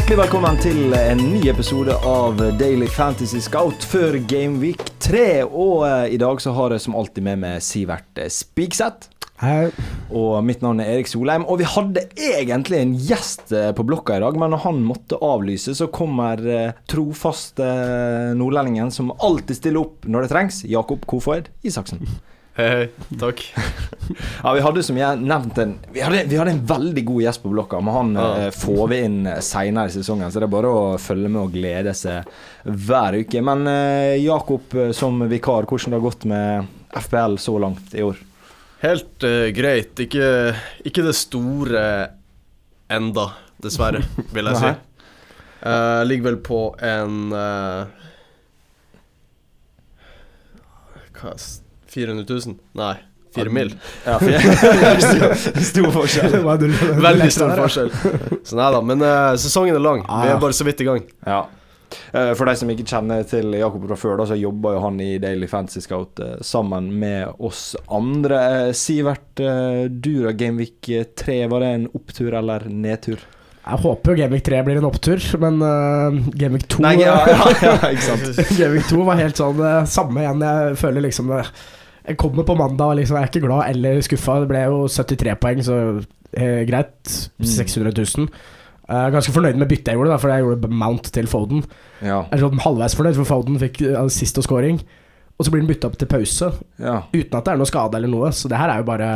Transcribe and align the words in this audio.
Hjertelig 0.00 0.16
velkommen 0.16 0.56
til 0.64 0.94
en 0.96 1.18
ny 1.28 1.42
episode 1.50 1.92
av 2.08 2.38
Daily 2.56 2.86
Fantasy 2.88 3.36
Scout 3.44 3.84
før 3.84 4.14
Gameweek 4.30 4.80
3. 5.04 5.42
Og 5.44 5.82
eh, 5.84 6.14
i 6.16 6.18
dag 6.18 6.40
så 6.40 6.54
har 6.56 6.72
jeg 6.72 6.80
som 6.86 6.96
alltid 6.96 7.26
med 7.26 7.42
meg 7.42 7.58
Sivert 7.60 8.16
eh, 8.16 8.30
Spigseth. 8.32 9.10
Hei. 9.44 9.68
Og 10.08 10.38
mitt 10.48 10.64
navn 10.64 10.80
er 10.80 10.94
Erik 10.94 11.12
Solheim. 11.12 11.44
Og 11.44 11.60
vi 11.60 11.68
hadde 11.68 12.06
egentlig 12.16 12.80
en 12.80 12.96
gjest 12.96 13.52
eh, 13.52 13.74
på 13.76 13.84
blokka 13.92 14.16
i 14.16 14.24
dag, 14.24 14.40
men 14.40 14.54
når 14.56 14.64
han 14.64 14.80
måtte 14.88 15.20
avlyse, 15.20 15.76
så 15.76 15.90
kommer 15.92 16.40
eh, 16.48 16.72
trofaste 16.88 17.68
eh, 17.68 18.32
nordlendingen 18.40 18.88
som 18.96 19.12
alltid 19.20 19.60
stiller 19.60 19.84
opp 19.84 20.08
når 20.08 20.24
det 20.24 20.32
trengs, 20.32 20.64
Jakob 20.64 21.04
Kofoed 21.12 21.52
Isaksen. 21.60 22.08
Hei, 22.58 22.66
hei. 22.68 22.88
Takk. 23.20 23.44
Ja, 24.42 24.50
vi 24.56 24.62
hadde 24.64 24.82
som 24.82 24.96
jeg 24.98 25.20
nevnte 25.22 25.62
en, 25.62 25.72
vi, 25.94 26.00
hadde, 26.02 26.24
vi 26.26 26.34
hadde 26.40 26.50
en 26.56 26.62
veldig 26.66 27.02
god 27.06 27.22
gjest 27.22 27.42
på 27.44 27.50
blokka, 27.52 27.78
men 27.84 27.94
han 27.94 28.08
Ja. 28.18 28.24
eh, 28.46 28.48
får 28.56 28.88
vi 28.90 28.96
inn 29.06 29.18
seinere 29.44 29.86
i 29.86 29.92
sesongen. 29.94 30.32
Så 30.32 30.40
det 30.42 30.48
er 30.48 30.52
bare 30.56 30.72
å 30.74 30.80
følge 30.98 31.30
med 31.30 31.42
og 31.44 31.52
glede 31.54 31.92
seg 31.94 32.26
hver 32.64 33.14
uke. 33.20 33.42
Men 33.46 33.62
eh, 33.70 34.16
Jakob 34.24 34.74
eh, 34.74 34.90
som 34.96 35.20
vikar, 35.30 35.68
hvordan 35.70 35.94
det 35.94 36.00
har 36.00 36.06
gått 36.08 36.26
med 36.26 36.66
FPL 37.04 37.38
så 37.38 37.54
langt 37.62 37.94
i 37.94 38.02
år? 38.02 38.18
Helt 38.82 39.28
eh, 39.28 39.52
greit. 39.54 39.94
Ikke, 40.08 40.32
ikke 40.90 41.06
det 41.06 41.14
store 41.20 41.84
enda, 42.90 43.28
dessverre, 43.62 44.02
vil 44.34 44.50
jeg 44.50 44.60
si. 44.64 44.74
Eh, 45.70 46.02
ligger 46.08 46.32
vel 46.32 46.40
på 46.50 46.64
en 46.82 47.16
uh, 47.30 47.84
Hva 51.20 51.36
400 51.90 52.24
000? 52.46 52.56
Nei, 52.80 52.92
4 53.36 53.50
mil. 53.54 53.72
Ja, 54.06 54.18
stor 55.70 55.90
forskjell. 55.94 56.36
Veldig 57.06 57.30
stor 57.34 57.54
forskjell. 57.58 57.90
Så 58.46 58.58
nei 58.58 58.68
da, 58.74 58.82
men 58.84 59.02
uh, 59.04 59.32
sesongen 59.40 59.76
er 59.78 59.82
lang. 59.84 60.04
Vi 60.04 60.10
Ah. 60.10 60.34
er 60.34 60.42
bare 60.42 60.56
så 60.56 60.66
vidt 60.66 60.80
i 60.84 60.88
gang. 60.88 61.02
Ja. 61.26 61.42
Eh, 62.14 62.28
For 62.38 62.46
de 62.46 62.52
som 62.54 62.68
ikke 62.70 62.84
kjenner 62.86 63.24
til 63.26 63.50
Jakob 63.58 63.82
fra 63.90 63.96
før, 63.98 64.20
da, 64.20 64.26
så 64.30 64.36
jobber 64.38 64.76
jo 64.76 64.82
han 64.84 65.00
i 65.02 65.08
Daily 65.18 65.48
Fantasy 65.50 65.80
Scout 65.82 66.20
eh, 66.22 66.36
sammen 66.46 66.86
med 67.02 67.32
oss 67.42 67.72
andre. 67.90 68.70
Sivert, 68.78 69.32
du 69.34 70.12
da, 70.22 70.30
Gameweek 70.38 70.86
3, 71.18 71.40
var 71.50 71.64
det 71.64 71.70
en 71.80 71.88
opptur 71.98 72.36
eller 72.38 72.68
nedtur? 72.70 73.18
Jeg 73.60 73.82
håper 73.82 74.14
jo 74.14 74.20
Gameweek 74.22 74.46
3 74.46 74.62
blir 74.66 74.78
en 74.80 74.86
opptur, 74.88 75.20
men 75.42 75.58
uh, 75.62 76.14
Gameweek 76.38 76.64
2 76.72 76.80
Nei, 76.86 76.94
ja, 77.02 77.18
ja, 77.28 77.50
ja, 77.60 77.74
ikke 77.90 78.06
sant. 78.06 78.38
Gameweek 78.56 78.86
2 78.88 79.02
var 79.10 79.18
helt 79.20 79.42
sånn 79.42 79.58
uh, 79.60 79.82
samme 79.90 80.22
igjen. 80.24 80.46
Jeg 80.46 80.78
føler 80.80 81.04
liksom 81.04 81.34
uh, 81.34 81.50
Jeg 82.10 82.18
kommer 82.20 82.46
på 82.46 82.56
mandag 82.58 82.92
og 82.92 82.98
liksom 82.98 83.18
jeg 83.18 83.26
er 83.26 83.30
ikke 83.30 83.44
glad 83.46 83.68
eller 83.70 84.00
skuffa. 84.04 84.40
Det 84.42 84.48
ble 84.50 84.62
jo 84.66 84.80
73 84.90 85.36
poeng, 85.42 85.60
så 85.66 85.76
eh, 86.34 86.62
greit. 86.68 87.12
Mm. 87.38 87.50
600 87.54 87.94
000. 87.94 88.30
Jeg 88.90 89.06
er 89.06 89.12
ganske 89.14 89.34
fornøyd 89.34 89.58
med 89.60 89.70
byttet 89.70 89.92
jeg 89.92 90.00
gjorde, 90.00 90.10
da, 90.10 90.18
for 90.18 90.32
jeg 90.34 90.42
gjorde 90.42 90.70
Mount 90.82 91.12
til 91.14 91.28
Foden. 91.30 91.62
Ja, 92.02 92.24
Jeg 92.24 92.40
er 92.40 92.42
sånn 92.42 92.64
halvveis 92.64 92.96
fornøyd, 92.98 93.18
for 93.20 93.28
Foden 93.28 93.60
fikk 93.62 93.84
sist 94.10 94.40
og 94.40 94.46
scoring. 94.48 94.80
Og 95.38 95.46
så 95.46 95.52
blir 95.54 95.62
den 95.62 95.70
bytta 95.70 95.88
opp 95.88 95.94
til 95.96 96.10
pause, 96.10 96.50
ja. 96.82 96.96
uten 97.14 97.38
at 97.38 97.46
det 97.46 97.52
er 97.54 97.60
noe 97.62 97.70
skade 97.70 97.96
eller 97.96 98.10
noe. 98.12 98.32
Så 98.36 98.50
det 98.50 98.58
her 98.60 98.74
er 98.74 98.82
jo 98.82 98.88
bare 98.90 99.12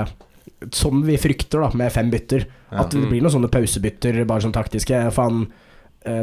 som 0.72 1.02
vi 1.04 1.18
frykter, 1.20 1.60
da, 1.60 1.72
med 1.76 1.92
fem 1.92 2.08
bytter. 2.12 2.46
At 2.74 2.94
det 2.94 3.10
blir 3.10 3.22
noen 3.22 3.34
sånne 3.34 3.50
pausebytter, 3.52 4.22
bare 4.28 4.46
sånn 4.46 4.54
taktiske. 4.54 5.02
Eh, 5.10 5.12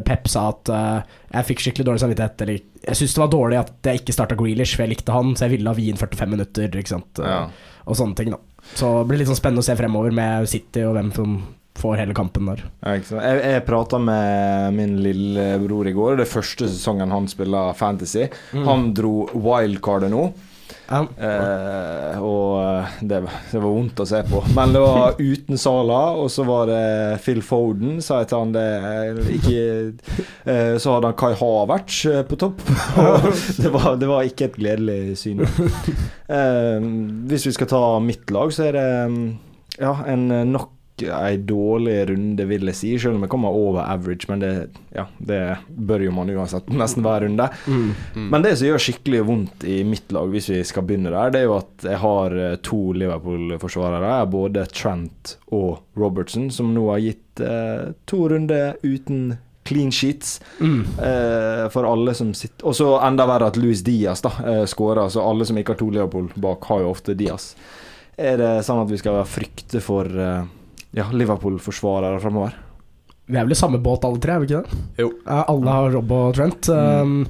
Pep 0.06 0.30
sa 0.30 0.48
at 0.52 0.70
uh, 0.70 1.16
jeg 1.32 1.48
fikk 1.50 1.64
skikkelig 1.66 1.88
dårlig 1.88 2.04
samvittighet. 2.04 2.44
Eller 2.46 2.60
jeg 2.60 3.00
syntes 3.00 3.16
det 3.18 3.24
var 3.24 3.34
dårlig 3.34 3.60
at 3.62 3.90
jeg 3.90 4.02
ikke 4.02 4.16
starta 4.16 4.38
Grealish, 4.40 4.76
for 4.76 4.86
jeg 4.86 4.94
likte 4.96 5.16
han, 5.16 5.34
så 5.36 5.48
jeg 5.48 5.58
ville 5.58 5.72
ha 5.72 5.78
Wien 5.78 6.00
45 6.00 6.36
minutter. 6.36 6.78
Ikke 6.82 6.96
sant? 6.96 7.24
Ja. 7.24 7.48
Og 7.88 7.98
sånne 7.98 8.18
ting, 8.20 8.36
da. 8.36 8.42
Så 8.78 8.92
det 9.00 9.10
blir 9.10 9.22
litt 9.22 9.32
sånn 9.32 9.40
spennende 9.40 9.66
å 9.66 9.68
se 9.68 9.76
fremover 9.80 10.14
med 10.16 10.48
City 10.50 10.86
og 10.86 10.96
hvem 10.98 11.10
som 11.16 11.42
får 11.82 11.98
hele 12.02 12.14
kampen 12.14 12.50
der. 12.50 12.62
Jeg, 12.84 13.06
jeg 13.16 13.64
prata 13.66 13.98
med 14.02 14.76
min 14.76 14.98
lillebror 15.02 15.88
i 15.90 15.96
går. 15.96 16.20
Det 16.20 16.28
er 16.28 16.34
første 16.34 16.70
sesongen 16.70 17.14
han 17.14 17.30
spiller 17.32 17.74
Fantasy. 17.78 18.28
Han 18.68 18.92
dro 18.98 19.26
wildcardet 19.34 20.12
nå. 20.14 20.28
Ja. 20.92 21.02
Eh, 21.28 22.18
og 22.20 23.00
det, 23.00 23.22
det 23.52 23.60
var 23.62 23.68
vondt 23.72 24.02
å 24.04 24.08
se 24.08 24.20
på. 24.28 24.42
Men 24.56 24.74
det 24.76 24.82
var 24.84 25.16
uten 25.20 25.60
Sala, 25.62 26.02
og 26.20 26.28
så 26.34 26.44
var 26.48 26.68
det 26.68 26.82
Phil 27.24 27.40
Foden, 27.46 28.02
sa 28.04 28.22
jeg 28.22 28.32
til 28.32 28.42
han 28.44 28.52
det 28.56 28.66
eh, 28.92 29.22
ikke, 29.38 29.62
eh, 30.52 30.74
Så 30.82 30.98
hadde 30.98 31.14
han 31.14 31.20
Kai 31.22 31.32
Havertz 31.40 32.02
eh, 32.12 32.24
på 32.28 32.40
topp. 32.42 32.60
Det 33.62 33.70
var, 33.72 33.96
det 34.00 34.08
var 34.10 34.28
ikke 34.28 34.50
et 34.50 34.60
gledelig 34.60 35.18
syn. 35.24 35.46
Eh, 36.32 36.84
hvis 37.28 37.44
vi 37.44 37.52
skal 37.52 37.68
ta 37.68 37.80
mitt 38.00 38.30
lag, 38.32 38.54
så 38.56 38.70
er 38.70 38.78
det 38.78 38.84
mm, 39.12 39.26
ja, 39.82 39.92
en 40.08 40.22
eh, 40.32 40.46
nok 40.48 40.70
ei 41.10 41.38
dårlig 41.38 41.96
runde, 42.12 42.46
vil 42.50 42.70
jeg 42.70 42.78
si. 42.78 42.92
Selv 43.02 43.18
om 43.18 43.26
jeg 43.26 43.32
kommer 43.34 43.56
over 43.58 43.82
average, 43.86 44.28
men 44.30 44.40
det, 44.44 44.52
ja, 44.96 45.08
det 45.18 45.42
bør 45.70 46.06
jo 46.06 46.14
man 46.16 46.30
uansett 46.36 46.70
nesten 46.82 47.04
hver 47.06 47.26
runde. 47.26 47.50
Mm. 47.68 47.92
Men 48.32 48.46
det 48.46 48.54
som 48.60 48.68
gjør 48.70 48.84
skikkelig 48.86 49.22
vondt 49.28 49.66
i 49.68 49.82
mitt 49.88 50.12
lag, 50.16 50.30
hvis 50.34 50.50
vi 50.54 50.62
skal 50.68 50.86
begynne 50.88 51.14
der, 51.14 51.34
det 51.34 51.42
er 51.44 51.48
jo 51.50 51.58
at 51.60 51.88
jeg 51.90 52.02
har 52.04 52.38
eh, 52.38 52.56
to 52.66 52.82
Liverpool-forsvarere. 53.02 54.18
Både 54.32 54.66
Trent 54.72 55.38
og 55.52 55.80
Robertson, 55.98 56.50
som 56.54 56.74
nå 56.76 56.88
har 56.94 57.02
gitt 57.04 57.42
eh, 57.46 57.92
to 58.10 58.26
runder 58.32 58.76
uten 58.84 59.38
clean 59.64 59.92
sheets 59.94 60.40
Mm. 60.60 60.82
eh, 60.98 61.68
for 61.70 61.86
alle 61.86 62.14
som 62.18 62.32
sitter 62.34 62.66
Og 62.66 62.74
så 62.76 62.88
enda 63.06 63.28
verre 63.30 63.48
at 63.52 63.58
Louis 63.62 63.84
Diaz 63.86 64.22
da 64.26 64.32
eh, 64.46 64.64
skårer. 64.68 65.08
Så 65.14 65.22
alle 65.22 65.46
som 65.46 65.58
ikke 65.58 65.76
har 65.76 65.80
to 65.80 65.90
Liverpool 65.94 66.32
bak, 66.36 66.66
har 66.70 66.82
jo 66.82 66.90
ofte 66.92 67.14
Diaz. 67.18 67.52
Er 68.18 68.38
det 68.42 68.50
sånn 68.68 68.82
at 68.84 68.90
vi 68.92 68.98
skal 69.00 69.22
frykte 69.30 69.80
for 69.82 70.06
eh, 70.10 70.42
ja, 70.98 71.08
Liverpool-forsvarere 71.12 72.20
framover? 72.24 72.58
Vi 73.32 73.38
er 73.40 73.46
vel 73.48 73.56
i 73.56 73.60
samme 73.60 73.80
båt 73.80 74.04
alle 74.04 74.20
tre, 74.20 74.36
er 74.36 74.44
vi 74.44 74.50
ikke 74.50 74.62
det? 74.66 74.82
Jo. 75.00 75.12
Alle 75.32 75.76
har 75.78 75.94
Rob 75.94 76.12
og 76.12 76.34
Trent. 76.36 76.68
Um, 76.68 77.22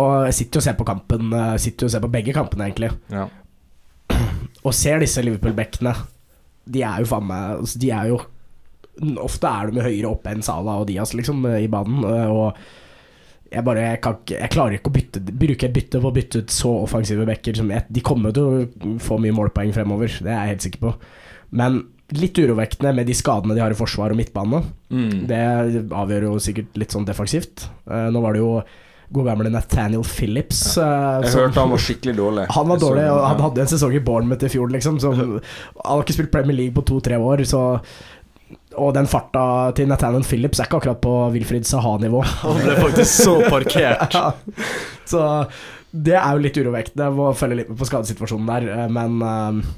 og 0.00 0.26
jeg 0.26 0.34
sitter 0.40 0.58
jo 0.58 0.62
og 0.62 0.66
ser 0.66 0.78
på 0.78 0.86
kampen 0.88 1.28
uh, 1.30 1.52
Sitter 1.60 1.86
jo 1.86 1.90
og 1.90 1.94
ser 1.94 2.02
på 2.02 2.10
begge 2.10 2.34
kampene, 2.34 2.66
egentlig. 2.66 2.90
Ja. 3.14 3.28
Og 4.64 4.72
ser 4.74 5.02
disse 5.04 5.22
Liverpool-bekkene. 5.22 5.92
De 6.74 6.82
er 6.82 7.02
jo 7.04 7.08
faen 7.10 7.26
meg 7.28 7.60
altså, 7.60 7.78
De 7.78 7.90
er 7.92 8.08
jo 8.10 8.18
Ofte 9.20 9.50
er 9.50 9.70
de 9.74 9.82
høyere 9.84 10.10
oppe 10.10 10.32
enn 10.32 10.42
Salah 10.46 10.80
og 10.80 10.88
Diaz, 10.88 11.12
liksom, 11.18 11.44
i 11.60 11.68
banen. 11.70 12.02
uh, 12.02 12.30
Og 12.32 13.54
jeg 13.54 13.62
bare 13.66 13.82
jeg, 13.84 14.00
kan 14.02 14.18
jeg 14.34 14.50
klarer 14.50 14.78
ikke 14.78 14.90
å 14.90 14.94
bytte 14.96 15.20
bruke 15.30 15.68
et 15.68 15.74
bytte 15.76 16.00
på 16.02 16.10
å 16.10 16.14
bytte 16.16 16.40
ut 16.42 16.50
så 16.50 16.72
offensive 16.88 17.26
backer 17.28 17.54
som 17.54 17.70
jeg, 17.70 17.86
De 17.92 18.02
kommer 18.02 18.34
til 18.34 18.48
å 18.48 18.98
få 19.02 19.18
mye 19.22 19.36
målpoeng 19.36 19.70
fremover, 19.76 20.10
det 20.24 20.32
er 20.32 20.40
jeg 20.40 20.54
helt 20.56 20.64
sikker 20.66 20.82
på. 20.88 20.94
Men 21.54 21.84
litt 22.12 22.36
urovekkende 22.38 22.92
med 22.94 23.06
de 23.08 23.14
skadene 23.16 23.54
de 23.56 23.62
har 23.64 23.72
i 23.72 23.78
forsvar 23.78 24.12
og 24.12 24.18
midtbane. 24.18 24.60
Mm. 24.92 25.26
Det 25.30 25.42
avgjør 25.88 26.26
jo 26.28 26.32
sikkert 26.42 26.76
litt 26.76 26.92
sånn 26.92 27.06
defensivt. 27.08 27.68
Uh, 27.88 28.10
nå 28.12 28.20
var 28.20 28.36
det 28.36 28.42
jo 28.44 28.50
god 29.14 29.28
gamle 29.28 29.50
Nathaniel 29.52 30.02
Phillips. 30.02 30.76
eh, 30.76 31.20
Jeg 31.22 31.30
som- 31.30 31.40
hørte 31.40 31.60
han 31.60 31.70
var 31.70 31.78
skikkelig 31.78 32.16
dårlig. 32.16 32.46
han 32.56 32.68
var 32.68 32.78
dårlig, 32.78 33.04
og 33.12 33.20
han 33.28 33.40
hadde 33.44 33.60
en 33.60 33.66
sesong 33.70 33.94
i 33.94 34.00
Bournemouth 34.00 34.44
i 34.44 34.48
fjor, 34.48 34.68
liksom. 34.72 34.98
Så, 34.98 35.12
han 35.14 35.40
har 35.84 36.02
ikke 36.02 36.16
spilt 36.16 36.32
Premier 36.32 36.56
League 36.56 36.74
på 36.74 36.84
to-tre 36.84 37.16
år, 37.20 37.44
så 37.46 37.62
Og 38.76 38.92
den 38.94 39.06
farta 39.06 39.72
til 39.76 39.86
Nathaniel 39.86 40.24
Phillips 40.26 40.58
er 40.58 40.66
ikke 40.66 40.80
akkurat 40.80 41.00
på 41.00 41.12
Wilfried 41.32 41.62
Saha-nivå. 41.64 42.24
Han 42.42 42.58
ble 42.58 42.74
faktisk 42.80 43.22
så 43.22 43.36
parkert. 43.48 44.16
så 45.12 45.46
det 45.94 46.16
er 46.18 46.32
jo 46.34 46.42
litt 46.42 46.58
urovekkende. 46.58 47.06
Må 47.14 47.28
følge 47.38 47.60
litt 47.60 47.70
med 47.70 47.78
på 47.78 47.86
skadesituasjonen 47.86 48.50
der, 48.50 48.66
eh, 48.74 48.88
men 48.90 49.22
eh, 49.22 49.68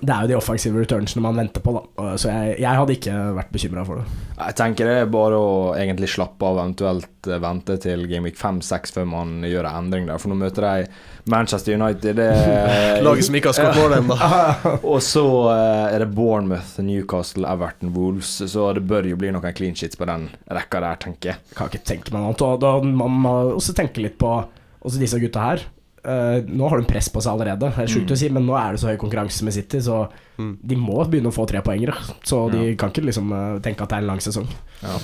det 0.00 0.12
er 0.12 0.24
jo 0.24 0.30
de 0.30 0.36
offensive 0.36 0.80
returnsene 0.82 1.22
man 1.24 1.38
venter 1.40 1.62
på, 1.64 1.72
da. 1.76 2.12
Så 2.20 2.28
jeg, 2.28 2.56
jeg 2.60 2.78
hadde 2.80 2.94
ikke 2.96 3.16
vært 3.36 3.52
bekymra 3.54 3.84
for 3.86 4.00
det. 4.00 4.24
Jeg 4.36 4.56
tenker 4.58 4.88
det 4.90 4.96
er 5.02 5.12
bare 5.12 5.38
å 5.40 5.52
egentlig 5.78 6.10
slappe 6.12 6.44
av, 6.44 6.58
eventuelt 6.60 7.30
eh, 7.30 7.40
vente 7.42 7.76
til 7.80 8.04
Gameweek 8.10 8.36
5-6 8.36 8.92
før 8.96 9.06
man 9.08 9.46
gjør 9.48 9.68
en 9.70 9.78
endring 9.80 10.08
der. 10.10 10.20
For 10.20 10.32
nå 10.32 10.38
møter 10.40 10.66
de 10.66 10.88
Manchester 11.32 11.78
United. 11.78 12.20
Det 12.20 12.26
er 12.32 13.00
Laget 13.06 13.28
som 13.28 13.38
ikke 13.38 13.52
har 13.52 13.58
skåret 13.58 13.80
mål 13.80 13.96
ennå. 14.00 14.18
Og 14.92 15.00
så 15.04 15.24
eh, 15.54 15.94
er 15.94 16.04
det 16.04 16.10
Bournemouth, 16.16 16.76
Newcastle, 16.84 17.48
Everton, 17.48 17.94
Wolves. 17.96 18.34
Så 18.52 18.68
det 18.76 18.84
bør 18.88 19.08
jo 19.08 19.20
bli 19.20 19.32
noen 19.34 19.56
clean 19.56 19.78
sheets 19.78 19.98
på 19.98 20.08
den 20.08 20.28
rekka 20.52 20.82
der, 20.84 21.00
tenker 21.06 21.32
jeg. 21.32 21.54
Kan 21.56 21.72
ikke 21.72 21.86
tenke 21.94 22.12
meg 22.12 22.20
noe 22.20 22.34
annet. 22.34 22.46
Og 22.46 22.60
da, 22.66 22.74
man 23.04 23.22
må 23.24 23.36
også 23.56 23.76
tenke 23.76 24.04
litt 24.04 24.20
på 24.20 24.34
også 24.86 25.00
disse 25.00 25.20
gutta 25.22 25.48
her. 25.48 25.66
Eh, 26.06 26.40
nå 26.46 26.68
har 26.70 26.78
de 26.78 26.86
press 26.86 27.08
på 27.10 27.18
seg 27.20 27.32
allerede, 27.34 27.58
det 27.74 27.82
er 27.82 27.86
sjukt 27.90 28.06
Mm. 28.06 28.14
å 28.14 28.16
si, 28.20 28.28
men 28.30 28.46
nå 28.46 28.54
er 28.54 28.72
det 28.76 28.80
så 28.80 28.86
høy 28.92 28.96
konkurranse 28.96 29.42
med 29.42 29.52
City, 29.54 29.78
så 29.82 30.08
Mm. 30.38 30.56
de 30.62 30.76
må 30.76 31.02
begynne 31.10 31.26
å 31.32 31.34
få 31.34 31.46
trepoengere. 31.50 31.94
Så 32.22 32.48
de 32.52 32.58
Ja. 32.70 32.74
kan 32.76 32.90
ikke 32.92 33.04
liksom 33.06 33.32
uh, 33.32 33.58
tenke 33.60 33.82
at 33.82 33.88
det 33.88 33.96
er 33.96 34.02
en 34.04 34.06
lang 34.06 34.18
sesong. 34.20 34.46
Ja. 34.82 34.98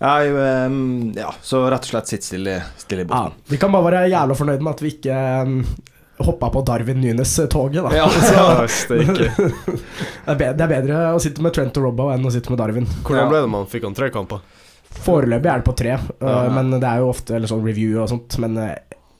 Jeg, 0.00 0.34
um, 0.68 1.12
ja, 1.16 1.30
så 1.42 1.64
rett 1.70 1.82
og 1.86 1.90
slett 1.90 2.06
sitt 2.08 2.22
stille, 2.22 2.62
stille 2.76 3.02
i 3.02 3.06
Ja, 3.08 3.24
båten. 3.24 3.32
vi 3.48 3.56
kan 3.56 3.72
bare 3.72 3.90
være 3.90 4.10
jævla 4.10 4.34
fornøyd 4.36 4.60
med 4.62 4.74
at 4.74 4.80
vi 4.82 4.90
ikke 4.90 5.42
um, 5.42 5.64
hoppa 6.20 6.50
på 6.50 6.64
Darwin 6.64 7.00
Nunes-toget, 7.00 7.82
da. 7.82 7.90
Ja, 7.96 8.06
Ja. 8.34 8.66
Det, 8.88 10.30
er 10.30 10.36
bedre, 10.36 10.56
det 10.56 10.64
er 10.64 10.68
bedre 10.82 10.98
å 11.14 11.20
sitte 11.22 11.42
med 11.42 11.52
Trent 11.54 11.76
og 11.80 11.84
Robbo 11.88 12.10
enn 12.14 12.24
å 12.26 12.30
sitte 12.32 12.50
med 12.50 12.58
Darwin. 12.60 12.86
Hvordan 13.02 13.28
ble 13.30 13.40
det 13.44 13.50
man? 13.50 13.66
Fikk 13.66 13.82
han 13.88 13.94
tre 13.96 14.10
kamper? 14.14 14.40
Foreløpig 15.04 15.50
er 15.50 15.58
det 15.62 15.66
på 15.66 15.74
tre, 15.76 15.90
eh, 15.98 16.28
Ja. 16.28 16.48
men 16.54 16.70
det 16.78 16.84
er 16.86 16.98
jo 17.02 17.08
ofte 17.10 17.34
eller 17.34 17.48
sånn 17.50 17.64
review 17.64 18.00
og 18.02 18.08
sånt. 18.08 18.38
Men 18.38 18.56
eh, 18.58 18.76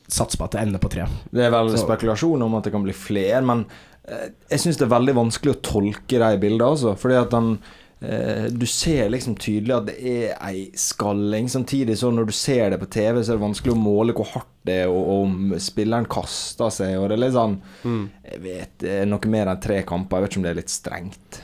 satser 0.09 0.39
på 0.39 0.45
at 0.45 0.51
det 0.57 0.61
ender 0.67 0.79
på 0.83 0.91
tre. 0.93 1.07
Det 1.33 1.45
er 1.47 1.51
vel 1.55 1.71
Så- 1.73 1.85
spekulasjon 1.87 2.43
om 2.43 2.55
at 2.57 2.65
det 2.65 2.73
kan 2.73 2.83
bli 2.85 2.93
flere, 2.93 3.41
men 3.45 3.65
eh, 4.09 4.29
jeg 4.51 4.61
syns 4.61 4.77
det 4.79 4.87
er 4.91 4.99
veldig 4.99 5.15
vanskelig 5.17 5.55
å 5.55 5.63
tolke 5.63 6.19
de 6.21 6.37
bildene, 6.39 6.69
altså. 6.75 6.93
Fordi 6.99 7.15
at 7.23 7.31
den 7.31 7.59
eh, 8.03 8.51
Du 8.53 8.67
ser 8.67 9.09
liksom 9.09 9.35
tydelig 9.41 9.73
at 9.77 9.87
det 9.87 9.97
er 10.05 10.37
ei 10.45 10.67
skalling. 10.77 11.47
Samtidig 11.49 11.97
så 11.97 12.11
når 12.13 12.27
du 12.27 12.33
ser 12.37 12.71
det 12.71 12.81
på 12.81 12.91
TV, 12.91 13.23
så 13.23 13.33
er 13.33 13.39
det 13.39 13.47
vanskelig 13.47 13.73
å 13.73 13.81
måle 13.81 14.13
hvor 14.13 14.27
hardt 14.35 14.51
det 14.67 14.83
er, 14.83 14.89
og, 14.89 15.07
og 15.09 15.23
om 15.25 15.55
spilleren 15.59 16.05
kaster 16.07 16.69
seg, 16.71 16.99
og 16.99 17.09
det 17.09 17.17
er 17.17 17.23
litt 17.25 17.33
sånn 17.37 17.61
Mm. 17.85 18.11
Jeg 18.31 18.41
vet 18.43 18.85
er 18.85 19.07
noe 19.07 19.27
mer 19.27 19.47
enn 19.49 19.61
tre 19.61 19.83
kamper. 19.85 20.19
Jeg 20.19 20.23
vet 20.23 20.31
ikke 20.33 20.37
om 20.37 20.43
det 20.43 20.51
er 20.53 20.61
litt 20.61 20.75
strengt. 20.75 21.41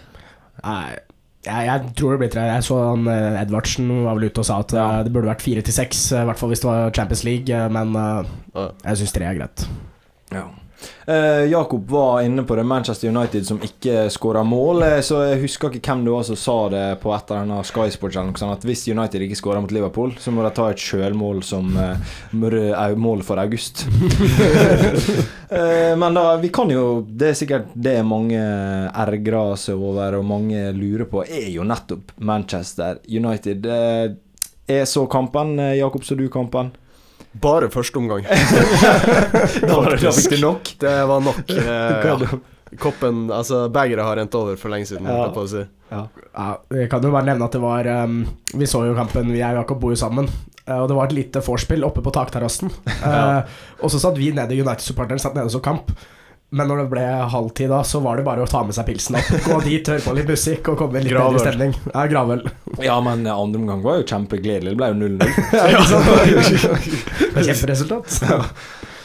Nei, 0.63 0.97
jeg, 1.47 1.67
jeg 1.67 1.93
tror 1.97 2.15
det 2.15 2.21
blir 2.21 2.33
tre. 2.33 2.47
Jeg 2.51 2.65
så 2.67 2.79
han 2.91 3.07
eh, 3.09 3.41
Edvardsen 3.41 3.89
var 4.05 4.19
vel 4.19 4.29
ute 4.29 4.43
og 4.43 4.49
sa 4.49 4.59
at 4.61 4.75
ja. 4.77 4.89
det 5.07 5.13
burde 5.15 5.31
vært 5.31 5.45
fire 5.45 5.65
til 5.65 5.77
seks, 5.77 6.11
eh, 6.13 6.25
i 6.25 6.29
hvert 6.29 6.41
fall 6.41 6.53
hvis 6.53 6.65
det 6.65 6.69
var 6.69 6.97
Champions 6.97 7.25
League, 7.25 7.49
eh, 7.49 7.71
men 7.73 7.97
eh, 7.97 8.67
jeg 8.85 9.01
syns 9.01 9.17
tre 9.17 9.29
er 9.29 9.39
greit. 9.39 9.65
Ja. 10.35 10.45
Eh, 11.07 11.45
Jakob 11.51 11.91
var 11.91 12.21
inne 12.23 12.43
på 12.47 12.57
det, 12.57 12.65
Manchester 12.65 13.09
United 13.09 13.47
som 13.47 13.59
ikke 13.63 14.07
skåra 14.11 14.43
mål. 14.47 14.83
eh, 14.87 15.01
Så 15.01 15.19
jeg 15.29 15.41
husker 15.43 15.71
ikke 15.71 15.91
hvem 15.91 16.05
det 16.07 16.13
var 16.15 16.23
som 16.29 16.37
sa 16.37 16.57
det 16.73 16.85
på 17.03 17.13
et 17.15 17.31
eller 17.31 17.41
denne 17.47 17.65
Sky 17.65 17.89
Sports 17.91 18.17
eller 18.17 18.31
noe 18.31 18.39
sånt, 18.39 18.59
at 18.59 18.65
hvis 18.69 18.87
United 18.89 19.23
ikke 19.27 19.37
skårer 19.41 19.61
mot 19.65 19.73
Liverpool, 19.75 20.13
så 20.19 20.31
må 20.33 20.43
de 20.47 20.51
ta 20.57 20.69
et 20.71 20.79
sjølmål 20.79 21.43
som 21.45 21.75
eh, 21.77 22.95
mål 22.97 23.23
for 23.27 23.39
august. 23.43 23.87
Eh, 25.51 25.97
Men 25.99 26.15
da, 26.15 26.37
vi 26.37 26.49
kan 26.55 26.71
jo 26.71 27.01
Det 27.03 27.31
er 27.33 27.35
sikkert 27.35 27.73
det 27.75 27.97
mange 28.07 28.39
ergrer 28.39 29.57
seg 29.59 29.81
over, 29.83 30.15
og 30.21 30.25
mange 30.29 30.69
lurer 30.77 31.09
på, 31.11 31.25
er 31.27 31.49
jo 31.51 31.65
nettopp 31.67 32.13
Manchester 32.23 33.01
United. 33.11 33.67
Eh, 33.67 34.13
Er 34.71 34.85
så 34.87 35.03
kampen, 35.11 35.57
eh, 35.59 35.75
Jakob, 35.81 36.05
så 36.07 36.15
du 36.15 36.29
kampen? 36.31 36.71
Bare 37.33 37.69
første 37.71 38.01
omgang. 38.01 38.25
Fikk 40.11 40.33
du 40.35 40.41
nok? 40.43 40.73
Det 40.83 40.97
var 41.07 41.21
nok. 41.23 41.45
Eh. 41.61 42.79
Koppen 42.79 43.25
Altså, 43.35 43.65
begeret 43.73 44.05
har 44.07 44.19
rent 44.19 44.35
over 44.39 44.59
for 44.59 44.71
lenge 44.71 44.87
siden. 44.87 45.07
Ja. 45.07 45.29
jeg 45.35 45.51
si. 45.51 45.63
Ja. 45.91 46.05
Ja, 46.31 46.87
kan 46.91 47.03
jo 47.03 47.11
bare 47.11 47.27
nevne 47.27 47.47
at 47.49 47.55
det 47.57 47.61
var 47.63 47.87
um, 48.05 48.21
Vi 48.55 48.69
så 48.71 48.85
jo 48.87 48.95
kampen, 48.95 49.33
vi 49.35 49.43
og 49.43 49.57
Jakob 49.59 49.81
bor 49.83 49.91
jo 49.91 49.99
sammen. 49.99 50.29
eh, 50.67 50.79
og 50.79 50.87
det 50.91 50.97
var 50.99 51.11
et 51.11 51.17
lite 51.17 51.43
vorspiel 51.43 51.87
oppe 51.87 52.03
på 52.03 52.15
takterrassen. 52.15 52.71
Ja. 53.03 53.43
uh, 53.43 53.59
og 53.83 53.91
så 53.91 53.99
satt 54.03 54.19
vi 54.19 54.31
nede, 54.37 54.55
United-supporteren 54.55 55.23
satt 55.23 55.35
nede 55.39 55.51
og 55.51 55.55
så 55.57 55.63
kamp. 55.65 55.91
Men 56.51 56.67
når 56.67 56.81
det 56.83 56.89
ble 56.91 57.03
halvtid 57.31 57.69
da, 57.71 57.79
så 57.87 58.01
var 58.03 58.19
det 58.19 58.25
bare 58.27 58.43
å 58.43 58.49
ta 58.51 58.65
med 58.67 58.75
seg 58.75 58.83
pilsen 58.89 59.15
opp. 59.21 59.29
Gå 59.45 59.61
dit, 59.63 59.87
høre 59.87 60.03
på 60.03 60.15
litt 60.17 60.27
musikk 60.33 60.67
og 60.73 60.81
komme 60.81 60.99
i 60.99 61.03
litt 61.05 61.15
bedre 61.15 61.39
stemning. 61.45 61.71
Ja, 61.93 62.03
gravøl. 62.11 62.41
Ja, 62.83 62.97
men 63.07 63.23
eh, 63.27 63.31
andre 63.39 63.61
omgang 63.63 63.83
var 63.85 64.01
jo 64.01 64.07
kjempegledelig. 64.11 64.73
Det 64.75 64.81
ble 64.81 64.89
jo 64.91 64.97
0-0. 64.99 65.21
Det 67.37 67.45
Kjemperesultat. 67.47 68.11
Kjemperesultat. 68.11 68.51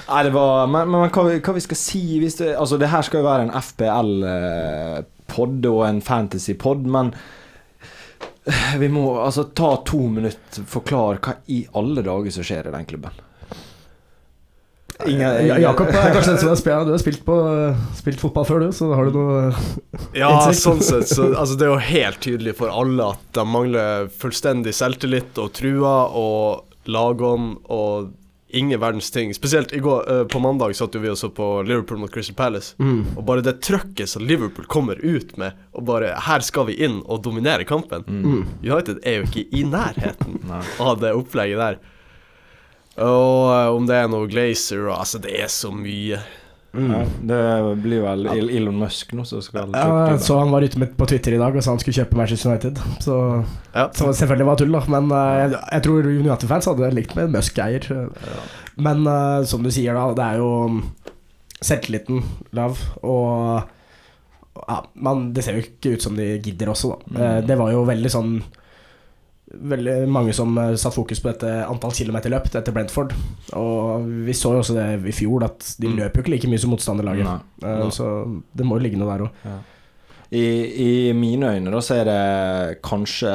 Nei, 0.06 0.20
det 0.28 0.34
var 0.36 0.68
Men, 0.70 0.90
men 0.94 1.08
hva, 1.10 1.22
vi- 1.30 1.40
hva 1.42 1.54
vi 1.56 1.62
skal 1.66 1.78
si 1.82 2.02
hvis 2.22 2.36
det, 2.38 2.52
Altså, 2.62 2.78
det 2.82 2.90
her 2.92 3.02
skal 3.08 3.20
jo 3.24 3.30
være 3.30 3.44
en 3.48 3.56
FPL-pod 3.58 5.66
og 5.72 5.80
en 5.88 6.02
fantasy-pod, 6.06 6.82
men 6.98 7.08
eh, 8.46 8.76
vi 8.82 8.88
må 8.94 9.04
altså 9.22 9.44
ta 9.58 9.70
to 9.86 10.02
minutter, 10.14 10.62
forklare 10.70 11.18
hva 11.26 11.34
i 11.54 11.64
alle 11.78 12.02
dager 12.06 12.32
som 12.36 12.44
skjer 12.46 12.66
i 12.70 12.74
den 12.76 12.86
klubben. 12.90 13.14
Ingen, 15.04 15.48
Ja, 15.50 15.58
Jakob 15.60 15.90
er 15.92 16.14
kanskje 16.16 16.32
den 16.34 16.40
som 16.40 16.52
er 16.54 16.60
spilt, 16.60 16.86
du 16.88 16.94
har 16.96 17.02
spilt, 17.02 17.24
på, 17.28 17.36
spilt 18.00 18.22
fotball 18.22 18.46
før, 18.48 18.64
du, 18.64 18.72
så 18.76 18.92
har 18.96 19.10
du 19.10 19.18
noe 19.20 19.40
Ja, 20.16 20.30
Innsikt. 20.32 20.62
sånn 20.64 20.84
sett. 20.86 21.10
Så, 21.12 21.32
altså, 21.42 21.58
det 21.60 21.68
er 21.68 21.74
jo 21.74 21.82
helt 21.92 22.22
tydelig 22.24 22.56
for 22.62 22.72
alle 22.72 23.12
at 23.16 23.26
de 23.36 23.44
mangler 23.50 24.08
fullstendig 24.22 24.72
selvtillit 24.78 25.42
og 25.42 25.52
trua 25.58 25.98
og 26.16 26.88
lagånd 26.88 27.58
og 27.74 28.14
ingen 28.56 28.80
verdens 28.80 29.10
ting. 29.12 29.34
Spesielt 29.36 29.74
i 29.76 29.82
går, 29.84 30.06
eh, 30.14 30.22
på 30.32 30.40
mandag 30.40 30.76
satt 30.78 30.94
jo 30.96 31.02
vi 31.04 31.10
også 31.12 31.28
på 31.36 31.48
Liverpool 31.68 32.00
mot 32.00 32.12
Crystal 32.14 32.38
Palace. 32.38 32.76
mm. 32.80 33.18
Og 33.18 33.26
bare 33.28 33.44
det 33.44 33.58
trøkket 33.66 34.08
som 34.08 34.24
Liverpool 34.24 34.68
kommer 34.72 34.96
ut 35.04 35.34
med, 35.42 35.58
og 35.76 35.84
bare 35.90 36.14
Her 36.24 36.40
skal 36.46 36.70
vi 36.70 36.78
inn 36.86 37.02
og 37.04 37.24
dominere 37.26 37.66
kampen. 37.68 38.06
Mm. 38.08 38.46
United 38.64 39.02
er 39.04 39.18
jo 39.20 39.28
ikke 39.28 39.44
i 39.52 39.66
nærheten 39.68 40.40
av 40.80 41.02
det 41.04 41.12
opplegget 41.18 41.60
der. 41.60 41.82
Og 43.02 43.52
eh, 43.52 43.70
om 43.76 43.88
det 43.90 44.00
er 44.00 44.10
noe 44.12 44.30
Glazer 44.32 44.88
Altså, 44.94 45.20
det 45.24 45.36
er 45.42 45.52
så 45.52 45.72
mye. 45.74 46.22
Ja, 46.76 47.02
det 47.24 47.38
blir 47.86 48.02
vel 48.04 48.26
Elon 48.28 48.82
Musk 48.82 49.14
nå 49.16 49.24
som 49.24 49.40
skal 49.40 49.72
Ja, 49.72 50.18
så 50.20 50.42
han 50.42 50.52
var 50.52 50.66
ute 50.66 50.88
på 51.00 51.08
Twitter 51.08 51.38
i 51.38 51.40
dag 51.40 51.56
og 51.56 51.64
sa 51.64 51.72
han 51.72 51.80
skulle 51.80 52.02
kjøpe 52.02 52.18
Manchester 52.20 52.52
United. 52.52 52.82
Så, 53.04 53.16
Ja. 53.72 53.86
så 53.96 54.10
selvfølgelig 54.12 54.48
var 54.50 54.58
det 54.58 54.66
tull, 54.66 54.76
da. 54.76 54.82
Men 54.92 55.08
eh, 55.12 55.38
jeg, 55.40 55.62
jeg 55.72 55.86
tror 55.88 56.10
United-fans 56.12 56.68
hadde 56.72 56.92
likt 56.98 57.16
med 57.16 57.30
en 57.30 57.38
Musk-eier. 57.38 57.88
Men 58.76 59.08
uh, 59.08 59.46
som 59.48 59.64
du 59.64 59.72
sier, 59.72 59.96
da, 59.96 60.10
det 60.18 60.26
er 60.26 60.42
jo 60.42 60.50
mm, 60.68 60.82
selvtilliten 61.64 62.20
lav. 62.60 62.82
Og 63.08 63.64
ja, 64.68 64.82
man, 65.08 65.30
det 65.36 65.46
ser 65.46 65.56
jo 65.56 65.64
ikke 65.64 65.96
ut 65.96 66.04
som 66.04 66.20
de 66.20 66.34
gidder 66.44 66.72
også, 66.74 66.92
da. 66.92 67.16
Mm. 67.16 67.48
det 67.48 67.60
var 67.60 67.72
jo 67.72 67.88
veldig 67.88 68.12
sånn 68.12 68.36
Veldig 69.56 70.08
mange 70.12 70.34
som 70.36 70.58
uh, 70.58 70.74
satte 70.76 70.96
fokus 70.98 71.22
på 71.24 71.30
dette 71.32 71.52
antall 71.70 71.92
kilometer 71.96 72.30
løpt 72.34 72.56
etter 72.60 72.74
Brentford. 72.76 73.14
Og 73.56 74.06
vi 74.28 74.34
så 74.36 74.52
jo 74.56 74.60
også 74.64 74.76
det 74.76 74.88
i 75.08 75.16
fjor, 75.16 75.46
at 75.48 75.76
de 75.80 75.88
Mm. 75.88 75.96
løper 76.02 76.18
jo 76.20 76.24
ikke 76.26 76.34
like 76.36 76.48
mye 76.52 76.60
som 76.60 76.72
motstanderlaget. 76.74 77.24
Nei. 77.24 77.40
Eh, 77.64 77.80
Nei. 77.84 77.90
så 77.92 78.10
det 78.56 78.66
må 78.66 78.78
jo 78.80 78.84
ligge 78.84 78.98
noe 79.00 79.12
der 79.18 79.26
òg. 79.26 79.30
I, 80.36 80.44
I 81.10 81.14
mine 81.14 81.54
øyne 81.56 81.72
da 81.72 81.80
så 81.86 82.00
er 82.02 82.06
det 82.10 82.82
kanskje 82.84 83.32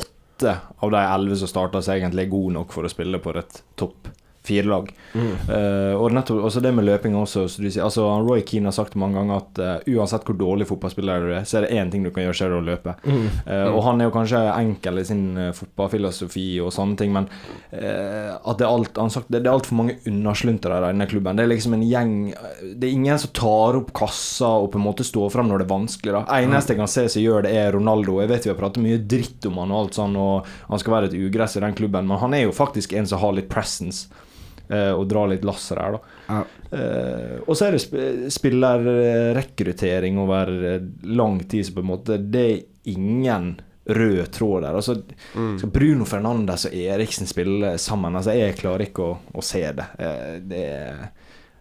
åtte 0.00 0.54
av 0.82 0.90
de 0.90 0.96
elleve 1.04 1.36
som 1.36 1.48
starta, 1.52 1.82
som 1.84 1.94
egentlig 1.94 2.24
er 2.26 2.30
gode 2.32 2.54
nok 2.56 2.72
for 2.72 2.82
å 2.82 2.90
spille 2.90 3.20
på 3.22 3.34
et 3.38 3.62
topp 3.76 4.08
fire-lag. 4.50 4.90
Uh, 5.14 5.94
og 5.98 6.12
nettopp 6.14 6.44
også 6.46 6.62
det 6.62 6.72
med 6.76 6.86
løping 6.86 7.16
også. 7.18 7.46
Så 7.50 7.62
du 7.62 7.68
sier, 7.68 7.84
altså 7.86 8.06
Roy 8.22 8.44
Keane 8.46 8.70
har 8.70 8.76
sagt 8.76 8.98
mange 9.00 9.18
ganger 9.18 9.40
at 9.40 9.60
uh, 9.62 9.96
uansett 9.96 10.26
hvor 10.26 10.38
dårlig 10.38 10.68
fotballspiller 10.70 11.26
du 11.26 11.32
er, 11.34 11.46
så 11.48 11.60
er 11.60 11.66
det 11.66 11.80
én 11.80 11.90
ting 11.92 12.06
du 12.06 12.12
kan 12.14 12.26
gjøre, 12.26 12.36
så 12.36 12.46
er 12.46 12.54
det 12.54 12.60
å 12.60 12.66
løpe. 12.66 12.96
Eh, 13.50 13.66
og 13.70 13.80
han 13.84 14.00
er 14.00 14.08
jo 14.08 14.14
kanskje 14.14 14.40
enkel 14.52 15.00
i 15.00 15.04
sin 15.06 15.24
fotballfilosofi 15.56 16.44
og 16.62 16.72
sånne 16.74 16.98
ting, 16.98 17.12
men 17.14 17.26
at 17.70 18.58
det 18.58 18.64
er 18.66 18.70
alt 18.70 18.98
Han 18.98 19.12
sagt 19.12 19.30
det, 19.30 19.42
det 19.42 19.48
er 19.48 19.56
altfor 19.56 19.76
mange 19.78 19.96
unnasluntere 20.08 20.78
i 20.80 20.84
denne 20.84 21.06
klubben. 21.10 21.38
Det 21.38 21.44
er 21.44 21.50
liksom 21.50 21.74
en 21.76 21.84
gjeng 21.86 22.14
Det 22.74 22.88
er 22.88 22.92
ingen 22.92 23.20
som 23.20 23.32
tar 23.36 23.78
opp 23.78 23.92
kassa 23.96 24.50
og 24.60 24.70
på 24.72 24.80
en 24.80 24.86
måte 24.86 25.06
står 25.06 25.30
fram 25.34 25.50
når 25.50 25.62
det 25.62 25.66
er 25.66 25.72
vanskelig. 25.72 26.14
da 26.16 26.40
Eneste 26.40 26.74
jeg 26.74 26.80
kan 26.80 26.90
se 26.90 27.06
som 27.12 27.24
gjør 27.24 27.46
det, 27.46 27.54
er 27.56 27.74
Ronaldo. 27.76 28.18
Jeg 28.22 28.32
vet 28.32 28.48
vi 28.48 28.52
har 28.52 28.60
pratet 28.60 28.84
mye 28.84 29.00
dritt 29.14 29.46
om 29.50 29.60
han 29.62 29.74
og 29.74 29.84
alt 29.84 30.00
sånn, 30.00 30.16
og 30.20 30.50
han 30.70 30.82
skal 30.82 30.96
være 30.96 31.10
et 31.10 31.18
ugress 31.18 31.56
i 31.56 31.64
den 31.64 31.76
klubben, 31.78 32.08
men 32.10 32.20
han 32.20 32.36
er 32.36 32.46
jo 32.46 32.56
faktisk 32.56 32.94
en 32.96 33.08
som 33.10 33.22
har 33.22 33.36
litt 33.36 33.50
presence. 33.52 34.08
Eh, 34.70 34.92
og 34.94 35.06
dra 35.10 35.26
litt 35.30 35.44
lasser 35.44 35.80
her, 35.82 35.96
da. 35.98 36.00
Ja. 36.30 36.40
Eh, 36.78 37.36
og 37.46 37.56
så 37.58 37.66
er 37.66 37.76
det 37.76 37.82
sp 37.82 37.94
spillerrekruttering 38.30 40.18
over 40.18 40.52
eh, 40.74 40.80
lang 41.02 41.40
tid, 41.44 41.66
så 41.66 41.74
på 41.74 41.80
en 41.84 41.90
måte 41.90 42.18
Det 42.18 42.44
er 42.50 42.60
ingen 42.94 43.60
rød 43.90 44.30
tråd 44.32 44.62
der. 44.62 44.74
Altså, 44.78 45.02
Mm. 45.34 45.58
skal 45.58 45.70
Bruno 45.70 46.04
Fernandes 46.04 46.64
og 46.66 46.74
Eriksen 46.74 47.26
spille 47.26 47.78
sammen? 47.78 48.14
Altså, 48.16 48.32
jeg 48.38 48.56
klarer 48.58 48.86
ikke 48.86 49.02
å, 49.02 49.16
å 49.34 49.42
se 49.42 49.62
det. 49.72 49.86
Det 50.46 50.60
er 50.66 51.08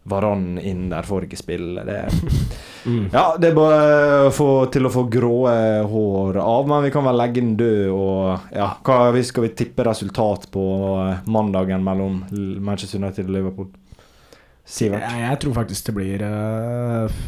Varan 0.04 0.58
inn 0.62 0.90
der 0.90 1.04
får 1.06 1.26
ikke 1.28 1.38
spille. 1.44 1.84
Det 1.86 2.02
Mm. 2.88 3.10
ja, 3.12 3.36
det 3.38 3.50
er 3.50 3.56
bare 3.58 4.30
få, 4.32 4.46
til 4.72 4.86
å 4.88 4.90
få 4.90 5.02
grå 5.12 5.42
hår 5.92 6.38
av, 6.40 6.64
men 6.66 6.86
vi 6.86 6.92
kan 6.96 7.04
vel 7.04 7.18
legge 7.20 7.42
den 7.42 7.58
død. 7.60 7.90
Og 7.92 8.54
ja, 8.56 8.70
hva 8.88 9.12
vi 9.12 9.20
skal 9.28 9.44
vi 9.44 9.50
tippe 9.60 9.84
resultat 9.84 10.46
på 10.54 10.64
eh, 11.04 11.18
mandagen 11.28 11.84
mellom 11.84 12.22
Manchester 12.64 13.02
United 13.04 13.28
og 13.28 13.34
Liverpool? 13.36 13.68
Sivert? 14.66 15.04
Jeg, 15.04 15.22
jeg 15.26 15.40
tror 15.44 15.58
faktisk 15.60 15.90
det 15.90 15.96
blir 16.00 16.24
uh, 16.24 17.20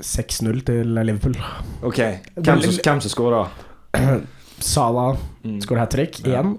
6-0 0.00 0.62
til 0.66 0.96
Liverpool. 1.04 1.36
Ok, 1.84 2.00
hvem 2.40 2.64
som, 2.64 2.78
hvem 2.80 3.04
som 3.04 3.12
skårer? 3.12 3.52
Salah 4.62 5.16
Mm. 5.44 5.60
skårer 5.60 5.80
hat 5.84 5.90
trick 5.90 6.20
Ja. 6.24 6.28
igjen. 6.40 6.56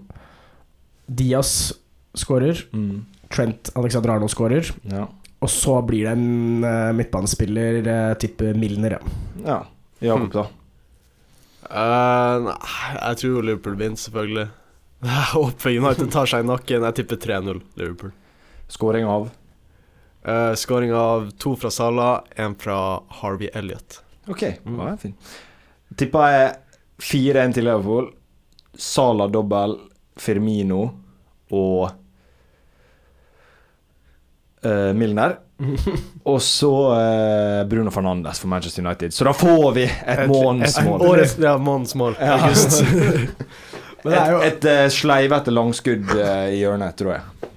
Diaz 1.08 1.74
skårer. 2.16 2.62
Mm. 2.74 3.06
Trent 3.34 3.72
Alexander 3.80 4.16
Arnold 4.16 4.32
skårer. 4.34 4.70
Ja. 4.92 5.08
Og 5.44 5.52
så 5.52 5.76
blir 5.84 6.08
det 6.08 6.16
en 6.16 6.64
uh, 6.64 6.92
midtbanespiller, 6.96 7.80
uh, 7.84 8.18
tipper 8.20 8.54
Milner. 8.56 9.00
Ja. 9.44 9.58
ja. 10.00 10.14
Jakob, 10.14 10.32
da? 10.34 10.46
Eh, 11.74 12.36
nei, 12.44 12.58
jeg 13.00 13.20
tror 13.22 13.46
Liverpool 13.48 13.78
vinner, 13.80 14.00
selvfølgelig. 14.00 14.50
Jeg 15.04 15.30
håper 15.34 15.78
United 15.84 16.12
tar 16.14 16.30
seg 16.30 16.44
i 16.44 16.48
nakken. 16.48 16.86
Jeg 16.88 16.98
tipper 17.00 17.20
3-0 17.20 17.62
Liverpool. 17.80 18.14
Skåring 18.72 19.08
av? 19.10 19.30
Uh, 20.24 20.54
Skåring 20.56 20.94
av 20.96 21.32
to 21.42 21.56
fra 21.60 21.72
Salah, 21.74 22.22
én 22.40 22.56
fra 22.60 22.78
Harvey 23.20 23.50
Elliot. 23.54 24.00
Ok, 24.32 24.46
det 24.64 24.76
ja, 24.78 24.94
fin. 25.02 25.18
Tippa 26.00 26.30
jeg 26.32 26.54
4-1 27.04 27.58
til 27.58 27.68
Liverpool. 27.68 28.08
Sala 28.80 29.28
dobbel, 29.30 29.76
Firmino 30.18 30.86
og 31.54 31.92
eh, 34.66 34.94
Milner. 34.98 35.38
Og 36.32 36.42
så 36.42 36.72
uh, 36.92 37.64
Bruno 37.70 37.92
Fernandes 37.92 38.40
for 38.42 38.52
Manchester 38.52 38.86
United. 38.86 39.14
Så 39.14 39.28
da 39.28 39.34
får 39.36 39.72
vi 39.76 39.86
et 39.86 40.26
månedsmål. 40.30 41.06
Årets 41.08 41.38
ja, 41.42 41.58
månedsmål. 41.58 42.18
Ja. 42.20 42.40
Et, 44.04 44.34
et 44.44 44.66
uh, 44.68 44.90
sleivete 44.92 45.52
langskudd 45.54 46.10
uh, 46.12 46.50
i 46.52 46.58
hjørnet, 46.60 46.92
tror 47.00 47.14
jeg. 47.14 47.52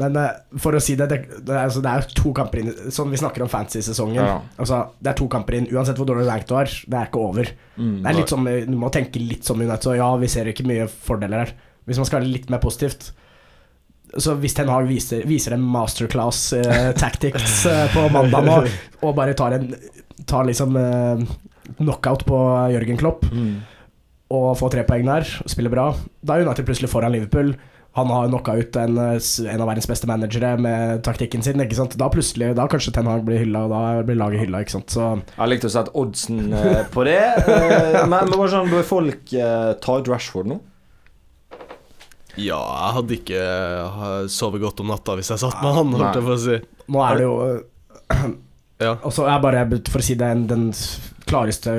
Men 0.00 0.16
for 0.58 0.74
å 0.74 0.80
si 0.82 0.96
det, 0.98 1.06
det, 1.12 1.18
det, 1.38 1.52
er, 1.52 1.68
altså, 1.68 1.78
det 1.84 1.92
er 1.92 2.08
to 2.18 2.32
kamper 2.36 2.60
inn 2.60 2.72
Sånn 2.92 3.12
vi 3.14 3.20
snakker 3.20 3.44
om 3.44 3.52
fantasy-sesongen. 3.52 4.18
Ja. 4.18 4.40
Altså, 4.58 4.80
det 4.98 5.12
er 5.12 5.16
to 5.20 5.28
kamper 5.30 5.60
inn, 5.60 5.68
uansett 5.70 6.00
hvor 6.00 6.08
dårlig 6.10 6.26
rank 6.26 6.48
du 6.50 6.56
har. 6.56 6.66
Det 6.66 6.98
er 6.98 7.06
ikke 7.06 7.22
over. 7.22 7.52
Mm. 7.76 7.94
Det 8.02 8.10
er 8.10 8.18
litt 8.18 8.34
sånn, 8.34 8.50
Du 8.66 8.74
må 8.82 8.90
tenke 8.92 9.22
litt 9.22 9.46
som 9.46 9.62
United. 9.62 9.86
Så 9.86 9.94
ja, 9.94 10.10
vi 10.18 10.32
ser 10.32 10.50
ikke 10.50 10.66
mye 10.66 10.90
fordeler 10.90 11.44
her. 11.44 11.54
Hvis 11.86 12.02
man 12.02 12.10
skal 12.10 12.18
være 12.18 12.34
litt 12.34 12.50
mer 12.50 12.60
positivt 12.66 13.12
Så 14.22 14.34
hvis 14.40 14.54
Ten 14.56 14.68
Hag 14.72 14.86
viser, 14.88 15.22
viser 15.28 15.54
en 15.56 15.62
masterclass 15.62 16.40
eh, 16.58 16.90
tactics 16.98 17.62
eh, 17.70 17.86
på 17.94 18.06
mandag 18.14 18.44
nå, 18.48 18.56
og 19.04 19.14
bare 19.18 19.34
tar 19.38 19.58
en 19.58 19.70
Tar 20.26 20.46
liksom 20.48 20.74
eh, 20.80 21.20
knockout 21.78 22.22
på 22.26 22.38
Jørgen 22.72 22.96
Klopp 22.98 23.26
Mm. 23.30 23.58
og 24.32 24.56
får 24.58 24.70
tre 24.72 24.82
poeng 24.88 25.04
der, 25.06 25.26
og 25.44 25.50
spiller 25.52 25.70
bra, 25.70 25.84
da 26.24 26.34
er 26.38 26.46
United 26.46 26.64
plutselig 26.66 26.88
foran 26.90 27.12
Liverpool. 27.14 27.52
Han 27.96 28.10
har 28.12 28.26
knocka 28.28 28.54
ut 28.58 28.76
en, 28.76 28.96
eh, 28.98 29.18
en 29.52 29.60
av 29.62 29.68
verdens 29.70 29.86
beste 29.88 30.08
managere 30.08 30.54
med 30.60 31.02
taktikken 31.06 31.44
sin. 31.44 31.60
Ikke 31.62 31.76
sant? 31.78 31.94
Da 31.96 32.08
plutselig, 32.12 32.50
da 32.58 32.66
kanskje 32.68 32.92
Ten 32.96 33.06
Hag 33.08 33.22
blir 33.24 33.38
hylla, 33.44 33.62
og 33.64 33.70
da 33.72 34.02
blir 34.08 34.18
laget 34.20 34.42
hylla. 34.42 34.60
Ikke 34.64 34.74
sant? 34.74 34.90
Så 34.92 35.06
Jeg 35.36 35.48
likte 35.52 35.70
å 35.70 35.74
sette 35.76 35.94
oddsen 35.96 36.42
eh, 36.52 36.82
på 36.92 37.04
det. 37.08 37.20
Eh, 37.46 38.02
men, 38.08 38.28
men 38.32 38.50
sånn, 38.52 38.68
bør 38.72 38.84
folk 38.88 39.32
eh, 39.32 39.70
ta 39.84 39.96
ut 40.00 40.08
Rashford 40.12 40.50
nå? 40.50 40.58
Ja, 42.36 42.58
jeg 42.60 42.94
hadde 42.98 43.16
ikke 43.16 43.40
eh, 43.40 44.26
sovet 44.32 44.60
godt 44.62 44.80
om 44.84 44.90
natta 44.92 45.14
hvis 45.16 45.30
jeg 45.32 45.40
satt 45.40 45.62
med 45.64 45.72
han, 45.78 45.94
holdt 45.96 46.18
jeg 46.20 46.26
på 46.26 46.34
å 46.34 46.42
si. 46.42 46.58
nå 46.92 47.04
er 47.06 47.16
det 47.20 47.24
jo 47.26 47.36
Ja. 48.86 48.90
Og 49.08 49.12
så 49.16 49.24
er 49.24 49.40
bare, 49.40 49.62
for 49.88 50.02
å 50.02 50.04
si 50.04 50.14
det, 50.20 50.28
den 50.50 50.66
klareste 51.24 51.72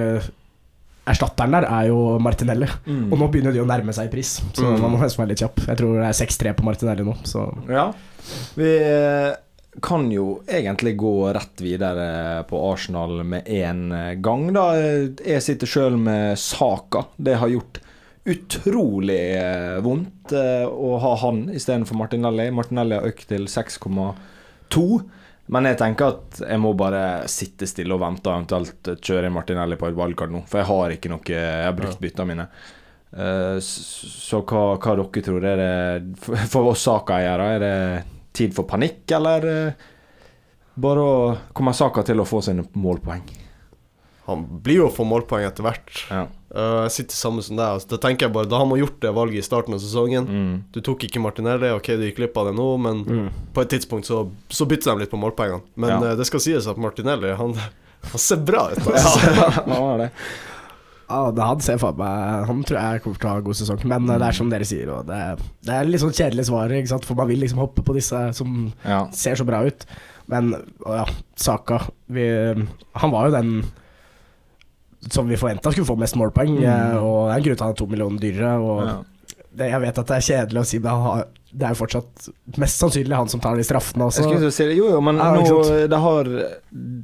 erstatteren 1.08 1.54
der 1.56 1.68
er 1.70 1.88
jo 1.92 2.18
Martinelli. 2.20 2.68
Mm. 2.90 3.04
Og 3.14 3.20
nå 3.22 3.28
begynner 3.32 3.54
de 3.56 3.62
å 3.62 3.68
nærme 3.70 3.94
seg 3.96 4.10
i 4.10 4.14
pris, 4.16 4.32
så 4.58 4.66
Mm. 4.74 4.82
man 4.82 4.92
må 4.96 5.02
nesten 5.04 5.22
være 5.22 5.30
litt 5.36 5.44
kjapp. 5.44 5.62
Jeg 5.70 5.78
tror 5.80 5.94
det 6.02 6.08
er 6.10 6.18
6-3 6.18 6.54
på 6.58 6.66
Martinelli 6.68 7.06
nå, 7.06 7.14
så 7.24 7.46
Ja. 7.70 7.92
Vi 8.58 8.72
eh, 8.82 9.36
kan 9.80 10.10
jo 10.12 10.42
egentlig 10.50 10.96
gå 10.98 11.14
rett 11.38 11.62
videre 11.64 12.44
på 12.50 12.60
Arsenal 12.74 13.22
med 13.24 13.48
en 13.48 13.92
eh, 13.94 14.16
gang, 14.16 14.50
da. 14.58 14.66
Jeg 15.22 15.46
sitter 15.46 15.68
sjøl 15.70 15.96
med 16.02 16.34
Saka. 16.42 17.06
Det 17.16 17.38
har 17.38 17.48
gjort 17.54 17.78
utrolig 18.28 19.20
eh, 19.38 19.78
vondt 19.86 20.34
eh, 20.36 20.66
å 20.68 20.98
ha 21.04 21.14
han 21.24 21.46
istedenfor 21.56 21.96
Martinelli. 22.00 22.50
Martinelli 22.52 22.98
har 23.00 23.08
økt 23.08 23.28
til 23.32 23.48
6,2. 23.52 24.84
Men 25.48 25.70
jeg 25.70 25.78
tenker 25.80 26.12
at 26.12 26.42
jeg 26.44 26.60
må 26.60 26.74
bare 26.76 27.04
sitte 27.32 27.70
stille 27.72 27.96
og 27.96 28.02
vente, 28.04 28.28
og 28.28 28.36
eventuelt 28.42 28.90
kjøre 29.08 29.32
Martinelli 29.32 29.78
på 29.80 29.88
et 29.88 29.96
valgkart 29.96 30.34
nå. 30.34 30.42
For 30.52 30.60
jeg 30.60 30.68
har 30.74 30.96
ikke 30.98 31.12
noe 31.14 31.32
Jeg 31.32 31.64
har 31.70 31.78
brukt 31.78 32.02
byttene 32.04 32.28
mine. 32.34 32.48
Eh, 33.16 33.60
så 33.64 34.42
hva, 34.44 34.64
hva 34.76 34.96
dere 35.00 35.24
tror? 35.30 35.48
Er 35.48 35.62
det 35.64 36.48
for- 36.52 36.68
oss 36.74 36.84
Saka-eiere, 36.84 37.48
er 37.56 37.64
det 37.64 37.76
tid 38.36 38.54
for 38.54 38.68
panikk, 38.70 39.06
eller 39.16 39.48
bare 40.78 41.02
å 41.02 41.14
komme 41.58 41.74
Saka 41.74 42.04
til 42.06 42.20
å 42.22 42.28
få 42.28 42.44
sine 42.46 42.68
målpoeng? 42.76 43.24
Han 44.28 44.44
blir 44.62 44.82
jo 44.84 44.90
å 44.90 44.94
få 44.94 45.08
målpoeng 45.08 45.48
etter 45.48 45.64
hvert. 45.64 46.04
Ja. 46.12 46.26
Uh, 46.48 46.86
jeg 46.88 46.94
sitter 46.96 47.18
sammen 47.20 47.44
som 47.44 47.58
deg. 47.60 47.66
Altså, 47.76 47.90
da 47.92 47.98
tenker 48.06 48.28
jeg 48.28 48.34
bare 48.38 48.48
Da 48.48 48.62
har 48.62 48.68
man 48.70 48.80
gjort 48.80 49.02
det 49.04 49.10
valget 49.12 49.42
i 49.42 49.48
starten 49.48 49.76
av 49.76 49.82
sesongen. 49.84 50.28
Mm. 50.32 50.54
Du 50.72 50.80
tok 50.86 51.04
ikke 51.04 51.20
Martinelli, 51.20 51.74
ok, 51.76 51.90
du 52.00 52.06
gikk 52.08 52.22
glipp 52.22 52.38
av 52.40 52.48
det 52.52 52.56
nå, 52.56 52.68
men 52.80 53.02
mm. 53.04 53.26
på 53.56 53.66
et 53.66 53.74
tidspunkt 53.76 54.08
så, 54.08 54.22
så 54.48 54.68
bytter 54.70 54.94
de 54.94 55.04
litt 55.04 55.12
på 55.12 55.20
målpoengene. 55.20 55.66
Men 55.76 55.92
Ja. 55.92 56.00
uh, 56.14 56.16
det 56.20 56.28
skal 56.30 56.44
sies 56.44 56.70
at 56.72 56.80
Martinelli, 56.80 57.34
han, 57.36 57.56
han 58.12 58.24
ser 58.24 58.40
bra 58.48 58.70
ut. 58.72 58.80
Altså. 58.80 59.18
Ja, 59.28 59.50
han 59.60 59.76
har 59.76 60.06
det. 60.06 60.12
Ja, 61.08 61.20
det 61.32 61.46
han 61.48 61.62
ser 61.64 61.78
for 61.80 61.96
meg 61.96 62.48
Han 62.50 62.66
tror 62.68 62.82
jeg 62.82 63.02
kommer 63.04 63.20
til 63.20 63.28
å 63.30 63.32
ha 63.32 63.40
en 63.40 63.46
god 63.48 63.58
sesong. 63.62 63.84
Men 63.88 64.10
eh, 64.12 64.18
det 64.20 64.28
er 64.28 64.36
som 64.36 64.50
dere 64.52 64.68
sier, 64.68 64.90
og 64.92 65.08
det, 65.08 65.20
det 65.64 65.72
er 65.76 65.88
litt 65.88 66.04
sånn 66.04 66.16
kjedelig 66.16 66.48
svar, 66.50 66.74
ikke 66.76 66.92
sant? 66.92 67.08
for 67.08 67.16
man 67.20 67.30
vil 67.30 67.40
liksom 67.46 67.62
hoppe 67.64 67.84
på 67.88 67.96
disse 67.96 68.24
som 68.36 68.58
Ja. 68.84 69.06
ser 69.16 69.40
så 69.40 69.46
bra 69.48 69.62
ut. 69.68 69.86
Men 70.28 70.52
å 70.84 70.98
ja, 71.00 71.06
Saka 71.40 71.80
vi, 72.12 72.26
Han 73.00 73.14
var 73.14 73.30
jo 73.30 73.38
den 73.38 73.54
som 75.10 75.28
vi 75.30 75.36
forventa 75.38 75.72
skulle 75.72 75.86
få 75.88 75.98
mest 75.98 76.16
målpoeng, 76.16 76.58
Mm. 76.58 76.64
eh, 76.64 76.98
og 77.04 77.30
det 77.30 77.34
er 77.34 77.38
en 77.38 77.44
grunn 77.44 77.56
til 77.56 77.64
at 77.64 77.68
han 77.68 77.70
er 77.76 77.82
to 77.84 77.88
millioner 77.88 78.20
dyrere. 78.20 78.60
Og 78.60 78.86
Ja. 78.88 78.98
det, 79.58 79.72
jeg 79.72 79.82
vet 79.82 79.98
at 80.00 80.08
det 80.08 80.16
er 80.18 80.28
kjedelig 80.30 80.60
å 80.60 80.66
si, 80.66 80.80
men 80.80 81.24
det 81.58 81.64
er 81.66 81.74
jo 81.74 81.86
fortsatt 81.86 82.30
mest 82.60 82.78
sannsynlig 82.82 83.16
han 83.16 83.30
som 83.30 83.40
tar 83.40 83.56
de 83.56 83.64
straffene 83.64 84.04
også. 84.06 84.52
si. 84.52 84.64
Jo, 84.76 84.90
jo, 84.92 85.02
men 85.02 85.16
Ja, 85.18 85.34
nå, 85.34 85.88
det 85.90 85.98
har 85.98 86.24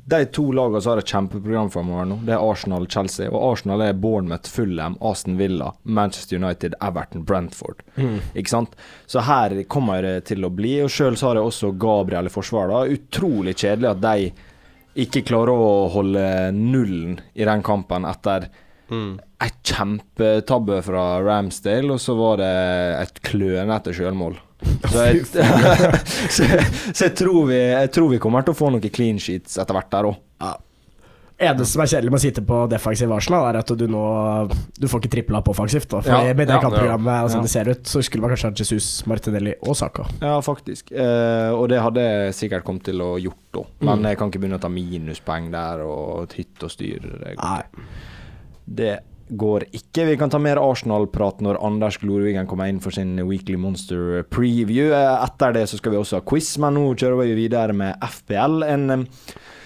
De 0.05 0.25
to 0.25 0.51
lagene 0.51 0.81
som 0.81 0.91
har 0.91 0.97
et 0.99 1.05
kjempeprogram 1.07 1.71
framover 1.71 2.05
nå, 2.05 2.17
det 2.25 2.33
er 2.35 2.43
Arsenal 2.51 2.81
og 2.83 2.89
Chelsea. 2.91 3.29
Og 3.31 3.53
Arsenal 3.53 3.81
er 3.81 3.93
Bournemouth, 3.93 4.47
Fulham, 4.49 4.97
Aston 5.01 5.37
Villa, 5.37 5.71
Manchester 5.85 6.35
United, 6.37 6.75
Everton, 6.81 7.23
Brentford. 7.23 7.81
Mm. 7.97 8.19
Ikke 8.35 8.49
sant? 8.49 8.75
Så 9.07 9.21
her 9.23 9.63
kommer 9.63 10.01
det 10.01 10.25
til 10.25 10.43
å 10.43 10.49
bli. 10.53 10.81
Og 10.83 10.89
sjøl 10.89 11.17
har 11.21 11.35
jeg 11.35 11.43
også 11.43 11.71
Gabriel 11.79 12.25
i 12.25 12.29
forsvaret. 12.29 12.69
da. 12.69 12.95
Utrolig 12.97 13.55
kjedelig 13.55 13.89
at 13.89 14.01
de 14.01 14.31
ikke 14.99 15.23
klarer 15.25 15.53
å 15.57 15.71
holde 15.93 16.25
nullen 16.55 17.17
i 17.33 17.47
den 17.47 17.63
kampen 17.65 18.05
etter 18.09 18.49
Mm. 18.91 19.15
en 19.41 19.53
kjempetabbe 19.63 20.81
fra 20.85 21.03
Ramsdale, 21.23 21.87
og 21.95 22.01
så 22.03 22.13
var 22.19 22.37
det 22.37 22.49
et 22.99 23.21
klønete 23.25 23.93
sjølmål. 23.95 24.35
Så, 24.91 25.05
jeg, 25.07 25.23
så, 26.35 26.45
så 26.93 27.07
jeg, 27.07 27.15
tror 27.17 27.47
vi, 27.49 27.57
jeg 27.57 27.89
tror 27.95 28.11
vi 28.11 28.19
kommer 28.21 28.45
til 28.45 28.53
å 28.53 28.59
få 28.59 28.69
noen 28.71 28.93
clean 28.93 29.17
sheets 29.19 29.57
etter 29.59 29.75
hvert 29.75 29.89
der 29.91 30.07
òg. 30.11 30.19
Ja. 31.39 31.51
Eneste 31.53 31.65
som 31.73 31.81
er 31.83 31.89
kjedelig 31.91 32.11
med 32.13 32.19
å 32.19 32.23
sitte 32.23 32.41
på 32.45 32.57
defensiv 32.71 33.11
Arsenal, 33.11 33.47
er 33.49 33.57
at 33.59 33.71
du 33.75 33.87
nå 33.89 34.03
Du 34.79 34.87
får 34.87 35.01
ikke 35.01 35.11
tripla 35.15 35.41
på 35.43 35.51
offensivt. 35.51 35.89
Da. 35.89 36.01
For 36.05 36.11
Ja, 36.13 36.33
med 36.33 36.47
det 36.47 36.53
ja, 36.55 36.61
kampprogrammet 36.61 37.23
og 37.25 37.31
sånn 37.33 37.41
ja. 37.41 37.47
det 37.47 37.51
ser 37.51 37.69
ut, 37.73 37.83
så 37.89 38.03
skulle 38.05 38.21
man 38.21 38.31
kanskje 38.35 38.51
hatt 38.51 38.59
Jesus, 38.63 38.89
Martinelli 39.09 39.55
og 39.65 39.75
Saka. 39.75 40.05
Ja, 40.21 40.35
faktisk. 40.45 40.91
Eh, 40.93 41.51
og 41.53 41.67
det 41.73 41.81
hadde 41.81 42.01
jeg 42.05 42.33
sikkert 42.37 42.63
kommet 42.67 42.83
til 42.87 43.01
å 43.01 43.15
gjort 43.19 43.41
da. 43.53 43.63
Men 43.81 43.99
Mm. 43.99 44.07
jeg 44.09 44.17
kan 44.17 44.29
ikke 44.31 44.39
begynne 44.43 44.59
å 44.59 44.61
ta 44.61 44.69
minuspoeng 44.69 45.51
der 45.51 45.81
og 45.85 46.33
hytte 46.37 46.63
og 46.69 46.71
styr. 46.71 46.99
Det 47.01 47.35
går. 47.37 47.65
Det 48.65 48.93
går 49.33 49.65
ikke. 49.73 50.05
Vi 50.05 50.17
kan 50.19 50.29
ta 50.29 50.37
mer 50.37 50.57
Arsenal-prat 50.61 51.39
når 51.41 51.57
Anders 51.65 51.97
Glorvigen 51.97 52.45
kommer 52.47 52.67
inn 52.69 52.79
for 52.83 52.91
sin 52.91 53.15
Weekly 53.27 53.55
Monster 53.57 54.21
preview. 54.29 54.91
Eh, 54.93 55.23
Etter 55.25 55.53
det 55.53 55.65
så 55.69 55.77
skal 55.79 55.91
vi 55.95 55.97
også 55.97 56.19
ha 56.19 56.21
quiz, 56.21 56.57
men 56.61 56.75
nå 56.77 56.85
kjører 56.95 57.23
vi 57.25 57.35
videre 57.47 57.73
med 57.73 57.95
FPL. 58.03 58.63
En 58.67 58.89
eh, 58.91 59.05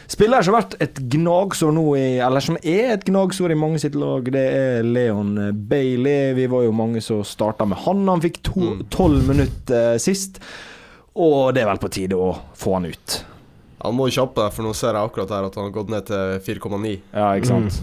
spiller 0.08 0.42
som 0.46 0.56
har 0.56 0.64
vært 0.64 0.76
et 0.82 1.00
gnagsår 1.14 1.74
nå 1.76 1.84
i 2.00 2.06
Eller 2.24 2.44
som 2.44 2.58
er 2.64 2.94
et 2.96 3.06
gnagsår 3.08 3.52
i 3.52 3.60
mange 3.60 3.80
sitt 3.84 3.96
lag, 4.00 4.24
det 4.32 4.46
er 4.56 4.84
Leon 4.88 5.34
Bailey. 5.68 6.34
Vi 6.38 6.48
var 6.52 6.64
jo 6.68 6.72
mange 6.76 7.02
som 7.04 7.24
starta 7.28 7.66
med 7.68 7.78
han. 7.86 8.06
Han 8.08 8.22
fikk 8.24 8.42
Mm. 8.48 8.86
tolv 8.90 9.28
minutter 9.28 9.94
eh, 9.94 9.98
sist. 10.00 10.40
Og 11.18 11.54
det 11.54 11.64
er 11.64 11.68
vel 11.72 11.82
på 11.82 11.90
tide 11.92 12.16
å 12.16 12.32
få 12.56 12.74
han 12.78 12.86
ut. 12.86 13.24
Han 13.84 13.94
må 13.98 14.08
kjappe 14.10 14.42
deg, 14.42 14.54
for 14.54 14.64
nå 14.66 14.74
ser 14.74 14.94
jeg 14.98 15.06
akkurat 15.10 15.30
her 15.30 15.46
at 15.46 15.56
han 15.56 15.68
har 15.68 15.72
gått 15.76 15.90
ned 15.94 16.06
til 16.08 16.40
4,9. 16.60 16.94
Ja, 17.14 17.28
ikke 17.38 17.48
sant? 17.52 17.82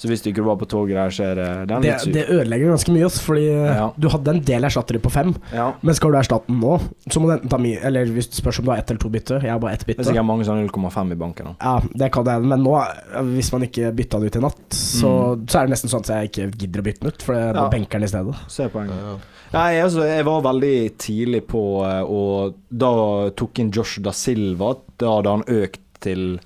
Så 0.00 0.08
hvis 0.08 0.22
du 0.24 0.30
ikke 0.30 0.44
var 0.46 0.56
på 0.56 0.64
toget 0.64 0.96
der, 0.96 1.10
så 1.12 1.24
er 1.28 1.34
det 1.36 1.46
Den 1.68 1.76
er 1.76 1.80
Det, 1.84 1.90
litt 1.90 2.04
syk. 2.06 2.12
det 2.14 2.22
ødelegger 2.32 2.70
ganske 2.72 2.92
mye, 2.94 3.08
fordi 3.20 3.42
eh, 3.52 3.74
Ja. 3.76 3.88
du 4.00 4.06
hadde 4.08 4.28
en 4.32 4.40
del 4.48 4.64
erstattere 4.64 4.98
på 5.04 5.10
fem. 5.12 5.34
Ja. 5.52 5.66
Men 5.84 5.94
skal 5.98 6.10
du 6.14 6.16
erstatte 6.16 6.46
den 6.48 6.56
nå, 6.62 6.78
så 7.12 7.20
må 7.20 7.28
du 7.28 7.34
enten 7.36 7.50
ta 7.52 7.58
mye 7.60 7.82
Eller 7.84 8.06
hvis 8.06 8.30
du 8.32 8.38
spørs 8.40 8.58
om 8.62 8.64
du 8.64 8.70
har 8.72 8.78
ett 8.80 8.88
eller 8.90 9.02
to 9.02 9.10
bytte. 9.12 9.42
Jeg 9.44 9.52
har 9.52 9.58
bare 9.60 9.74
ett 9.76 9.84
Det 9.84 9.98
er 9.98 10.00
jeg 10.02 10.06
sikkert 10.14 10.24
mange 10.30 10.44
som 10.48 10.56
har 10.56 10.64
0,5 10.64 11.12
i 11.12 11.18
banken. 11.20 11.46
nå. 11.50 11.54
Ja, 11.60 11.80
det 11.94 12.10
kan 12.12 12.24
jeg, 12.24 12.42
men 12.42 12.64
nå, 12.64 12.74
eh, 12.80 13.20
hvis 13.36 13.52
man 13.52 13.62
ikke 13.68 13.92
bytta 13.94 14.18
den 14.18 14.26
ut 14.32 14.36
i 14.36 14.40
natt, 14.40 14.70
så, 14.70 15.12
så 15.46 15.60
er 15.60 15.66
det 15.68 15.74
nesten 15.76 15.90
sånn 15.92 16.00
at 16.00 16.12
jeg 16.16 16.30
ikke 16.30 16.58
gidder 16.64 16.80
å 16.80 16.84
bytte 16.88 17.00
den 17.04 17.12
ut, 17.12 17.22
for 17.22 17.34
jeg 17.34 17.50
Mm. 17.54 17.60
Ja. 17.60 17.68
benker 17.68 17.98
den 18.00 18.04
i 18.04 18.06
stedet. 18.08 18.34
Se 18.48 18.68
poenget. 18.68 18.96
Ja. 18.96 19.16
Nei, 19.52 19.80
altså, 19.82 20.00
jeg 20.06 20.24
var 20.24 20.40
veldig 20.42 20.96
tidlig 20.96 21.42
på, 21.46 21.84
eh, 21.84 22.02
og 22.08 22.54
da 22.72 23.30
tok 23.36 23.58
inn 23.58 23.70
Josh 23.70 23.98
da 24.00 24.10
Silva. 24.12 24.76
Da 24.96 25.16
hadde 25.16 25.26
han 25.28 25.42
økt 25.44 25.80
til 26.00 26.38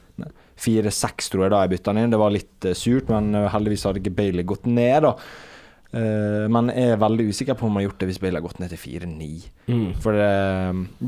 4-6, 0.64 1.33
tror 1.33 1.47
jeg, 1.47 1.54
da 1.54 1.64
jeg 1.64 1.75
bytta 1.75 1.92
han 1.92 2.02
inn. 2.02 2.14
Det 2.14 2.23
var 2.23 2.35
litt 2.35 2.68
eh, 2.68 2.78
surt, 2.78 3.11
men 3.12 3.35
eh, 3.37 3.50
heldigvis 3.52 3.85
hadde 3.88 4.00
ikke 4.02 4.16
Bailey 4.23 4.47
gått 4.49 4.68
ned, 4.71 5.04
da. 5.06 5.16
Eh, 5.94 6.44
men 6.50 6.73
jeg 6.75 6.94
er 6.94 7.02
veldig 7.02 7.28
usikker 7.30 7.59
på 7.59 7.68
om 7.68 7.76
han 7.76 7.83
har 7.83 7.88
gjort 7.88 8.00
det 8.02 8.09
hvis 8.11 8.21
Bale 8.23 8.40
har 8.40 8.47
gått 8.47 8.59
ned 8.62 8.73
til 8.75 8.80
4-9. 8.83 9.30
For 10.02 10.18
det, 10.18 10.33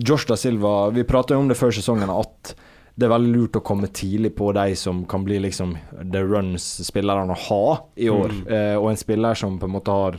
Josh 0.06 0.28
da 0.30 0.38
Silva 0.38 0.76
Vi 0.94 1.06
prata 1.08 1.34
jo 1.34 1.42
om 1.42 1.50
det 1.50 1.58
før 1.58 1.74
sesongen, 1.74 2.12
at 2.12 2.54
det 2.96 3.04
er 3.04 3.12
veldig 3.12 3.32
lurt 3.34 3.58
å 3.58 3.64
komme 3.66 3.90
tidlig 3.92 4.30
på 4.38 4.52
de 4.56 4.70
som 4.78 5.02
kan 5.08 5.24
bli 5.26 5.36
liksom 5.44 5.74
the 5.98 6.22
runs-spillerne 6.24 7.34
å 7.34 7.42
ha 7.48 7.64
i 8.00 8.08
år. 8.08 8.32
Eh, 8.48 8.76
og 8.78 8.88
en 8.92 9.00
spiller 9.00 9.36
som 9.36 9.58
på 9.60 9.68
en 9.68 9.74
måte 9.74 9.92
har 9.92 10.16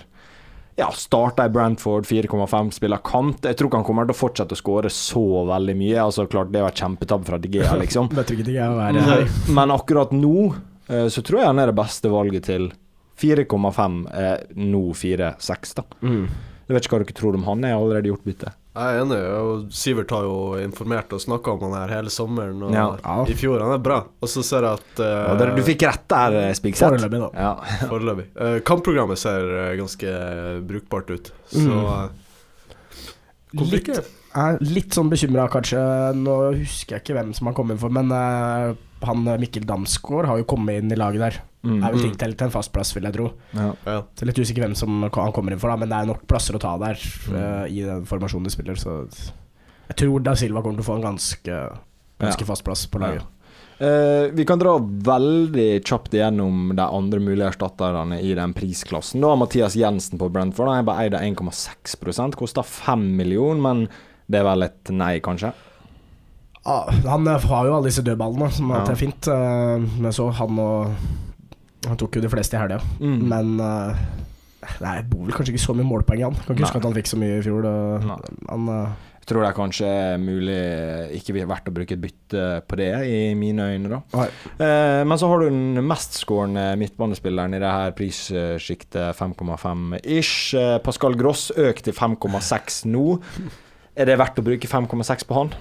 ja, 0.77 0.91
starta 0.91 1.45
i 1.45 1.49
Brantford, 1.49 2.05
4,5, 2.05 2.71
spiller 2.71 3.01
kant. 3.03 3.45
Jeg 3.45 3.57
tror 3.57 3.71
ikke 3.71 3.79
han 3.79 3.85
kommer 3.87 4.05
til 4.05 4.13
å 4.13 4.19
fortsette 4.19 4.53
å 4.53 4.59
skåre 4.59 4.91
så 4.93 5.23
veldig 5.49 5.73
mye. 5.79 5.95
Altså 6.03 6.27
klart 6.29 6.51
Det 6.53 6.61
var 6.61 6.75
et 6.75 6.81
kjempetabbe 6.83 7.25
fra 7.25 7.39
Digea, 7.41 7.71
liksom. 7.81 8.11
Det 8.17 8.27
trykket 8.29 8.51
ikke 8.51 8.59
jeg 8.59 8.75
være. 8.77 9.23
Men 9.57 9.73
akkurat 9.73 10.13
nå 10.13 10.35
eh, 10.51 11.07
så 11.09 11.23
tror 11.25 11.41
jeg 11.41 11.49
han 11.49 11.63
er 11.63 11.71
det 11.71 11.79
beste 11.79 12.11
valget 12.13 12.45
til 12.51 12.69
4,5, 13.17 13.97
eh, 14.21 14.35
nå 14.67 14.83
4,6, 14.93 15.73
da. 15.79 15.87
Mm. 16.05 16.29
Jeg 16.67 16.75
vet 16.75 16.85
ikke 16.85 16.93
hva 16.93 17.01
dere 17.01 17.17
tror 17.23 17.39
om 17.39 17.47
han, 17.47 17.65
jeg 17.65 17.73
har 17.73 17.81
allerede 17.81 18.11
gjort 18.11 18.29
bytte. 18.29 18.53
Jeg 18.77 18.93
er 18.93 18.99
enig, 19.01 19.17
og 19.41 19.71
Sivert 19.73 20.11
har 20.13 20.25
jo 20.27 20.35
informert 20.61 21.13
og 21.15 21.21
snakka 21.23 21.55
om 21.55 21.63
han 21.65 21.73
her 21.79 21.93
hele 21.97 22.11
sommeren 22.13 22.61
og 22.67 22.75
Ja. 22.75 22.83
Ja. 23.01 23.15
i 23.25 23.33
fjor. 23.37 23.63
Han 23.65 23.73
er 23.73 23.81
bra. 23.81 24.03
Og 24.21 24.29
så 24.29 24.43
ser 24.45 24.67
jeg 24.67 24.77
at 24.77 25.01
uh, 25.01 25.39
Ja, 25.41 25.49
du 25.55 25.63
fikk 25.65 25.81
rett 25.87 26.05
der, 26.13 26.37
eh, 26.43 26.53
Spigseth. 26.53 26.85
Foreløpig, 26.93 27.23
da. 27.25 27.29
Ja. 27.33 27.55
Foreløpig. 27.91 28.27
Uh, 28.37 28.59
kampprogrammet 28.67 29.17
ser 29.17 29.49
eh, 29.63 29.73
ganske 29.81 30.13
brukbart 30.69 31.09
ut. 31.15 31.31
Så 31.49 31.65
Mm. 31.65 32.09
eh, 33.57 33.63
Litt, 33.71 33.87
er 34.35 34.57
litt 34.61 34.93
sånn 34.93 35.09
bekymra, 35.09 35.47
kanskje. 35.49 35.79
Nå 36.19 36.33
husker 36.59 36.97
jeg 36.97 37.05
ikke 37.05 37.15
hvem 37.17 37.33
som 37.33 37.47
har 37.49 37.55
kommet 37.57 37.77
inn 37.77 37.81
for, 37.81 37.89
men 37.95 38.11
uh, 38.11 38.75
han 39.07 39.23
Mikkel 39.41 39.65
Damsgaard 39.65 40.27
har 40.29 40.37
jo 40.41 40.45
kommet 40.51 40.83
inn 40.83 40.91
i 40.93 40.97
laget 40.99 41.23
der. 41.23 41.37
Mm. 41.63 41.83
Er 41.83 41.91
vel 41.91 42.11
Mm. 42.11 42.15
til 42.17 42.35
en 42.45 42.51
fast 42.51 42.71
plass, 42.71 42.93
vil 42.95 43.03
jeg 43.03 43.13
tro. 43.13 43.31
Ja. 43.53 43.73
Ja. 43.85 44.01
Så 44.15 44.21
er 44.21 44.25
litt 44.27 44.39
usikker 44.39 44.61
hvem 44.63 44.75
som 44.75 45.01
han 45.01 45.09
kommer 45.33 45.51
inn 45.51 45.59
for, 45.59 45.69
da, 45.69 45.75
men 45.75 45.89
det 45.89 45.97
er 45.97 46.05
nok 46.05 46.27
plasser 46.27 46.53
å 46.55 46.59
ta 46.59 46.77
der 46.77 46.95
Mm. 46.95 47.35
uh, 47.35 47.65
i 47.67 47.81
den 47.83 48.05
formasjonen 48.05 48.43
de 48.43 48.49
spiller. 48.51 48.75
Så 48.75 49.07
jeg 49.89 49.95
tror 49.97 50.21
Da 50.23 50.33
Silva 50.35 50.61
kommer 50.61 50.77
til 50.81 50.85
å 50.85 50.91
få 50.93 50.95
en 50.95 51.15
ganske, 51.15 51.77
ganske 52.19 52.39
Ja. 52.41 52.45
fast 52.45 52.63
plass 52.63 52.85
på 52.87 52.99
laget. 52.99 53.23
Uh, 53.79 54.29
vi 54.33 54.43
kan 54.45 54.57
dra 54.57 54.79
veldig 54.79 55.83
kjapt 55.83 56.09
igjennom 56.13 56.75
de 56.75 56.81
andre 56.81 57.19
mulige 57.19 57.51
erstatterne 57.51 58.19
i 58.21 58.33
den 58.33 58.53
prisklassen. 58.53 59.21
Da 59.21 59.27
har 59.29 59.37
Mathias 59.37 59.75
Jensen 59.75 60.17
på 60.17 60.31
Brentford. 60.31 60.67
Han 60.69 60.79
er 60.79 60.83
bare 60.83 61.03
eid 61.05 61.13
av 61.13 61.21
1,6% 61.21 62.35
koster 62.35 62.63
5 62.63 63.15
millioner, 63.17 63.61
men 63.61 63.87
det 64.29 64.39
er 64.39 64.43
vel 64.43 64.63
et 64.63 64.89
nei, 64.89 65.19
kanskje? 65.19 65.53
Ah, 66.65 66.89
han 66.91 67.25
har 67.25 67.65
jo 67.65 67.75
alle 67.77 67.85
disse 67.89 68.03
dødballene, 68.03 68.51
som 68.51 68.69
Ja. 68.71 68.83
er 68.83 68.95
fint. 68.95 69.27
eh, 69.27 69.77
men 70.01 70.11
så 70.11 70.31
han 70.33 70.59
og 70.59 70.95
Han 71.85 71.99
tok 71.99 72.17
jo 72.17 72.23
de 72.23 72.31
fleste 72.31 72.57
i 72.57 72.61
helga. 72.61 72.81
Mm. 72.99 73.19
Men 73.29 73.53
uh, 73.61 74.07
Nei, 74.81 74.95
det 74.99 75.09
bor 75.11 75.27
vel 75.27 75.35
kanskje 75.35 75.53
ikke 75.53 75.63
så 75.63 75.75
mye 75.77 75.87
målpoeng 75.87 76.21
i 76.21 76.25
han. 76.25 76.39
Kan 76.43 76.55
ikke 76.55 76.65
huske 76.65 76.81
at 76.81 76.87
han 76.87 76.95
fikk 76.97 77.11
så 77.11 77.19
mye 77.21 77.37
i 77.37 77.43
fjor. 77.45 77.63
da. 77.63 78.17
Han 78.49 78.71
uh, 78.71 79.05
Jeg 79.21 79.29
tror 79.29 79.43
det 79.43 79.49
er 79.49 79.57
kanskje 79.57 79.91
mulig 80.23 80.57
ikke 81.19 81.35
verdt 81.37 81.69
å 81.69 81.75
bruke 81.75 81.95
et 81.95 82.01
bytte 82.01 82.43
på 82.67 82.79
det, 82.79 82.89
i 83.11 83.21
mine 83.37 83.69
øyne, 83.73 83.91
da. 83.91 84.25
Eh, 84.55 85.01
men 85.03 85.19
så 85.19 85.27
har 85.27 85.43
du 85.43 85.49
den 85.49 85.81
mestskårende 85.83 86.63
midtbanespilleren 86.79 87.57
i 87.57 87.59
det 87.59 87.73
her 87.75 87.91
prissjiktet, 87.97 89.17
5,5 89.19 89.97
ish. 89.99 90.55
Eh, 90.55 90.77
Pascal 90.83 91.19
Gross 91.19 91.49
økt 91.59 91.89
til 91.89 91.97
5,6 91.97 92.85
nå. 92.87 93.17
Er 93.99 94.07
det 94.07 94.15
verdt 94.21 94.39
å 94.39 94.47
bruke 94.47 94.71
5,6 94.71 95.27
på 95.27 95.41
han? 95.41 95.51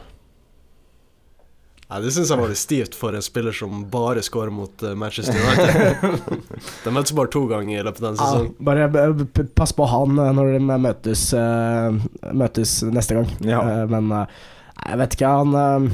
Nei, 1.86 2.00
det 2.02 2.10
syns 2.16 2.32
jeg 2.32 2.40
var 2.40 2.50
litt 2.50 2.58
stivt 2.58 2.96
for 2.98 3.14
en 3.14 3.22
spiller 3.22 3.54
som 3.54 3.84
bare 3.92 4.22
scorer 4.26 4.50
mot 4.50 4.82
eh, 4.82 4.96
Manchester 4.98 5.36
United. 5.38 6.40
de 6.84 6.92
møtes 6.96 7.14
bare 7.14 7.30
to 7.30 7.44
ganger 7.46 7.78
i 7.78 7.84
løpet 7.86 8.02
av 8.02 8.16
en 8.16 8.48
ja, 8.48 8.56
bare 8.66 8.88
b- 9.14 9.44
pass 9.54 9.70
på 9.76 9.86
han 9.92 10.18
eh, 10.18 10.32
når 10.34 10.50
de 10.56 10.80
møtes, 10.82 11.22
eh, 11.38 12.00
møtes 12.34 12.72
neste 12.90 13.20
gang. 13.20 13.30
Ja. 13.46 13.60
Eh, 13.62 13.84
men 13.92 14.10
eh, 14.18 14.34
jeg 14.82 15.00
vet 15.04 15.14
ikke, 15.16 15.30
han 15.38 15.54
eh, 15.62 15.86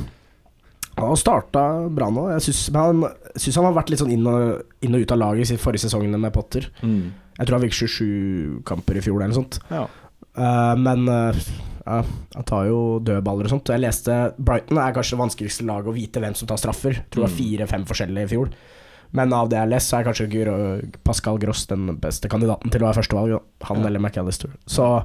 Han 0.96 1.08
har 1.12 1.20
starta 1.20 1.66
bra 1.92 2.08
nå. 2.12 2.24
Jeg 2.38 2.46
syns 2.48 2.62
han, 2.76 3.04
han 3.04 3.68
har 3.68 3.76
vært 3.82 3.92
litt 3.92 4.00
sånn 4.00 4.10
inn 4.16 4.26
og, 4.28 4.64
inn 4.84 4.96
og 4.96 5.04
ut 5.04 5.12
av 5.14 5.20
laget 5.26 5.52
i 5.54 5.60
forrige 5.60 5.86
sesongene 5.86 6.18
med 6.20 6.32
Potter. 6.36 6.66
Jeg 6.82 7.44
tror 7.48 7.56
han 7.58 7.62
fikk 7.68 7.78
27 7.78 8.58
kamper 8.68 8.96
i 9.00 9.04
fjor 9.04 9.20
eller 9.20 9.32
noe 9.32 9.38
sånt. 9.42 9.60
Ja. 9.72 9.86
Eh, 10.36 10.74
men 10.80 11.04
han 11.86 12.44
tar 12.46 12.66
jo 12.68 12.98
dødballer 13.02 13.48
og 13.48 13.50
sånt. 13.56 13.70
Jeg 13.74 13.82
leste 13.82 14.16
Brighton 14.38 14.78
er 14.78 14.92
kanskje 14.94 15.16
det 15.16 15.22
vanskeligste 15.22 15.64
laget 15.66 15.90
å 15.90 15.94
vite 15.96 16.20
hvem 16.22 16.34
som 16.38 16.46
tar 16.50 16.60
straffer. 16.60 16.94
Jeg 17.00 17.08
tror 17.10 17.24
det 17.24 17.30
var 17.30 17.34
Mm. 17.34 17.40
fire-fem 17.42 17.84
forskjellige 17.88 18.24
i 18.28 18.30
fjor. 18.36 18.52
Men 19.12 19.32
av 19.36 19.48
det 19.50 19.56
jeg 19.58 19.64
har 19.66 19.72
lest, 19.74 19.90
så 19.90 19.98
er 19.98 20.04
kanskje 20.06 20.28
Guro- 20.30 20.92
Pascal 21.04 21.38
Gross 21.38 21.66
den 21.66 21.96
beste 22.00 22.28
kandidaten 22.32 22.70
til 22.70 22.80
å 22.80 22.86
være 22.88 23.02
førstevalg. 23.02 23.40
Han 23.68 23.84
eller 23.84 24.00
McAllister. 24.00 24.50
Så 24.66 25.04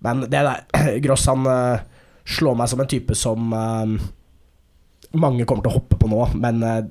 Men 0.00 0.20
det 0.20 0.30
der 0.30 1.00
Gross 1.04 1.26
han 1.26 1.44
eh, 1.46 1.80
slår 2.24 2.56
meg 2.56 2.68
som 2.68 2.80
en 2.80 2.86
type 2.86 3.14
som 3.18 3.52
eh, 3.52 3.98
mange 5.18 5.44
kommer 5.44 5.64
til 5.64 5.72
å 5.72 5.78
hoppe 5.80 5.98
på 5.98 6.08
nå, 6.08 6.22
men 6.38 6.62
eh, 6.62 6.82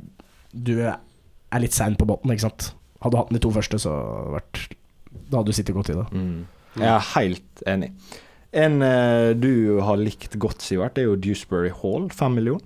du 0.54 0.74
er 0.84 1.60
litt 1.64 1.74
sein 1.74 1.96
på 1.96 2.06
båten, 2.06 2.32
ikke 2.34 2.48
sant. 2.50 2.72
Hadde 3.02 3.14
du 3.14 3.18
hatt 3.22 3.30
den 3.32 3.38
de 3.40 3.44
to 3.46 3.52
første, 3.56 3.80
så 3.80 3.94
vært 4.36 4.64
Da 5.30 5.38
hadde 5.40 5.52
du 5.52 5.54
sittet 5.56 5.76
godt 5.78 5.90
i 5.94 5.98
det. 5.98 6.06
Mm. 6.12 6.46
Jeg 6.78 6.90
er 6.92 7.06
helt 7.16 7.64
enig. 7.68 7.92
En 8.56 8.82
eh, 8.82 9.34
du 9.36 9.80
har 9.84 10.00
likt 10.00 10.38
godt, 10.39 10.63
Sivert, 10.63 10.96
det 10.96 11.04
er 11.04 11.10
jo 11.10 11.20
Dewsbury 11.20 11.72
Hall. 11.82 12.08
Fem 12.15 12.38
millioner. 12.38 12.63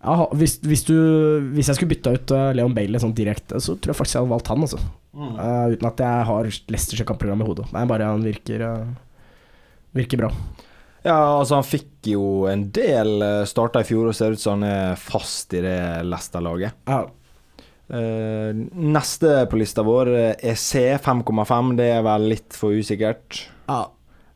Ja, 0.00 0.24
hvis, 0.32 0.56
hvis, 0.64 0.86
du, 0.88 0.96
hvis 1.52 1.68
jeg 1.68 1.76
skulle 1.76 1.92
bytta 1.92 2.14
ut 2.16 2.32
uh, 2.32 2.46
Leon 2.56 2.72
Bailey 2.72 3.02
sånn 3.02 3.12
direkte, 3.16 3.60
så 3.60 3.74
tror 3.76 3.92
jeg 3.92 3.98
faktisk 3.98 4.16
jeg 4.16 4.24
hadde 4.24 4.32
valgt 4.32 4.48
han. 4.48 4.64
Altså. 4.64 4.80
Eh, 5.12 5.74
uten 5.74 5.88
at 5.90 6.00
jeg 6.00 6.26
har 6.30 6.48
Leicesters 6.72 7.04
kampprogram 7.04 7.44
i 7.44 7.48
hodet. 7.50 7.68
Nei, 7.74 7.84
bare 7.90 8.08
han 8.08 8.24
virker 8.24 8.64
uh, 8.64 8.90
Virker 9.90 10.20
bra. 10.22 10.28
Ja, 11.02 11.16
altså 11.40 11.58
han 11.58 11.66
fikk 11.66 12.06
jo 12.12 12.46
en 12.46 12.68
del 12.72 13.16
uh, 13.18 13.44
starta 13.48 13.82
i 13.82 13.88
fjor 13.88 14.08
og 14.08 14.16
ser 14.16 14.36
ut 14.36 14.40
som 14.40 14.60
han 14.60 14.68
er 14.70 15.00
fast 15.00 15.52
i 15.58 15.64
det 15.64 15.80
Leicester-laget. 16.08 16.84
Ja, 16.88 17.06
neste 17.90 19.32
på 19.50 19.58
lista 19.58 19.82
vår 19.82 20.12
er 20.14 20.58
C 20.62 20.84
5,5. 21.02 21.72
Det 21.80 21.88
er 21.90 22.04
vel 22.06 22.28
litt 22.30 22.54
for 22.54 22.70
usikkert. 22.70 23.40
ja, 23.66 23.80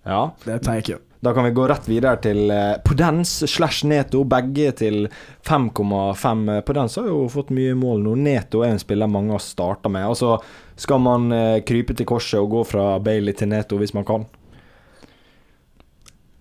Ja. 0.05 0.35
det 0.45 0.61
tar 0.65 0.79
jeg 0.79 0.85
ikke. 0.85 1.01
Da 1.25 1.33
kan 1.33 1.47
vi 1.47 1.55
gå 1.57 1.65
rett 1.71 1.87
videre 1.89 2.19
til 2.21 2.51
uh, 2.53 2.75
Podens 2.85 3.31
slash 3.49 3.87
Neto, 3.89 4.27
begge 4.29 4.75
til 4.77 5.07
5,5. 5.49 6.43
Podens 6.69 6.99
har 7.01 7.09
jo 7.09 7.23
fått 7.33 7.53
mye 7.57 7.73
mål 7.81 8.05
nå. 8.05 8.13
Neto 8.27 8.61
er 8.61 8.75
en 8.75 8.83
spiller 8.83 9.09
mange 9.09 9.33
har 9.33 9.41
starta 9.41 9.89
med. 9.89 10.05
Altså, 10.05 10.37
skal 10.77 11.01
man 11.01 11.33
eh, 11.33 11.63
krype 11.65 11.97
til 11.97 12.09
korset 12.11 12.43
og 12.43 12.51
gå 12.53 12.65
fra 12.69 12.87
Bailey 13.01 13.33
til 13.39 13.49
Neto 13.55 13.79
hvis 13.81 13.95
man 13.97 14.05
kan? 14.05 14.27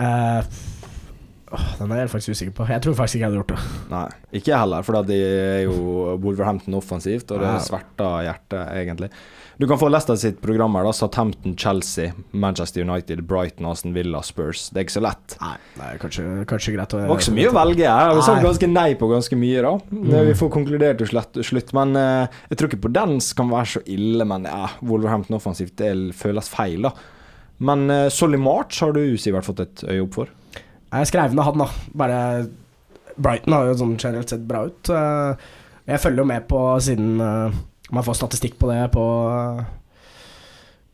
Uh, 0.02 0.41
den 1.78 1.93
er 1.93 2.04
jeg 2.04 2.12
faktisk 2.12 2.36
usikker 2.36 2.56
på. 2.58 2.67
Jeg 2.73 2.84
tror 2.84 2.97
faktisk 2.97 3.21
ikke 3.21 3.23
jeg 3.23 3.32
hadde 3.32 3.41
gjort 3.43 3.54
det. 3.54 3.88
Nei, 3.93 4.06
ikke 4.39 4.52
jeg 4.52 4.63
heller, 4.65 4.84
for 4.88 5.08
det 5.08 5.19
er 5.21 5.62
jo 5.67 5.78
Wolverhampton 6.26 6.76
offensivt, 6.82 7.32
og 7.32 7.39
det 7.45 7.54
sverter 7.69 8.28
hjertet, 8.28 8.63
egentlig. 8.82 9.13
Du 9.58 9.68
kan 9.70 9.78
få 9.78 9.88
Leicester 9.94 10.16
sitt 10.18 10.39
program 10.42 10.76
her, 10.76 10.88
da. 10.88 10.94
Southampton, 10.98 11.56
Chelsea, 11.58 12.12
Manchester 12.32 12.82
United, 12.82 13.24
Brighton, 13.30 13.68
Aston 13.70 13.94
Villa, 13.94 14.22
Spurs. 14.26 14.70
Det 14.74 14.82
er 14.82 14.88
ikke 14.88 14.96
så 14.96 15.04
lett. 15.06 15.36
Nei, 15.42 15.54
er 15.86 16.00
kanskje, 16.02 16.26
kanskje 16.50 16.74
greit 16.74 16.96
å 16.96 17.02
Det 17.04 17.10
var 17.12 17.22
ikke 17.22 17.28
så 17.28 17.36
mye 17.38 17.52
å 17.52 17.56
velge 17.60 17.92
her. 17.92 18.13
Vi 18.18 18.26
sa 18.26 18.38
ganske 18.42 18.70
nei 18.72 18.88
på 18.98 19.10
ganske 19.12 19.38
mye, 19.38 19.66
da. 19.66 19.74
Mm. 19.94 20.16
Vi 20.32 20.36
får 20.42 20.54
konkludert 20.58 21.02
til 21.04 21.12
slutt, 21.12 21.42
slutt. 21.46 21.74
Men 21.78 21.94
uh, 22.00 22.39
jeg 22.50 22.60
tror 22.60 22.72
ikke 22.72 22.84
på 22.88 22.94
den 22.98 23.20
kan 23.38 23.52
være 23.54 23.72
så 23.76 23.84
ille. 23.94 24.28
Men 24.34 24.50
ja, 24.50 24.72
Wolverhampton 24.82 25.38
offensivt, 25.38 25.76
det 25.82 25.94
føles 26.18 26.50
feil, 26.50 26.89
da. 26.89 26.94
Men 27.63 27.86
uh, 27.94 28.08
Solly 28.13 28.42
March 28.42 28.82
har 28.82 28.96
du 28.98 29.04
Sivert 29.22 29.46
fått 29.46 29.62
et 29.68 29.86
øye 29.86 30.02
opp 30.08 30.18
for. 30.18 30.34
Jeg 30.94 31.10
skrev 31.10 31.34
ned 31.34 31.46
han, 31.46 31.62
da. 31.62 31.70
Bare 31.98 32.20
Brighton 33.18 33.54
har 33.54 33.70
jo 33.70 33.78
sånn 33.78 33.98
generelt 34.00 34.34
sett 34.34 34.46
bra 34.50 34.66
ut. 34.70 34.89
Eh, 34.89 35.52
Jeg 35.84 36.00
følger 36.00 36.24
jo 36.24 36.28
med 36.30 36.46
på 36.48 36.60
siden 36.80 37.20
man 37.94 38.04
får 38.06 38.18
statistikk 38.20 38.58
på 38.60 38.70
det 38.72 38.82
på 38.96 39.06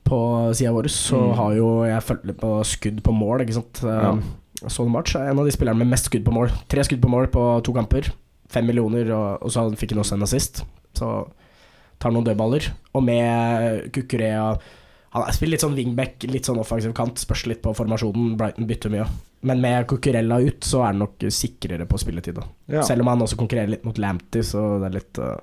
På 0.10 0.20
sida 0.58 0.72
vår, 0.74 0.88
så 0.90 1.18
Mm. 1.20 1.36
har 1.38 1.52
jo 1.54 1.68
jeg 1.86 2.02
fulgt 2.02 2.26
litt 2.26 2.38
på 2.42 2.52
skudd 2.66 3.02
på 3.06 3.12
mål, 3.14 3.42
ikke 3.46 3.54
sant. 3.54 3.82
Ja. 3.84 4.14
Uh, 4.14 4.68
Solly 4.68 4.90
March 4.90 5.14
er 5.16 5.30
en 5.30 5.38
av 5.40 5.46
de 5.46 5.52
spillerne 5.54 5.78
med 5.78 5.88
mest 5.92 6.06
skudd 6.10 6.26
på 6.26 6.34
mål. 6.34 6.50
Tre 6.68 6.82
skudd 6.84 7.00
på 7.02 7.10
mål 7.12 7.28
på 7.30 7.44
to 7.64 7.72
kamper. 7.74 8.10
Fem 8.50 8.66
millioner, 8.66 9.12
og, 9.14 9.44
og 9.44 9.52
så 9.54 9.68
fikk 9.78 9.92
han 9.94 10.00
også 10.02 10.16
en 10.18 10.24
assist. 10.26 10.64
Så 10.98 11.30
tar 12.00 12.12
noen 12.12 12.26
dødballer. 12.26 12.72
Og 12.96 13.04
med 13.04 13.92
Kukurea 13.94 14.58
Han 15.12 15.24
er- 15.28 15.32
spiller 15.34 15.52
litt 15.58 15.62
sånn 15.62 15.76
wingback, 15.76 16.24
litt 16.30 16.46
sånn 16.46 16.60
offensiv 16.60 16.94
kant. 16.94 17.16
Spørs 17.18 17.46
litt 17.48 17.62
på 17.64 17.74
formasjonen. 17.76 18.36
Brighton 18.38 18.68
bytter 18.68 18.90
mye. 18.92 19.08
Men 19.44 19.60
med 19.62 19.88
Cucurella 19.88 20.40
ut, 20.46 20.60
så 20.62 20.82
er 20.84 20.86
han 20.94 21.00
nok 21.00 21.18
sikrere 21.30 21.88
på 21.88 21.98
spilletid. 21.98 22.38
Ja. 22.68 22.82
Selv 22.84 23.02
om 23.02 23.08
han 23.08 23.20
også 23.20 23.36
konkurrerer 23.38 23.70
litt 23.70 23.86
mot 23.86 23.98
Lamptey, 23.98 24.42
så 24.42 24.80
det 24.80 24.86
er 24.86 24.98
litt 25.00 25.18
uh, 25.18 25.38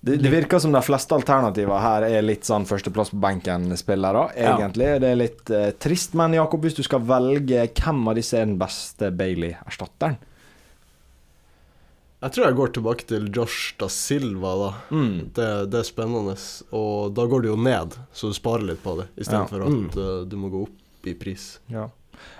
Det, 0.00 0.16
det 0.22 0.30
virker 0.30 0.60
som 0.62 0.70
de 0.72 0.80
fleste 0.86 1.14
alternativer 1.16 1.80
her 1.82 2.02
er 2.06 2.22
litt 2.22 2.44
sånn 2.46 2.66
førsteplass 2.68 3.10
på 3.10 3.18
benken-spillere, 3.24 4.28
Ja. 4.36 4.52
egentlig. 4.58 5.00
Det 5.02 5.08
er 5.10 5.16
litt 5.18 5.50
uh, 5.50 5.70
trist. 5.82 6.14
Men 6.14 6.32
Jakob, 6.36 6.62
hvis 6.62 6.76
du 6.76 6.82
skal 6.86 7.00
velge 7.00 7.64
hvem 7.74 8.04
av 8.08 8.14
disse 8.14 8.34
er 8.38 8.44
den 8.46 8.58
beste 8.60 9.10
Bailey-erstatteren? 9.10 10.18
Jeg 12.22 12.32
tror 12.32 12.46
jeg 12.46 12.56
går 12.56 12.70
tilbake 12.72 13.06
til 13.06 13.26
Josh 13.34 13.74
da 13.78 13.88
Silva, 13.92 14.52
da. 14.60 14.70
Mm. 14.94 15.16
Det, 15.36 15.48
det 15.70 15.80
er 15.82 15.88
spennende. 15.88 16.36
Og 16.74 17.12
da 17.14 17.26
går 17.28 17.42
du 17.44 17.48
jo 17.50 17.56
ned, 17.60 17.96
så 18.16 18.30
du 18.32 18.36
sparer 18.38 18.64
litt 18.70 18.82
på 18.82 18.94
det, 19.00 19.08
Ja. 19.16 19.22
istedenfor 19.22 19.66
Mm. 19.66 19.88
at 19.90 19.96
eh, 20.00 20.24
du 20.30 20.36
må 20.40 20.48
gå 20.50 20.62
opp 20.64 21.06
i 21.06 21.14
pris. 21.14 21.58
Ja. 21.68 21.88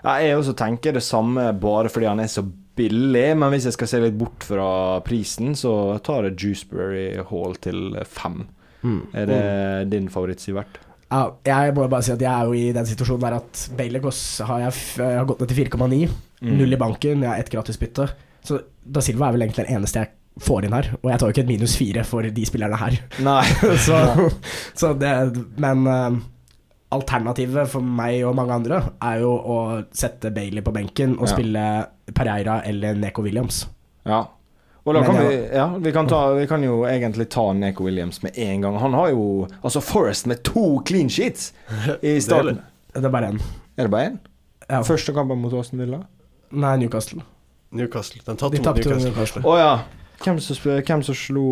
Ja, 0.02 0.14
Jeg 0.24 0.38
også 0.38 0.54
tenker 0.56 0.92
det 0.96 1.02
samme 1.04 1.52
bare 1.60 1.88
fordi 1.92 2.06
han 2.08 2.20
er 2.20 2.26
så 2.32 2.46
billig, 2.76 3.28
men 3.40 3.52
hvis 3.54 3.66
jeg 3.70 3.76
skal 3.76 3.88
se 3.90 4.00
litt 4.02 4.18
bort 4.20 4.44
fra 4.46 4.68
prisen, 5.06 5.54
så 5.58 5.72
tar 6.04 6.28
jeg 6.28 6.36
Juiceberry 6.42 7.06
Hall 7.30 7.56
til 7.64 7.96
fem. 8.08 8.42
Er 9.16 9.26
det 9.26 9.40
din 9.90 10.06
favoritt, 10.12 10.42
Sivert? 10.44 10.76
Ja, 11.10 11.24
jeg 11.46 11.72
må 11.74 11.86
bare 11.90 12.02
si 12.02 12.12
at 12.14 12.22
jeg 12.22 12.30
er 12.30 12.46
jo 12.48 12.54
i 12.58 12.72
den 12.74 12.86
situasjonen 12.86 13.22
der 13.22 13.36
at 13.38 13.60
Bailey 13.78 14.02
Goss 14.02 14.20
har 14.46 14.64
jeg, 14.64 14.72
jeg 14.98 15.18
har 15.20 15.26
gått 15.28 15.40
ned 15.42 15.50
til 15.52 15.60
4,9. 15.64 15.98
Mm. 16.42 16.52
Null 16.58 16.74
i 16.76 16.78
banken, 16.80 17.22
jeg 17.22 17.30
har 17.30 17.38
ett 17.42 17.50
gratisbytte. 17.52 18.08
Så 18.46 18.60
Da 18.86 19.02
Silva 19.02 19.28
er 19.28 19.36
vel 19.36 19.46
egentlig 19.46 19.64
den 19.66 19.78
eneste 19.80 20.02
jeg 20.04 20.12
får 20.42 20.66
inn 20.66 20.74
her. 20.76 20.90
Og 21.00 21.10
jeg 21.10 21.18
tar 21.22 21.30
jo 21.30 21.34
ikke 21.34 21.44
et 21.46 21.50
minus 21.54 21.76
fire 21.78 22.02
for 22.06 22.26
de 22.38 22.46
spillerne 22.46 22.78
her. 22.78 22.98
Nei. 23.26 23.42
så, 23.86 24.00
så 24.76 24.92
det 24.98 25.12
Men 25.62 25.86
uh, 25.86 26.18
alternativet 26.94 27.70
for 27.70 27.82
meg 27.82 28.20
og 28.28 28.36
mange 28.38 28.54
andre 28.60 28.82
er 29.02 29.22
jo 29.24 29.32
å 29.34 29.58
sette 29.96 30.30
Bailey 30.34 30.62
på 30.66 30.74
benken 30.76 31.16
og 31.18 31.26
Ja. 31.26 31.32
spille 31.34 31.64
Pereira 32.14 32.62
eller 32.62 32.94
Neko 32.94 33.22
Williams. 33.22 33.66
Ja. 34.06 34.24
Og 34.86 34.94
da 34.94 35.02
kan 35.02 35.16
vi, 35.18 35.48
ja, 35.50 35.66
vi, 35.82 35.92
kan 35.92 36.06
ta, 36.06 36.20
vi 36.38 36.46
kan 36.46 36.62
jo 36.62 36.84
egentlig 36.86 37.26
ta 37.34 37.52
Neko 37.52 37.84
Williams 37.84 38.22
med 38.22 38.38
en 38.38 38.60
gang. 38.62 38.78
Han 38.78 38.94
har 38.94 39.08
jo 39.10 39.48
altså 39.62 39.80
Forest 39.82 40.26
med 40.30 40.44
to 40.46 40.82
clean 40.86 41.10
sheets 41.10 41.52
i 42.02 42.20
starten. 42.22 42.60
Det 42.94 43.04
er 43.04 43.10
bare 43.10 43.32
én. 43.32 43.40
Er 43.76 43.88
det 43.88 43.90
bare 43.90 44.12
én? 44.12 44.18
Ja. 44.68 44.82
Første 44.86 45.12
kampen 45.12 45.42
mot 45.42 45.54
Aston 45.58 45.82
Villa? 45.82 46.04
Nei, 46.50 46.76
Newcastle. 46.76 47.22
Newcastle. 47.70 48.22
De 48.26 48.32
De 48.32 48.62
tapte 48.62 48.88
mot 48.88 49.02
Newcastle. 49.02 49.42
Å 49.42 49.50
oh, 49.50 49.58
ja. 49.58 49.72
Hvem 50.22 50.38
som, 50.40 50.56
hvem 50.62 51.02
som 51.02 51.18
slo 51.18 51.48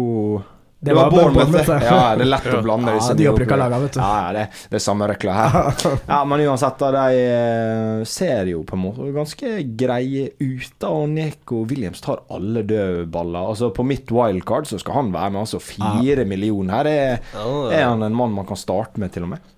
Det 0.85 0.95
var 0.97 1.11
Bournemouth, 1.11 1.51
Bournemouth. 1.51 1.85
Ja, 1.85 2.15
det 2.19 2.27
er 2.27 2.31
lett 2.31 2.49
å 2.53 2.61
blande 2.65 2.93
Ja, 2.93 3.01
disse 3.01 3.17
de 3.19 3.29
opprykka 3.31 3.57
laga, 3.61 3.79
vet 3.85 3.97
du. 3.97 4.01
Ja, 4.03 4.11
ja, 4.27 4.33
det, 4.37 4.45
det 4.71 4.79
er 4.79 4.85
samme 4.85 5.09
røkla 5.11 5.37
her. 5.39 5.71
Ja, 6.13 6.19
Men 6.29 6.45
uansett, 6.45 6.77
da, 6.83 6.91
de 6.97 7.23
eh, 7.25 8.05
ser 8.09 8.51
jo 8.53 8.61
på 8.69 8.77
en 8.77 8.83
måte 8.85 9.09
ganske 9.17 9.55
greie 9.81 10.29
ut. 10.39 10.71
da, 10.83 10.93
Og 10.93 11.09
Neko 11.15 11.63
Williams 11.71 12.05
tar 12.05 12.23
alle 12.35 12.63
dødballer. 12.69 13.51
Altså 13.55 13.73
På 13.75 13.87
mitt 13.87 14.13
wildcard 14.15 14.69
så 14.71 14.79
skal 14.83 15.01
han 15.01 15.13
være 15.15 15.35
med. 15.35 15.47
Altså 15.47 15.63
Fire 15.63 16.29
millioner. 16.29 16.75
Her 16.75 16.91
er, 16.93 17.35
er 17.73 17.89
han 17.89 18.05
en 18.05 18.17
mann 18.17 18.35
man 18.37 18.47
kan 18.49 18.59
starte 18.61 19.01
med, 19.01 19.13
til 19.15 19.27
og 19.27 19.35
med. 19.37 19.51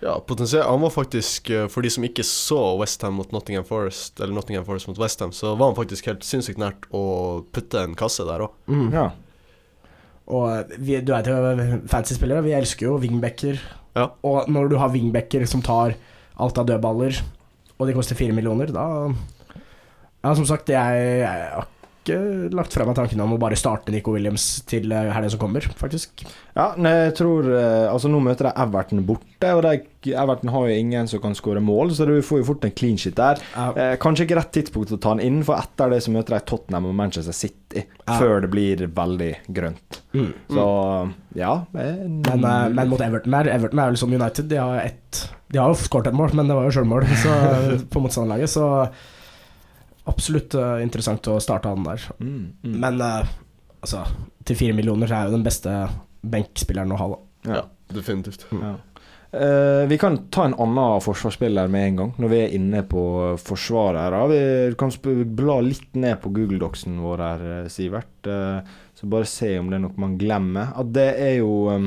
Ja, 0.00 0.14
potensielt. 0.26 0.64
Han 0.66 0.80
var 0.80 0.90
faktisk, 0.90 1.50
eh, 1.50 1.66
for 1.68 1.84
de 1.84 1.90
som 1.92 2.04
ikke 2.04 2.24
så 2.24 2.60
Westham 2.80 3.18
mot 3.20 3.32
Nottingham 3.32 3.64
Forest, 3.68 4.20
eller 4.20 4.32
Nottingham 4.32 4.64
Forest 4.64 4.88
mot 4.88 4.98
Westham, 4.98 5.32
så 5.32 5.54
var 5.54 5.66
han 5.66 5.76
faktisk 5.76 6.06
helt 6.08 6.24
sinnssykt 6.24 6.60
nært 6.60 6.86
å 6.96 7.02
putte 7.52 7.82
en 7.84 7.96
kasse 7.98 8.24
der 8.24 8.46
òg. 8.46 8.54
Mm. 8.70 8.86
Ja. 8.96 9.10
Og 10.30 10.72
vi, 10.78 11.00
du 11.02 11.12
vet 11.12 11.28
jo, 11.28 11.80
fancy-spillere, 11.90 12.44
vi 12.46 12.54
elsker 12.56 12.86
jo 12.86 12.98
wingbacker. 13.02 13.58
Ja. 13.98 14.06
Og 14.26 14.48
når 14.52 14.70
du 14.70 14.78
har 14.78 14.92
wingbacker 14.94 15.44
som 15.50 15.64
tar 15.66 15.96
alt 16.40 16.60
av 16.60 16.68
dødballer, 16.68 17.18
og 17.80 17.88
de 17.88 17.96
koster 17.96 18.18
fire 18.18 18.36
millioner, 18.36 18.72
da 18.74 18.86
Ja, 20.20 20.34
som 20.36 20.44
sagt, 20.44 20.68
jeg, 20.68 21.20
jeg 21.24 21.62
ikke 22.00 22.50
lagt 22.56 22.72
frem 22.74 22.88
meg 22.90 22.96
tanken 22.96 23.20
om 23.22 23.34
å 23.36 23.38
bare 23.40 23.56
starte 23.60 23.92
Nico 23.92 24.14
Williams 24.14 24.62
til 24.68 24.90
eh, 24.92 25.10
helga 25.14 25.30
som 25.34 25.40
kommer, 25.42 25.64
faktisk. 25.78 26.24
Ja, 26.56 26.70
jeg 26.74 27.12
tror 27.18 27.46
eh, 27.54 27.86
Altså 27.92 28.08
Nå 28.10 28.18
møter 28.24 28.48
de 28.48 28.52
Everton 28.58 29.04
borte, 29.06 29.50
og 29.54 29.62
de, 29.66 30.12
Everton 30.16 30.50
har 30.50 30.66
jo 30.70 30.78
ingen 30.80 31.06
som 31.10 31.20
kan 31.22 31.36
skåre 31.38 31.60
mål, 31.62 31.92
så 31.94 32.06
du 32.08 32.16
får 32.24 32.40
jo 32.42 32.46
fort 32.50 32.64
en 32.66 32.72
clean 32.76 32.96
shit 33.00 33.14
der. 33.20 33.38
Ja. 33.54 33.68
Eh, 33.76 33.94
kanskje 34.02 34.26
ikke 34.26 34.38
rett 34.40 34.52
tidspunkt 34.56 34.92
å 34.96 34.98
ta 35.00 35.12
den 35.14 35.22
inn, 35.28 35.42
for 35.46 35.60
etter 35.60 35.92
det 35.92 36.00
så 36.06 36.14
møter 36.14 36.38
de 36.38 36.42
Tottenham 36.48 36.88
og 36.90 36.96
Manchester 37.02 37.36
City 37.36 37.84
Ja. 37.84 38.16
før 38.18 38.40
det 38.42 38.50
blir 38.50 38.80
veldig 38.96 39.30
grønt. 39.54 40.00
Mm. 40.16 40.32
Så 40.50 40.64
ja 41.38 41.52
Men, 41.70 42.16
Men, 42.26 42.44
eh, 42.44 42.68
men 42.74 42.88
mot 42.90 43.00
Everton 43.04 43.36
der 43.36 43.52
Everton 43.54 43.78
er 43.78 43.92
jo 43.92 43.98
liksom 43.98 44.16
United. 44.16 44.48
De 44.50 44.56
har 44.58 44.80
ett 44.88 45.20
De 45.52 45.58
har 45.62 45.70
jo 45.70 45.78
skåret 45.78 46.08
et 46.10 46.14
mål, 46.18 46.32
men 46.34 46.48
det 46.50 46.56
var 46.58 46.66
jo 46.66 46.74
sjølmål 46.80 47.06
så- 47.24 47.78
på 47.92 48.02
motstanderlaget, 48.02 48.50
så 48.56 48.66
absolutt 50.08 50.54
eh, 50.54 50.76
interessant 50.84 51.26
å 51.28 51.38
starte 51.42 51.72
han 51.72 51.84
der. 51.84 52.06
mm, 52.18 52.44
mm. 52.64 52.76
Men 52.80 53.00
eh, 53.04 53.32
altså, 53.80 54.04
til 54.44 54.56
fire 54.56 54.76
millioner 54.76 55.10
så 55.10 55.18
er 55.18 55.28
jo 55.28 55.36
den 55.38 55.46
beste 55.46 55.74
benkspilleren 56.20 56.94
å 56.94 57.00
ha, 57.00 57.10
da. 57.14 57.58
ja. 57.58 57.66
Definitivt. 57.90 58.46
Ja. 58.54 58.76
Uh, 59.30 59.86
vi 59.86 59.94
kan 59.98 60.16
ta 60.34 60.44
en 60.46 60.56
annen 60.58 61.02
forsvarsspiller 61.02 61.68
med 61.70 61.84
en 61.86 61.98
gang, 62.00 62.08
når 62.18 62.30
vi 62.32 62.38
er 62.42 62.54
inne 62.56 62.80
på 62.86 63.02
forsvarere. 63.38 64.20
Vi 64.30 64.40
kan 64.78 64.90
sp- 64.90 65.22
bla 65.38 65.60
litt 65.62 65.94
ned 65.94 66.18
på 66.22 66.32
Google 66.34 66.58
Docsen 66.58 66.98
vår 67.02 67.22
her, 67.22 67.44
Sivert. 67.70 68.26
Uh, 68.26 68.58
så 68.94 69.10
bare 69.10 69.28
se 69.30 69.52
om 69.58 69.70
det 69.70 69.78
er 69.78 69.84
noe 69.84 70.02
man 70.02 70.16
glemmer. 70.18 70.72
At 70.78 70.90
det 70.94 71.06
er 71.22 71.36
jo 71.40 71.70
um, 71.70 71.86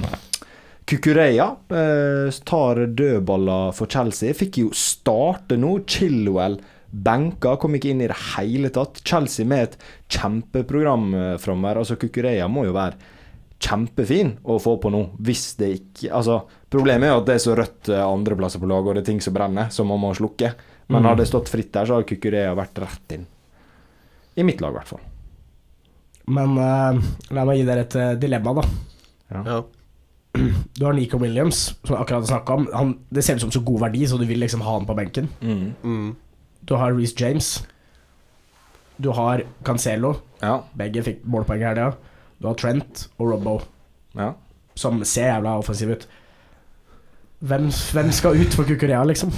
Kukureya 0.88 1.50
uh, 1.72 2.40
tar 2.48 2.84
dødballer 2.96 3.76
for 3.76 3.92
Chelsea. 3.92 4.36
Fikk 4.36 4.62
jo 4.64 4.72
starte 4.76 5.60
nå. 5.60 5.78
Chilwell 5.88 6.60
benka, 6.94 7.56
kom 7.58 7.74
ikke 7.76 7.90
inn 7.90 8.04
i 8.06 8.08
det 8.12 8.18
hele 8.36 8.70
tatt. 8.74 9.00
Chelsea 9.08 9.46
med 9.50 9.64
et 9.66 9.78
kjempeprogram 10.14 11.08
eh, 11.18 11.34
framover. 11.42 11.82
Altså, 11.82 11.98
Kukureya 11.98 12.46
må 12.52 12.68
jo 12.68 12.76
være 12.78 13.00
kjempefin 13.64 14.34
å 14.44 14.58
få 14.60 14.76
på 14.84 14.90
nå, 14.92 15.00
hvis 15.24 15.54
det 15.56 15.70
ikke 15.78 16.10
Altså, 16.18 16.42
problemet 16.74 17.08
er 17.08 17.14
jo 17.14 17.22
at 17.22 17.28
det 17.30 17.36
er 17.38 17.44
så 17.46 17.54
rødt 17.58 17.90
eh, 17.94 18.02
andreplasser 18.04 18.60
på 18.62 18.68
laget, 18.70 18.90
og 18.92 18.98
det 18.98 19.04
er 19.06 19.10
ting 19.14 19.22
som 19.24 19.34
brenner, 19.38 19.70
som 19.74 19.88
man 19.90 20.02
må 20.04 20.14
slukke. 20.18 20.54
Men 20.90 21.00
Mm. 21.02 21.08
hadde 21.10 21.24
det 21.24 21.30
stått 21.32 21.50
fritt 21.50 21.72
der, 21.74 21.86
så 21.88 21.96
hadde 21.98 22.10
Kukureya 22.10 22.54
vært 22.60 22.82
rett 22.84 23.16
inn. 23.16 23.26
I 24.36 24.44
mitt 24.44 24.60
lag, 24.62 24.74
i 24.74 24.78
hvert 24.82 24.88
fall. 24.92 25.00
Men 26.28 26.58
uh, 26.58 27.00
la 27.36 27.46
meg 27.48 27.58
gi 27.62 27.66
dere 27.68 27.86
et 27.88 27.96
dilemma, 28.22 28.54
da. 28.60 28.68
Ja. 29.34 29.62
Du 30.74 30.86
har 30.86 30.94
Nico 30.98 31.20
Williams, 31.22 31.76
som 31.86 31.94
jeg 31.96 32.02
akkurat 32.04 32.26
snakka 32.28 32.54
om. 32.58 32.68
Han, 32.74 32.94
det 33.14 33.24
ser 33.24 33.38
ut 33.38 33.44
som 33.46 33.52
så 33.54 33.62
god 33.64 33.84
verdi, 33.86 34.04
så 34.10 34.18
du 34.18 34.26
vil 34.26 34.40
liksom 34.42 34.64
ha 34.66 34.74
han 34.80 34.86
på 34.90 34.96
benken. 34.98 35.28
Mm. 35.42 36.16
Du 36.66 36.76
har 36.80 36.94
Reece 36.96 37.16
James. 37.20 37.52
Du 38.98 39.10
har 39.16 39.44
Cancelo. 39.66 40.16
Ja. 40.44 40.62
Begge 40.78 41.04
fikk 41.06 41.24
målpoeng 41.26 41.62
i 41.64 41.68
helga. 41.68 41.94
Du 42.40 42.48
har 42.50 42.58
Trent 42.60 43.08
og 43.18 43.32
Robbo, 43.32 43.58
ja. 44.20 44.34
som 44.76 45.00
ser 45.08 45.30
jævla 45.32 45.58
offensive 45.62 45.96
ut. 45.98 46.08
Hvem, 47.44 47.70
hvem 47.94 48.12
skal 48.16 48.40
ut 48.40 48.56
for 48.56 48.68
Kukurea, 48.68 49.02
liksom? 49.08 49.32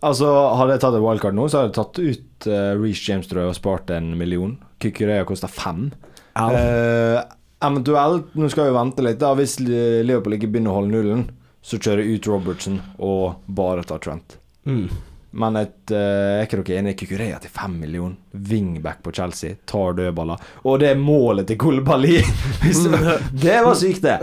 Altså, 0.00 0.28
Hadde 0.56 0.76
jeg 0.76 0.82
tatt 0.84 0.96
et 0.96 1.04
wildcard 1.04 1.36
nå, 1.36 1.46
så 1.52 1.60
hadde 1.60 1.70
jeg 1.70 1.76
tatt 1.76 1.98
ut 2.00 2.48
uh, 2.48 2.70
Reece 2.80 3.04
James 3.08 3.28
tror 3.28 3.42
jeg, 3.42 3.52
og 3.52 3.58
spart 3.58 3.92
en 3.96 4.14
million. 4.20 4.54
Kukurea 4.80 5.26
kosta 5.28 5.48
fem. 5.52 5.90
Ja, 6.36 6.46
Eh, 6.56 7.18
eventuelt, 7.66 8.30
nå 8.38 8.48
skal 8.48 8.70
vi 8.70 8.76
vente 8.78 9.04
litt, 9.04 9.18
da 9.20 9.34
hvis 9.36 9.58
Liverpool 9.60 10.38
ikke 10.38 10.48
begynner 10.48 10.72
å 10.72 10.78
holde 10.78 10.94
nullen, 10.94 11.24
så 11.60 11.76
kjører 11.76 12.00
jeg 12.06 12.20
ut 12.20 12.28
Robertson 12.30 12.78
og 12.96 13.42
bare 13.52 13.84
tar 13.84 14.00
Trent. 14.04 14.38
mm. 14.64 14.88
Men 15.30 15.56
et, 15.60 15.90
eh, 15.94 16.40
er 16.40 16.46
ikke 16.46 16.62
dere 16.64 16.78
enige? 16.80 16.96
Kukureya 17.04 17.38
til 17.42 17.50
fem 17.54 17.76
millioner. 17.80 18.16
Wingback 18.32 19.02
på 19.04 19.12
Chelsea. 19.14 19.54
Tar 19.66 19.92
dødballer. 19.98 20.36
Og 20.66 20.80
det 20.82 20.88
er 20.90 20.98
målet 20.98 21.46
til 21.46 21.58
Kolbali! 21.60 22.18
det 23.44 23.58
var 23.64 23.74
sykt, 23.78 24.02
det. 24.02 24.18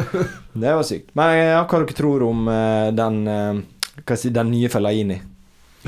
Det 0.54 0.76
var 0.76 0.84
sykt. 0.84 1.14
Men 1.16 1.38
ja, 1.38 1.64
hva 1.64 1.80
dere 1.80 1.96
tror 1.96 2.28
om 2.28 2.48
eh, 2.52 2.92
den 2.98 3.28
eh, 3.32 3.54
Hva 4.04 4.16
si, 4.20 4.30
den 4.36 4.52
nye 4.52 4.70
Fellaini? 4.70 5.22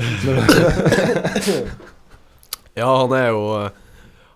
ja, 2.80 2.88
han 2.88 3.12
er 3.12 3.26
jo 3.28 3.42
eh, 3.58 3.70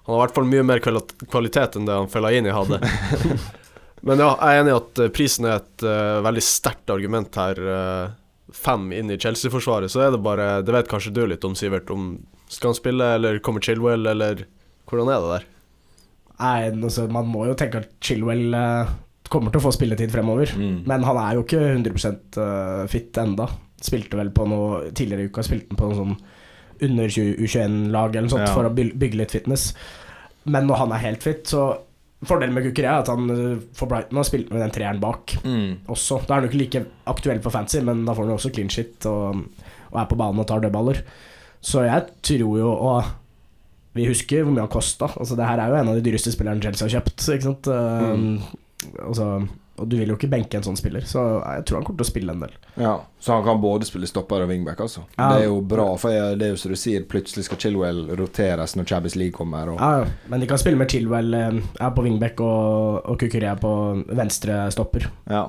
Han 0.04 0.12
har 0.12 0.18
i 0.18 0.22
hvert 0.26 0.36
fall 0.36 0.50
mye 0.50 0.64
mer 0.68 0.82
kvalitet 0.84 1.76
enn 1.78 1.86
det 1.88 1.96
han 1.96 2.12
Fellaini 2.12 2.52
hadde. 2.52 2.76
Men 4.04 4.20
ja, 4.20 4.34
jeg 4.36 4.58
er 4.58 4.60
enig 4.60 4.72
i 4.72 4.76
at 4.76 5.00
eh, 5.00 5.12
prisen 5.14 5.46
er 5.48 5.62
et 5.62 5.84
uh, 5.86 6.20
veldig 6.24 6.44
sterkt 6.44 6.92
argument 6.92 7.38
her. 7.40 7.60
eh, 7.74 8.12
fem 8.52 8.90
inn 8.92 9.10
i 9.10 9.18
Chelsea-forsvaret, 9.18 9.90
så 9.90 10.02
er 10.04 10.10
det 10.12 10.20
bare 10.24 10.62
Det 10.62 10.72
vet 10.74 10.88
kanskje 10.90 11.12
du 11.16 11.22
litt 11.26 11.44
om, 11.44 11.54
Sivert. 11.56 11.90
Om 11.90 12.18
Skal 12.48 12.72
han 12.72 12.78
spille, 12.78 13.14
eller 13.16 13.38
kommer 13.38 13.60
Chilwell, 13.64 14.06
eller 14.06 14.44
Hvordan 14.90 15.08
er 15.08 15.20
det 15.24 15.30
der? 15.32 15.46
Nei, 16.34 16.58
altså, 16.68 17.06
man 17.08 17.26
må 17.30 17.46
jo 17.48 17.54
tenke 17.54 17.80
at 17.80 17.92
Chilwell 18.04 18.52
eh, 18.58 18.88
kommer 19.30 19.52
til 19.54 19.62
å 19.62 19.64
få 19.68 19.72
spilletid 19.72 20.10
fremover. 20.12 20.50
Mm. 20.58 20.80
Men 20.90 21.04
han 21.06 21.18
er 21.22 21.36
jo 21.36 21.44
ikke 21.44 21.60
100 21.62 21.92
eh, 22.42 22.86
fit 22.90 23.20
enda. 23.22 23.46
Spilte 23.84 24.18
vel 24.18 24.32
på 24.34 24.46
noe 24.50 24.90
Tidligere 24.90 25.24
i 25.24 25.30
uka 25.30 25.44
spilte 25.46 25.70
han 25.72 25.78
på 25.78 25.90
noe 25.90 26.00
sånn 26.00 26.16
under 26.84 27.06
U21-lag 27.06 28.16
eller 28.16 28.26
noe 28.26 28.34
sånt 28.34 28.48
Ja. 28.48 28.54
for 28.54 28.66
å 28.66 28.74
bygge 28.74 29.16
litt 29.20 29.30
fitness. 29.30 29.68
Men 30.44 30.66
når 30.66 30.80
han 30.82 30.92
er 30.92 31.04
helt 31.06 31.22
fit, 31.22 31.46
så 31.48 31.78
Fordelen 32.28 32.54
med 32.56 32.64
Kukurea 32.66 32.96
er 32.98 33.02
at 33.04 33.10
han 33.12 33.30
eh, 33.30 33.58
for 33.76 33.90
Brighton 33.90 34.16
har 34.20 34.26
spilt 34.28 34.50
med 34.52 34.60
den 34.64 34.70
treeren 34.74 35.00
bak 35.02 35.36
Mm. 35.44 35.78
også. 35.88 36.20
Da 36.26 36.34
er 36.34 36.40
han 36.40 36.46
jo 36.48 36.50
ikke 36.52 36.62
like 36.62 36.84
aktuell 37.06 37.40
for 37.44 37.50
fancy, 37.54 37.78
men 37.84 38.04
da 38.06 38.12
får 38.14 38.24
han 38.26 38.32
jo 38.34 38.38
også 38.38 38.52
clean 38.54 38.70
shit 38.70 39.06
og, 39.10 39.42
og 39.92 40.00
er 40.00 40.08
på 40.10 40.16
banen 40.20 40.40
og 40.40 40.46
tar 40.48 40.60
dødballer. 40.64 41.02
Så 41.64 41.84
jeg 41.86 42.06
tror 42.22 42.58
jo 42.58 42.70
Og 42.72 43.04
vi 43.94 44.06
husker 44.08 44.42
hvor 44.42 44.52
mye 44.52 44.64
han 44.66 44.68
kosta. 44.72 45.06
Altså, 45.20 45.36
det 45.38 45.46
her 45.46 45.60
er 45.62 45.68
jo 45.70 45.76
en 45.78 45.88
av 45.92 45.94
de 46.00 46.02
dyreste 46.10 46.32
spillerne 46.34 46.60
Chelsea 46.60 46.88
har 46.88 46.96
kjøpt. 46.96 47.28
Ikke 47.36 47.46
sant? 47.46 47.68
Eh, 47.70 49.04
altså, 49.06 49.28
og 49.76 49.88
du 49.90 49.96
vil 49.98 50.08
jo 50.12 50.14
ikke 50.16 50.28
benke 50.30 50.54
en 50.58 50.62
sånn 50.62 50.76
spiller, 50.78 51.02
så 51.08 51.22
jeg 51.42 51.64
tror 51.66 51.80
han 51.80 51.84
kommer 51.88 51.98
til 52.02 52.06
å 52.06 52.10
spille 52.12 52.32
en 52.36 52.42
del. 52.44 52.52
Ja, 52.78 52.92
så 53.18 53.32
han 53.34 53.44
kan 53.46 53.60
både 53.62 53.88
spille 53.88 54.06
stopper 54.06 54.44
og 54.44 54.48
wingback, 54.52 54.80
altså. 54.84 55.02
Ja. 55.18 55.32
Det 55.32 55.40
er 55.42 55.48
jo 55.48 55.60
bra, 55.74 55.88
for 55.98 56.14
jeg, 56.14 56.38
det 56.38 56.46
er 56.46 56.52
jo 56.54 56.60
som 56.62 56.70
du 56.74 56.78
sier, 56.78 57.02
plutselig 57.10 57.44
skal 57.48 57.58
Chilwell 57.64 58.04
roteres 58.20 58.76
når 58.78 58.86
Chabis 58.92 59.16
League 59.18 59.34
kommer. 59.34 59.72
Og, 59.74 59.80
Ja, 59.82 60.04
ja. 60.04 60.06
Men 60.30 60.40
de 60.40 60.46
kan 60.50 60.58
spille 60.62 60.78
med 60.78 60.90
Chilwell 60.94 61.34
er 61.34 61.58
ja, 61.80 61.90
på 61.90 62.04
wingback 62.06 62.40
og, 62.40 63.02
og 63.10 63.18
Kukurea 63.20 63.56
på 63.60 63.74
venstre 64.14 64.64
stopper. 64.74 65.10
ja. 65.30 65.46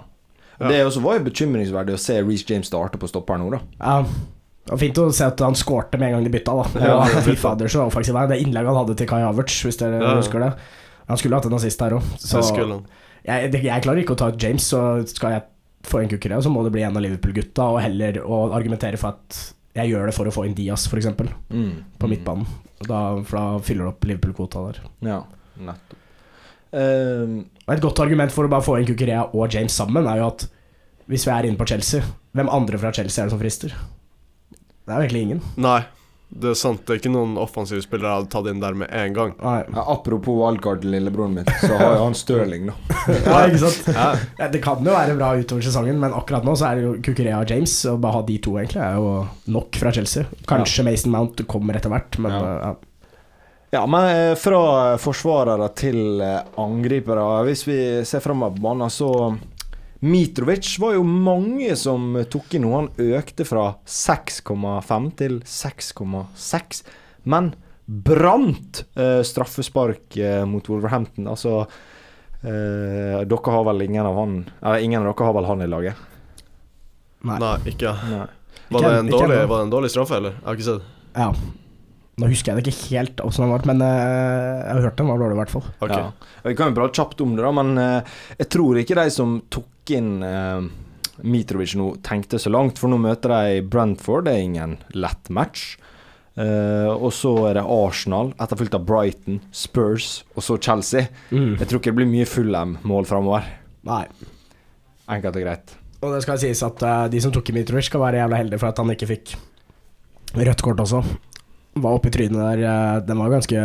Ja. 0.55 0.69
Det 0.69 0.77
er 0.79 0.85
også 0.87 1.01
var 1.03 1.17
jo 1.17 1.25
bekymringsverdig 1.25 1.97
å 1.97 1.99
se 1.99 2.13
Reece 2.23 2.45
James 2.47 2.69
starte 2.71 2.95
på 2.95 3.09
stopper 3.11 3.35
nå, 3.41 3.49
da. 3.51 3.57
Ja, 3.75 3.95
det 4.05 4.71
var 4.71 4.79
fint 4.79 4.99
å 5.03 5.09
se 5.13 5.25
at 5.27 5.41
han 5.43 5.57
skårte 5.59 5.99
med 5.99 6.07
en 6.07 6.13
gang 6.15 6.23
de 6.23 6.31
bytta. 6.31 6.53
da 6.79 6.85
Ja, 6.87 7.01
Fy 7.25 7.35
fader, 7.35 7.67
så 7.67 7.83
offensiv 7.83 8.15
han. 8.15 8.29
Det 8.31 8.37
innlegget 8.39 8.71
han 8.71 8.79
hadde 8.79 8.95
til 8.95 9.09
Kai 9.09 9.19
Havertz, 9.25 9.57
hvis 9.67 9.81
dere 9.81 9.99
Ja. 9.99 10.13
husker 10.15 10.39
det. 10.45 10.53
Han 11.07 11.17
skulle 11.21 11.35
hatt 11.37 11.45
en 11.49 11.53
assist 11.57 11.79
der 11.79 11.95
òg. 11.97 12.05
Så 12.19 12.41
jeg, 13.25 13.51
jeg 13.63 13.81
klarer 13.85 14.01
ikke 14.03 14.13
å 14.15 14.19
ta 14.21 14.29
ut 14.33 14.41
James, 14.41 14.63
så 14.69 14.81
skal 15.09 15.31
jeg 15.35 15.43
få 15.85 15.99
en 16.01 16.09
Kukurea, 16.09 16.39
så 16.41 16.49
må 16.53 16.63
det 16.65 16.71
bli 16.73 16.81
en 16.85 16.95
av 16.97 17.03
Liverpool-gutta, 17.05 17.67
og 17.75 17.81
heller 17.81 18.19
å 18.25 18.39
argumentere 18.57 18.97
for 19.01 19.13
at 19.13 19.39
jeg 19.75 19.91
gjør 19.91 20.07
det 20.09 20.15
for 20.15 20.29
å 20.29 20.33
få 20.33 20.45
inn 20.47 20.55
Diaz, 20.57 20.87
f.eks., 20.87 21.07
Mm. 21.51 21.83
på 21.99 22.07
midtbanen. 22.09 22.45
Da, 22.87 23.21
for 23.23 23.37
da 23.37 23.45
fyller 23.65 23.85
det 23.85 23.91
opp 23.93 24.05
Liverpool-kvota 24.09 24.63
der. 24.71 24.79
Ja, 25.05 25.19
nettopp. 25.59 26.01
Um, 26.75 27.45
Et 27.71 27.81
godt 27.81 27.99
argument 28.03 28.31
for 28.33 28.45
å 28.45 28.51
bare 28.51 28.65
få 28.65 28.77
inn 28.79 28.87
Kukurea 28.89 29.27
og 29.33 29.53
James 29.53 29.73
sammen, 29.73 30.07
er 30.09 30.19
jo 30.21 30.27
at 30.27 30.47
hvis 31.09 31.25
vi 31.27 31.31
er 31.33 31.47
inne 31.47 31.57
på 31.59 31.67
Chelsea, 31.69 32.01
hvem 32.35 32.49
andre 32.51 32.77
fra 32.81 32.91
Chelsea 32.93 33.21
er 33.23 33.29
det 33.29 33.35
som 33.35 33.41
frister? 33.41 33.75
Det 34.85 34.89
er 34.93 34.99
jo 34.99 35.05
egentlig 35.05 35.21
ingen. 35.27 35.41
Nei. 35.61 35.79
Det 36.29 36.49
er 36.51 36.57
sant, 36.57 36.81
det 36.83 36.91
er 36.95 36.99
ikke 36.99 37.11
noen 37.13 37.35
offensive 37.39 37.83
spillere 37.85 38.09
jeg 38.09 38.19
hadde 38.23 38.31
tatt 38.33 38.47
inn 38.51 38.59
der 38.63 38.75
med 38.75 38.89
en 38.91 39.13
gang. 39.15 39.33
Nei. 39.39 39.59
Ja, 39.71 39.83
apropos 39.93 40.35
wildcard 40.39 40.81
til 40.83 40.91
lillebroren 40.95 41.35
min, 41.37 41.45
så 41.61 41.69
har 41.77 41.93
jo 41.95 42.01
han 42.07 42.17
Stirling, 42.17 42.71
da. 42.71 42.75
Ja, 43.27 43.37
ikke 43.45 43.61
sant? 43.61 43.91
Ja. 43.93 44.07
Ja, 44.41 44.49
det 44.51 44.61
kan 44.65 44.81
jo 44.83 44.95
være 44.95 45.15
bra 45.19 45.29
utover 45.37 45.63
sesongen, 45.63 46.01
men 46.01 46.15
akkurat 46.17 46.43
nå 46.47 46.57
så 46.59 46.71
er 46.71 46.81
det 46.81 46.87
jo 46.87 46.95
Kukurea 47.05 47.39
og 47.43 47.53
James. 47.53 47.77
Å 47.87 47.95
bare 48.01 48.17
ha 48.19 48.25
de 48.27 48.39
to 48.43 48.57
egentlig 48.57 48.81
er 48.83 48.97
jo 48.99 49.13
nok 49.55 49.79
fra 49.79 49.93
Chelsea. 49.95 50.25
Kanskje 50.49 50.83
Mason 50.89 51.13
Mount 51.13 51.45
kommer 51.47 51.77
etter 51.79 51.93
hvert, 51.93 52.19
men 52.25 52.35
Ja. 52.35 52.43
ja. 52.65 52.75
Ja, 53.75 53.81
men 53.89 54.05
eh, 54.07 54.35
fra 54.39 54.95
forsvarere 55.01 55.65
til 55.75 56.21
eh, 56.23 56.37
angripere. 56.61 57.23
Hvis 57.47 57.65
vi 57.67 57.77
ser 58.07 58.21
framover 58.23 58.55
på 58.55 58.63
banen, 58.63 58.91
så 58.93 59.09
Mitrovic 60.05 60.69
var 60.79 60.95
jo 60.97 61.03
mange 61.07 61.73
som 61.79 62.13
tok 62.29 62.53
inn 62.57 62.65
noe. 62.67 62.83
Han 62.83 63.13
økte 63.17 63.45
fra 63.47 63.65
6,5 63.89 65.07
til 65.17 65.39
6,6. 65.49 66.81
Men 67.25 67.51
brant 67.85 68.83
eh, 68.97 69.21
straffespark 69.25 70.17
eh, 70.17 70.43
mot 70.49 70.69
Wolverhampton. 70.69 71.27
Altså 71.29 71.59
eh, 72.41 73.21
Dere 73.25 73.53
har 73.57 73.67
vel 73.69 73.85
ingen 73.85 74.05
av 74.05 74.17
han 74.17 74.39
Eller 74.61 74.85
ingen 74.85 75.01
av 75.01 75.11
dere 75.11 75.27
har 75.29 75.35
vel 75.37 75.49
han 75.49 75.61
i 75.65 75.69
laget? 75.69 76.07
Nei. 77.25 77.37
Nei, 77.41 77.53
ikke 77.73 77.93
Nei. 78.09 78.25
Var 78.73 78.81
det, 78.81 78.95
en- 78.99 79.11
dårlig, 79.13 79.37
var 79.49 79.57
det 79.59 79.63
en 79.67 79.73
dårlig 79.73 79.91
straffe, 79.93 80.17
eller? 80.17 80.37
Jeg 80.39 80.45
har 80.49 80.57
ikke 80.57 80.71
sett. 80.71 80.89
ja. 81.17 81.29
Nå 82.15 82.29
husker 82.31 82.53
jeg 82.53 82.63
det 82.63 82.71
ikke 82.71 82.95
helt 82.95 83.19
åssen 83.25 83.43
han 83.43 83.51
var, 83.51 83.65
men 83.67 83.81
uh, 83.83 83.89
jeg 83.89 84.69
har 84.71 84.85
hørt 84.85 85.01
den 85.01 85.09
var 85.11 85.17
dårlig, 85.19 85.35
i 85.35 85.39
hvert 85.41 85.51
fall. 85.51 85.65
Ok. 85.83 85.91
Ja. 85.91 86.29
Vi 86.45 86.53
kan 86.55 86.69
jo 86.71 86.77
prate 86.77 86.95
kjapt 86.95 87.23
om 87.25 87.33
det, 87.35 87.43
da, 87.43 87.49
men 87.57 87.73
eh, 87.81 88.13
jeg 88.39 88.47
tror 88.55 88.79
ikke 88.79 88.95
de 89.01 89.03
som 89.11 89.33
tok 89.51 89.65
inn 89.93 90.23
eh, 90.25 90.65
Mitrovic 91.25 91.75
nå, 91.79 91.91
tenkte 92.05 92.39
så 92.41 92.51
langt. 92.53 92.79
For 92.81 92.91
nå 92.91 92.99
møter 93.01 93.33
de 93.33 93.65
Brentford, 93.67 94.27
det 94.27 94.35
er 94.35 94.45
ingen 94.45 94.77
lett 94.97 95.29
match. 95.33 95.75
Eh, 96.35 96.91
og 96.91 97.13
så 97.15 97.31
er 97.49 97.59
det 97.59 97.63
Arsenal, 97.71 98.33
etterfulgt 98.43 98.75
av 98.75 98.83
Brighton, 98.87 99.39
Spurs 99.55 100.25
og 100.35 100.43
så 100.43 100.57
Chelsea. 100.59 101.07
Jeg 101.31 101.69
tror 101.69 101.79
ikke 101.79 101.93
det 101.93 101.99
blir 102.01 102.11
mye 102.11 102.27
Fulham-mål 102.27 103.07
framover. 103.07 103.47
Nei. 103.87 104.03
Enkelt 105.11 105.37
og 105.37 105.45
greit. 105.45 105.75
Og 106.03 106.11
det 106.13 106.23
skal 106.25 106.41
sies 106.41 106.61
at 106.65 106.81
uh, 106.85 107.05
de 107.09 107.21
som 107.23 107.31
tok 107.33 107.49
i 107.49 107.55
Mitrovic, 107.55 107.87
skal 107.87 108.03
være 108.03 108.19
jævla 108.19 108.41
heldige 108.41 108.61
for 108.61 108.69
at 108.69 108.81
han 108.81 108.91
ikke 108.93 109.09
fikk 109.09 109.35
rødt 110.35 110.63
kort 110.65 110.81
også. 110.83 111.01
Var 111.81 111.97
oppe 111.97 112.11
i 112.11 112.13
trynet 112.13 112.41
der. 112.41 112.65
Uh, 112.65 112.97
den 113.05 113.21
var 113.21 113.31
ganske 113.37 113.61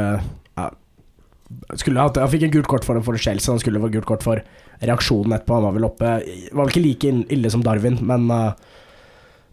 skulle 1.80 2.00
hatt, 2.00 2.16
Han 2.20 2.30
fikk 2.30 2.44
en 2.46 2.52
gult 2.54 2.68
kort 2.70 2.84
for, 2.86 3.00
for 3.02 3.16
Chelsea, 3.18 3.50
han 3.52 3.60
skulle 3.62 3.80
få 3.82 3.90
gult 3.92 4.06
kort 4.08 4.22
for 4.26 4.40
reaksjonen 4.80 5.34
etterpå. 5.36 5.56
Han 5.58 5.66
var 5.68 5.74
vel 5.76 5.84
oppe 5.88 6.10
Var 6.22 6.60
vel 6.64 6.70
ikke 6.72 6.82
like 6.84 7.12
ille 7.34 7.50
som 7.52 7.62
Darwin, 7.66 7.98
men, 8.06 8.30
eh, 8.30 8.52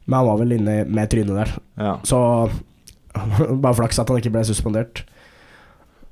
men 0.06 0.18
han 0.20 0.28
var 0.30 0.38
vel 0.44 0.56
inne 0.60 0.80
med 0.88 1.10
trynet 1.12 1.36
der. 1.36 1.54
Ja, 1.82 1.98
Så 2.08 2.20
bare 3.64 3.74
flaks 3.80 4.00
at 4.00 4.10
han 4.12 4.20
ikke 4.22 4.32
ble 4.36 4.44
suspendert. 4.46 5.02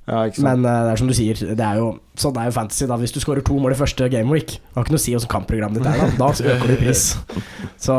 ja 0.10 0.24
ikke. 0.26 0.42
Men 0.46 0.66
eh, 0.66 0.82
det 0.88 0.92
er 0.96 1.02
som 1.04 1.08
du 1.08 1.14
sier, 1.18 1.36
det 1.56 1.66
er 1.66 1.78
jo 1.80 1.92
sånn 2.18 2.38
er 2.42 2.50
jo 2.50 2.56
fantasy. 2.58 2.88
da 2.90 2.98
Hvis 2.98 3.14
du 3.16 3.22
skårer 3.22 3.46
to 3.46 3.58
mål 3.62 3.76
i 3.78 3.80
første 3.80 4.10
gameweek, 4.10 4.58
det 4.58 4.76
har 4.76 4.86
ikke 4.88 4.96
noe 4.98 5.04
å 5.04 5.06
si 5.06 5.14
hvordan 5.16 5.32
kampprogrammet 5.38 5.80
ditt 5.82 5.90
er. 5.92 6.18
Da, 6.18 6.32
da 6.34 6.50
øker 6.56 6.74
du 6.74 6.78
pris. 6.82 7.06
Så 7.78 7.96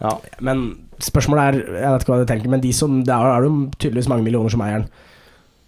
ja. 0.00 0.14
Men 0.40 0.62
spørsmålet 1.00 1.42
er 1.44 1.58
Jeg 1.80 1.92
vet 1.92 2.02
ikke 2.04 2.12
hva 2.14 2.22
du 2.22 2.28
tenker, 2.28 2.52
men 2.52 2.62
de 2.64 2.70
som 2.76 3.00
Det 3.04 3.12
er 3.14 3.26
er 3.34 3.44
jo 3.46 3.52
tydeligvis 3.78 4.08
mange 4.12 4.24
millioner 4.26 4.52
som 4.52 4.62
eier 4.64 4.82
den. 4.82 4.90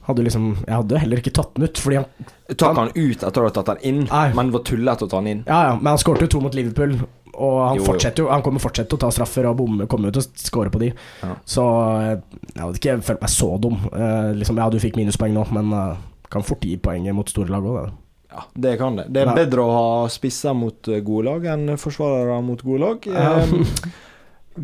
Hadde 0.02 0.24
liksom 0.26 0.46
Jeg 0.66 0.74
hadde 0.74 0.98
heller 0.98 1.20
ikke 1.22 1.34
tatt 1.36 1.52
den 1.54 1.68
ut, 1.68 1.78
fordi 1.78 2.00
han 2.00 2.30
Tok 2.58 2.78
han 2.78 2.90
ut 2.94 3.22
etter 3.22 3.40
å 3.40 3.48
ha 3.48 3.54
tatt 3.54 3.70
han 3.72 3.82
inn, 3.86 4.00
Nei. 4.10 4.28
men 4.36 4.50
det 4.50 4.56
var 4.58 4.64
tullete 4.68 5.06
å 5.06 5.08
ta 5.08 5.20
han 5.20 5.28
inn. 5.30 5.44
Ja, 5.46 5.60
ja, 5.70 5.74
men 5.78 5.92
han 5.94 6.00
skårte 6.02 6.26
jo 6.26 6.32
to 6.34 6.40
mot 6.44 6.56
Liverpool. 6.58 6.98
Og 7.32 7.54
han, 7.64 7.78
Jo, 7.78 7.94
jo. 7.96 8.26
Han 8.28 8.42
kommer 8.44 8.60
fortsette 8.60 8.98
å 8.98 9.00
ta 9.00 9.08
straffer 9.14 9.46
og 9.48 9.56
bomme, 9.62 9.86
komme 9.88 10.10
ut 10.12 10.18
og 10.20 10.26
skåre 10.36 10.72
på 10.74 10.82
de. 10.82 10.90
Ja. 11.22 11.30
Så 11.48 11.64
eh, 12.02 12.18
jeg 12.50 12.60
hadde 12.60 12.80
ikke 12.82 12.96
følt 13.08 13.24
meg 13.24 13.32
så 13.32 13.48
dum. 13.62 13.78
Eh, 13.88 14.32
liksom, 14.36 14.60
ja, 14.60 14.68
du 14.68 14.76
fikk 14.82 14.98
minuspoeng 15.00 15.32
nå, 15.38 15.46
men 15.56 15.72
eh, 15.78 16.02
kan 16.32 16.44
fort 16.44 16.66
gi 16.68 16.76
poenget 16.82 17.16
mot 17.16 17.32
store 17.32 17.54
lag 17.54 17.64
òg. 17.70 17.94
Ja, 18.32 18.44
det 18.54 18.76
kan 18.80 18.96
det. 18.96 19.08
Det 19.12 19.24
er 19.24 19.34
bedre 19.36 19.64
å 19.64 19.72
ha 19.76 19.88
spisser 20.12 20.54
mot 20.56 20.88
eh, 20.88 21.00
gode 21.04 21.28
lag 21.30 21.48
enn 21.54 21.74
forsvarere 21.80 22.38
mot 22.44 22.60
gode 22.64 22.84
lag. 22.84 23.08
Eh, 23.08 23.56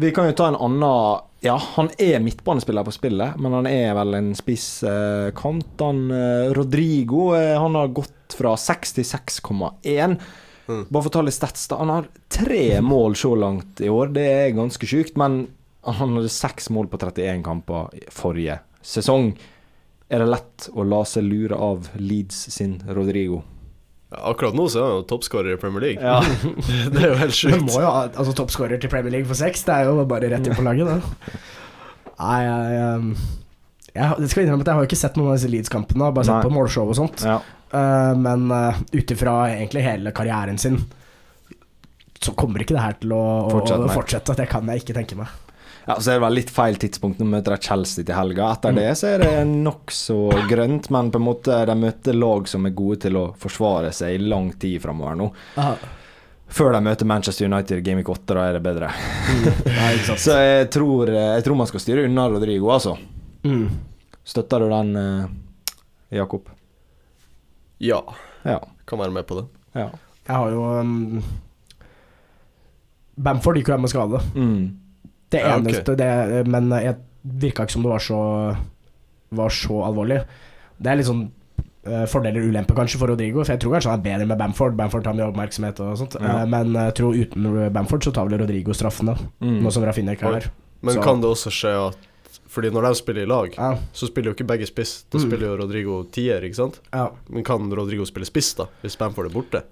vi 0.05 0.13
kan 0.13 0.29
jo 0.29 0.37
ta 0.37 0.51
en 0.53 0.61
annen 0.61 1.25
Ja, 1.41 1.55
han 1.77 1.91
er 2.03 2.19
midtbanespiller 2.23 2.83
på 2.87 2.93
spillet, 2.97 3.37
men 3.39 3.55
han 3.55 3.69
er 3.71 3.93
vel 3.95 4.17
en 4.19 4.33
spiss 4.39 4.83
eh, 4.87 5.29
kant. 5.39 5.77
Han 5.79 6.09
eh, 6.11 6.51
Rodrigo 6.57 7.31
eh, 7.39 7.55
han 7.55 7.79
har 7.79 7.93
gått 7.95 8.35
fra 8.35 8.57
6 8.59 8.97
til 8.97 9.07
6,1. 9.07 10.17
Mm. 10.69 10.83
Bare 10.91 11.03
for 11.05 11.11
å 11.13 11.15
ta 11.15 11.23
litt 11.23 11.37
stats, 11.37 11.69
da. 11.71 11.79
Han 11.85 11.95
har 11.95 12.09
tre 12.33 12.81
mål 12.93 13.15
så 13.21 13.37
langt 13.39 13.85
i 13.85 13.91
år. 13.93 14.11
Det 14.17 14.27
er 14.33 14.57
ganske 14.59 14.91
sjukt, 14.91 15.15
men 15.21 15.45
han 15.87 16.19
hadde 16.19 16.33
seks 16.33 16.73
mål 16.75 16.91
på 16.91 16.99
31 17.01 17.47
kamper 17.47 17.95
forrige 18.13 18.59
sesong. 18.83 19.31
Er 20.11 20.25
det 20.25 20.33
lett 20.33 20.69
å 20.75 20.85
la 20.89 21.05
seg 21.07 21.29
lure 21.29 21.55
av 21.55 21.87
Leeds 22.01 22.49
sin 22.51 22.81
Rodrigo? 22.89 23.45
Akkurat 24.09 24.57
nå 24.57 24.65
så 24.73 24.81
er 24.81 24.87
han 24.87 24.95
jo 25.03 25.07
toppskårer 25.11 25.53
i 25.53 25.59
Premier 25.61 25.85
League. 25.85 26.01
Ja. 26.01 26.23
det 26.95 27.03
er 27.03 27.11
jo 27.11 27.19
helt 27.21 27.37
sjukt. 27.37 27.61
Du 27.61 27.67
må 27.69 27.83
jo 27.83 27.91
ha 27.91 28.07
altså, 28.09 28.33
toppskårer 28.39 28.81
til 28.81 28.93
Premier 28.93 29.19
League 29.19 29.29
for 29.29 29.37
seks. 29.37 29.67
Det 29.69 29.75
er 29.75 29.91
jo 29.91 30.07
bare 30.09 30.31
rett 30.33 30.49
inn 30.49 30.57
på 30.57 30.65
laget, 30.65 30.89
da. 30.89 31.43
Nei, 32.19 32.39
jeg, 32.47 32.79
jeg, 32.79 33.27
jeg, 33.93 34.23
det 34.25 34.31
skal 34.33 34.47
innrømme 34.47 34.65
at 34.65 34.71
jeg 34.71 34.79
har 34.79 34.87
jo 34.87 34.91
ikke 34.91 35.01
sett 35.03 35.19
noen 35.21 35.33
av 35.33 35.37
disse 35.37 35.53
Leeds-kampene. 35.53 36.09
Bare 36.17 36.29
sett 36.29 36.39
Nei. 36.39 36.47
på 36.49 36.55
målshow 36.57 36.95
og 36.95 37.01
sånt. 37.03 37.25
ja. 37.29 37.41
Uh, 37.69 38.15
men 38.17 38.47
uh, 38.49 38.79
ut 38.95 39.11
ifra 39.13 39.33
egentlig 39.53 39.83
hele 39.85 40.09
karrieren 40.17 40.57
sin 40.57 40.79
så 42.17 42.33
kommer 42.33 42.63
ikke 42.65 42.73
det 42.75 42.81
her 42.81 42.97
til 43.03 43.13
å, 43.13 43.25
å 43.45 43.91
fortsette. 43.93 44.35
Det 44.39 44.49
kan 44.49 44.67
jeg 44.73 44.83
ikke 44.83 44.97
tenke 44.97 45.19
meg. 45.19 45.35
Ja, 45.89 45.95
så 45.97 46.11
er 46.13 46.19
det 46.19 46.25
vel 46.27 46.35
litt 46.37 46.51
feil 46.53 46.77
tidspunkt. 46.77 47.17
Nå 47.23 47.25
møter 47.33 47.55
de 47.55 47.65
Chelsea 47.65 48.05
til 48.05 48.13
helga. 48.15 48.51
Etter 48.53 48.75
det 48.77 48.89
så 49.01 49.07
er 49.15 49.23
det 49.25 49.31
nokså 49.49 50.19
grønt, 50.51 50.91
men 50.93 51.09
på 51.15 51.17
en 51.17 51.25
måte 51.25 51.55
de 51.71 51.77
møter 51.81 52.19
lag 52.19 52.49
som 52.51 52.69
er 52.69 52.75
gode 52.77 52.99
til 53.07 53.17
å 53.17 53.23
forsvare 53.41 53.89
seg 53.97 54.19
i 54.19 54.27
lang 54.29 54.51
tid 54.61 54.83
framover 54.85 55.17
nå. 55.17 55.31
Aha. 55.57 55.73
Før 56.49 56.73
de 56.77 56.81
møter 56.85 57.09
Manchester 57.09 57.49
United 57.49 57.81
i 57.81 57.85
Game 57.85 58.01
Week 58.03 58.09
8, 58.13 58.37
da 58.37 58.45
er 58.49 58.59
det 58.59 58.63
bedre. 58.65 58.89
Nei, 59.65 59.89
ikke 59.97 60.11
sant. 60.11 60.23
Så 60.27 60.37
jeg 60.41 60.69
tror, 60.77 61.11
jeg 61.13 61.45
tror 61.45 61.59
man 61.61 61.69
skal 61.69 61.83
styre 61.85 62.05
unna 62.09 62.25
Rodrigo, 62.33 62.71
altså. 62.73 62.95
Mm. 63.45 63.67
Støtter 64.29 64.65
du 64.65 64.69
den, 64.73 64.93
eh, 64.97 65.77
Jakob? 66.21 66.49
Ja, 67.85 68.03
Ja. 68.45 68.61
kan 68.89 68.99
være 69.01 69.13
med 69.13 69.27
på 69.29 69.41
det. 69.41 69.47
Ja. 69.77 69.89
Jeg 70.29 70.37
har 70.37 70.51
jo 70.53 70.63
um, 70.81 71.23
Bamford 73.19 73.57
gikk 73.59 73.69
jo 73.71 73.75
hjem 73.77 73.85
med 73.85 73.93
skade. 73.93 74.21
Mm. 74.37 74.63
Det 75.31 75.41
Ja, 75.43 75.57
okay. 75.57 75.61
eneste, 75.73 75.97
det, 75.97 76.47
men 76.49 76.71
jeg 76.71 76.97
virka 77.25 77.63
ikke 77.67 77.73
som 77.73 77.83
det 77.83 77.91
var 77.91 77.99
så 78.01 78.57
Var 79.31 79.51
så 79.53 79.83
alvorlig. 79.85 80.23
Det 80.81 80.89
er 80.91 80.97
litt 80.97 81.07
sånn 81.07 81.27
uh, 81.89 82.07
fordeler 82.09 82.41
og 82.41 82.49
ulemper 82.49 82.75
kanskje 82.79 82.97
for 83.01 83.09
Rodrigo, 83.13 83.43
for 83.45 83.53
jeg 83.53 83.61
tror 83.61 83.75
kanskje 83.77 83.91
han 83.91 83.99
er 84.01 84.05
bedre 84.07 84.27
med 84.31 84.39
Bamford. 84.41 84.77
Bamford 84.79 85.05
tar 85.05 85.13
mye 85.19 85.27
oppmerksomhet 85.29 85.81
og 85.85 85.99
sånt. 86.01 86.17
Ja. 86.21 86.39
Uh, 86.43 86.47
men 86.49 86.73
jeg 86.73 86.95
tror 86.97 87.15
uten 87.19 87.49
Bamford 87.75 88.07
så 88.09 88.13
tar 88.17 88.29
vel 88.31 88.41
Rodrigo 88.41 88.73
straffen, 88.73 89.11
da. 89.13 89.17
Mm. 89.45 89.59
Nå 89.65 89.73
som 89.75 89.85
Rafinha 89.85 90.15
ikke 90.17 90.29
er 90.31 90.39
her. 90.41 90.51
Men 90.81 90.95
Så- 90.95 91.03
kan 91.03 91.21
det 91.21 91.29
også 91.29 91.51
skje 91.53 91.75
at 91.89 91.99
Fordi 92.49 92.71
når 92.71 92.83
de 92.89 92.95
spiller 92.95 93.23
i 93.23 93.27
lag, 93.27 93.55
Ja, 93.59 93.77
så 93.93 94.07
spiller 94.09 94.31
jo 94.31 94.35
ikke 94.35 94.47
begge 94.49 94.67
spiss. 94.67 95.05
Da 95.11 95.19
Mm. 95.19 95.27
spiller 95.29 95.47
jo 95.49 95.57
Rodrigo 95.61 96.05
tier, 96.11 96.41
ikke 96.41 96.55
sant? 96.57 96.81
ja. 96.95 97.11
Men 97.29 97.45
kan 97.45 97.69
Rodrigo 97.71 98.05
spille 98.05 98.25
spiss, 98.25 98.55
da? 98.57 98.65
Hvis 98.83 98.97
Bamford 98.97 99.27
er 99.27 99.35
borte? 99.35 99.63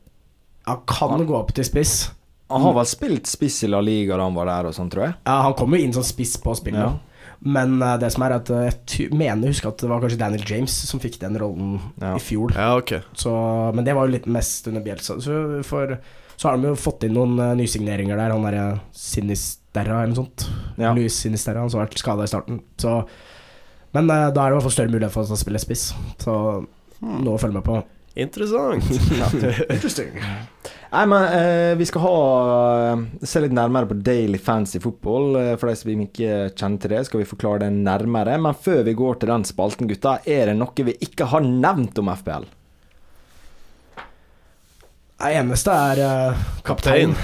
Han 0.67 0.83
kan 0.87 1.27
gå 1.27 1.35
opp 1.35 1.55
til 1.55 1.65
spiss. 1.65 2.11
Han 2.53 2.63
har 2.63 2.75
vel 2.77 2.87
spilt 2.87 3.27
spiss 3.27 3.63
i 3.67 3.69
La 3.71 3.81
Liga 3.83 4.17
da 4.17 4.27
han 4.29 4.37
var 4.37 4.47
der 4.47 4.69
og 4.69 4.75
sånn, 4.77 4.91
tror 4.93 5.09
jeg. 5.09 5.15
Ja, 5.27 5.41
han 5.49 5.55
kom 5.59 5.75
jo 5.75 5.81
inn 5.83 5.95
som 5.97 6.05
spiss 6.07 6.37
på 6.43 6.53
spillet. 6.55 6.79
Ja. 6.79 7.33
Men 7.47 7.75
uh, 7.83 7.97
det 8.01 8.09
som 8.15 8.23
er 8.25 8.33
at 8.39 8.49
eh, 8.55 8.63
jeg 8.69 8.77
ty- 8.89 9.09
mener 9.13 9.49
å 9.49 9.51
huske 9.53 9.69
at 9.69 9.83
det 9.83 9.89
var 9.91 10.01
kanskje 10.01 10.19
Daniel 10.23 10.45
James 10.49 10.73
som 10.89 11.01
fikk 11.03 11.19
den 11.21 11.35
rollen 11.43 11.75
Ja. 12.01 12.15
i 12.17 12.23
fjor. 12.23 12.55
Ja, 12.57 12.71
ok. 12.79 12.95
Så, 13.19 13.33
men 13.77 13.85
det 13.85 13.93
var 13.99 14.07
jo 14.07 14.15
litt 14.15 14.29
mest 14.31 14.71
under 14.71 14.81
Bielsa. 14.87 15.19
Så, 15.21 15.41
for, 15.69 15.97
så 16.37 16.49
har 16.49 16.57
de 16.63 16.71
jo 16.71 16.79
fått 16.81 17.05
inn 17.09 17.13
noen 17.19 17.35
uh, 17.43 17.51
nysigneringer 17.59 18.17
der. 18.17 18.33
Han 18.33 18.47
derre 18.47 18.79
Sinisterra 18.97 20.01
eller 20.05 20.15
noe 20.15 20.23
sånt. 20.23 20.47
Ja. 20.81 20.95
Louis 20.97 21.19
Sinisterra, 21.19 21.67
han 21.67 21.71
som 21.75 21.83
har 21.83 21.91
vært 21.91 22.01
skada 22.01 22.25
i 22.25 22.31
starten. 22.33 22.63
Så, 22.81 22.95
men 23.97 24.09
da 24.09 24.23
er 24.23 24.33
det 24.33 24.47
i 24.49 24.57
hvert 24.57 24.67
fall 24.71 24.77
større 24.79 24.95
mulighet 24.95 25.13
for 25.19 25.29
å 25.37 25.39
spille 25.43 25.61
spiss. 25.63 25.91
Så 26.23 26.39
noe 27.03 27.37
å 27.37 27.43
følge 27.43 27.59
med 27.59 27.67
på. 27.69 27.83
Interessant. 28.17 28.87
Interesting. 29.77 30.17
Nei, 30.91 31.07
men 31.07 31.25
eh, 31.25 31.77
vi 31.77 31.87
skal 31.87 32.03
ha 32.05 32.19
eh, 32.93 33.01
se 33.27 33.43
litt 33.43 33.55
nærmere 33.55 33.89
på 33.91 33.99
Daily 34.07 34.39
Fancy 34.39 34.81
Football. 34.83 35.35
Eh, 35.41 35.55
for 35.59 35.71
de 35.71 35.79
som 35.81 36.05
ikke 36.05 36.37
kjenner 36.53 36.83
til 36.83 36.95
det, 36.95 37.01
skal 37.09 37.23
vi 37.23 37.31
forklare 37.31 37.65
det 37.65 37.73
nærmere. 37.75 38.37
Men 38.39 38.55
før 38.55 38.85
vi 38.87 38.95
går 38.99 39.19
til 39.21 39.33
den 39.33 39.47
spalten, 39.49 39.91
gutta, 39.91 40.21
er 40.23 40.53
det 40.53 40.61
noe 40.61 40.87
vi 40.87 40.95
ikke 41.09 41.29
har 41.33 41.43
nevnt 41.47 41.99
om 42.03 42.13
FPL? 42.15 42.47
Det 45.17 45.31
eneste 45.33 45.73
er 45.73 46.01
uh, 46.05 46.41
kaptein. 46.63 47.15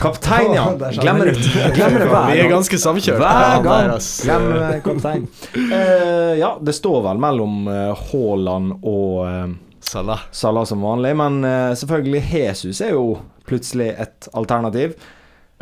Kaptein, 0.00 0.54
ja. 0.56 0.70
Glemmer 1.02 1.28
det, 1.28 1.34
glemmer 1.76 2.00
det 2.00 2.06
hver 2.08 2.22
gang. 2.24 2.30
Vi 2.32 2.44
er 2.46 2.48
ganske 2.50 2.78
samkjørt. 2.80 3.20
Hver 3.20 3.66
gang. 3.66 3.90
Glemmer 4.24 4.78
kaptein. 4.86 5.26
Uh, 5.52 6.32
ja, 6.40 6.54
det 6.64 6.74
står 6.74 7.04
vel 7.04 7.20
mellom 7.22 7.68
Haaland 8.08 8.80
og 8.80 9.60
Salah. 9.82 10.20
Salah 10.30 10.64
som 10.68 10.82
vanlig, 10.84 11.14
men 11.18 11.40
eh, 11.44 11.72
selvfølgelig 11.78 12.22
Jesus 12.32 12.80
er 12.86 12.94
jo 12.94 13.18
plutselig 13.48 13.90
et 14.00 14.28
alternativ. 14.38 14.94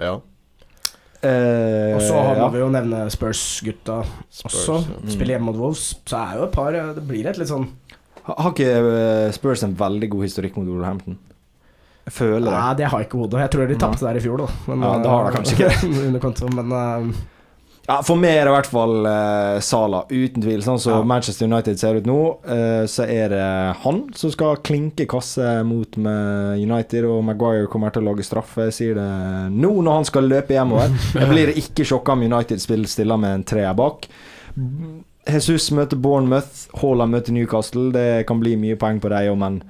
Ja. 0.00 0.18
Eh, 1.20 1.94
Og 1.96 2.00
så 2.00 2.16
må 2.16 2.36
ja. 2.38 2.46
vi 2.52 2.60
jo 2.62 2.68
nevne 2.72 3.02
Spurs-gutta 3.12 3.98
også. 4.46 4.78
Mm. 5.02 5.08
Spiller 5.12 5.34
hjemme 5.36 5.50
mot 5.50 5.58
Wolves. 5.60 5.90
Så 6.08 6.16
er 6.20 6.38
jo 6.38 6.46
et 6.46 6.54
par 6.54 6.72
eh, 6.76 6.92
Det 6.96 7.02
blir 7.08 7.26
et 7.28 7.36
litt 7.40 7.50
sånn 7.50 7.66
Ha- 8.24 8.36
Har 8.46 8.54
ikke 8.54 8.70
eh, 8.78 9.26
Spurs 9.36 9.64
en 9.66 9.74
veldig 9.76 10.08
god 10.14 10.24
historikk 10.28 10.56
mot 10.60 10.68
Wolverhampton? 10.70 11.18
Jeg 12.08 12.14
føler 12.16 12.46
det. 12.48 12.54
Nei, 12.56 12.70
det 12.78 12.86
har 12.88 13.02
jeg 13.02 13.08
ikke 13.10 13.18
i 13.18 13.20
hodet. 13.24 13.42
Jeg 13.44 13.52
tror 13.52 13.68
de 13.68 13.76
tapte 13.82 14.06
der 14.06 14.16
i 14.16 14.22
fjor, 14.24 14.40
da. 14.40 14.46
Men, 14.70 14.86
Ja, 14.86 14.94
det 15.04 15.10
har 15.12 15.26
de 15.28 15.36
kanskje 15.36 15.58
ikke 15.58 15.90
under 16.08 16.22
konto, 16.24 16.48
men 16.56 16.72
eh, 16.78 17.20
Ja, 17.90 17.96
for 18.06 18.14
meg 18.20 18.36
er 18.38 18.46
det 18.46 18.50
i 18.52 18.54
hvert 18.54 18.68
fall 18.70 18.92
uh, 19.02 19.56
Sala, 19.66 20.04
uten 20.12 20.44
tvil. 20.44 20.60
Sånn 20.62 20.78
som 20.78 20.92
Ja. 21.00 21.06
Manchester 21.10 21.48
United 21.48 21.80
ser 21.80 21.96
ut 21.98 22.06
nå, 22.06 22.18
uh, 22.46 22.84
så 22.86 23.02
er 23.10 23.32
det 23.32 23.46
han 23.82 23.98
som 24.14 24.30
skal 24.30 24.60
klinke 24.62 25.08
kasse 25.10 25.56
mot 25.66 25.98
med 25.98 26.60
United, 26.62 27.08
og 27.08 27.24
Maguire 27.26 27.66
kommer 27.72 27.90
til 27.90 28.04
å 28.04 28.12
lage 28.12 28.22
straffe. 28.28 28.68
Jeg 28.68 28.76
sier 28.76 29.00
det 29.00 29.08
nå 29.56 29.72
når 29.82 29.98
han 29.98 30.06
skal 30.06 30.30
løpe 30.30 30.54
hjemover. 30.54 30.94
Jeg 31.18 31.32
blir 31.32 31.52
ikke 31.58 31.88
sjokka 31.90 32.14
om 32.14 32.22
United 32.28 32.62
spiller 32.62 32.86
stille 32.94 33.18
med 33.18 33.40
en 33.40 33.46
treer 33.56 33.74
bak. 33.74 34.06
Jesus 35.26 35.70
møter 35.74 35.98
Bournemouth, 35.98 36.68
Haaland 36.80 37.10
møter 37.18 37.34
Newcastle. 37.34 37.90
Det 37.94 38.26
kan 38.30 38.38
bli 38.42 38.54
mye 38.60 38.78
poeng 38.78 39.02
på 39.02 39.10
dem 39.10 39.34
òg, 39.34 39.38
men 39.42 39.62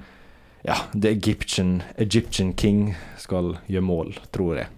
ja, 0.67 0.77
The 0.93 1.09
Egyptian, 1.09 1.79
Egyptian 1.97 2.53
King 2.53 2.91
skal 3.17 3.55
gjøre 3.65 3.87
mål, 3.89 4.13
tror 4.29 4.61
jeg. 4.61 4.69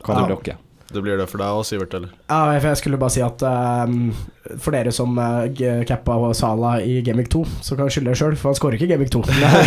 Hva 0.00 0.14
tror 0.14 0.30
Ja. 0.30 0.36
dere? 0.40 0.62
Det 0.96 1.02
blir 1.04 1.18
det 1.20 1.26
for 1.28 1.42
deg 1.42 1.58
òg, 1.58 1.66
Sivert, 1.68 1.92
eller? 1.96 2.12
Ja, 2.30 2.56
jeg 2.56 2.78
skulle 2.80 2.96
bare 3.00 3.12
si 3.12 3.20
at 3.20 3.42
um, 3.44 4.14
for 4.62 4.72
dere 4.72 4.92
som 4.94 5.18
uh, 5.18 5.44
cappa 5.88 6.16
Sala 6.38 6.76
i 6.80 7.02
Gamic 7.04 7.28
2, 7.34 7.42
så 7.66 7.76
kan 7.76 7.90
jeg 7.90 7.96
skylde 7.96 8.14
deg 8.14 8.20
sjøl, 8.20 8.36
for 8.40 8.50
han 8.50 8.56
skårer 8.58 8.78
ikke 8.78 8.88
i 8.88 8.92
Gamic 8.94 9.12
2. 9.12 9.22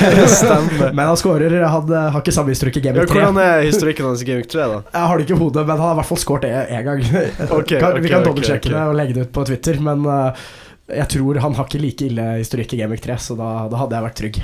Men 0.98 1.04
han 1.04 1.20
skårer 1.20 1.54
Han 1.70 1.94
eh, 1.94 2.08
har 2.14 2.24
ikke 2.24 2.34
samme 2.34 2.56
historikk 2.56 2.80
i 2.80 2.84
Gamic 2.88 3.06
3. 3.06 3.14
hvordan 3.14 3.42
er 3.44 3.68
historikken 3.68 4.10
hans 4.10 4.24
i 4.26 4.30
Gamic 4.32 4.50
3, 4.56 4.66
da? 4.74 4.80
Jeg 4.96 5.12
har 5.12 5.22
det 5.22 5.28
ikke 5.28 5.38
i 5.38 5.42
hodet, 5.44 5.68
men 5.68 5.76
han 5.76 5.86
har 5.86 5.94
i 5.94 6.00
hvert 6.00 6.10
fall 6.10 6.22
skåret 6.24 6.48
det 6.48 6.66
én 6.80 6.88
gang. 6.88 7.06
okay, 7.60 7.78
kan, 7.84 8.02
vi 8.02 8.14
kan 8.16 8.26
dobbeltsjekke 8.26 8.66
okay. 8.66 8.78
det 8.80 8.88
og 8.88 8.98
legge 8.98 9.18
det 9.20 9.28
ut 9.28 9.36
på 9.38 9.46
Twitter, 9.52 9.80
men 9.86 10.04
uh, 10.10 10.50
jeg 10.90 11.12
tror 11.14 11.44
han 11.46 11.60
har 11.60 11.70
ikke 11.70 11.84
like 11.86 12.10
ille 12.10 12.28
historikk 12.40 12.74
i 12.74 12.82
Gamic 12.82 13.06
3, 13.06 13.22
så 13.30 13.38
da, 13.38 13.54
da 13.70 13.84
hadde 13.84 14.00
jeg 14.00 14.08
vært 14.10 14.20
trygg. 14.24 14.44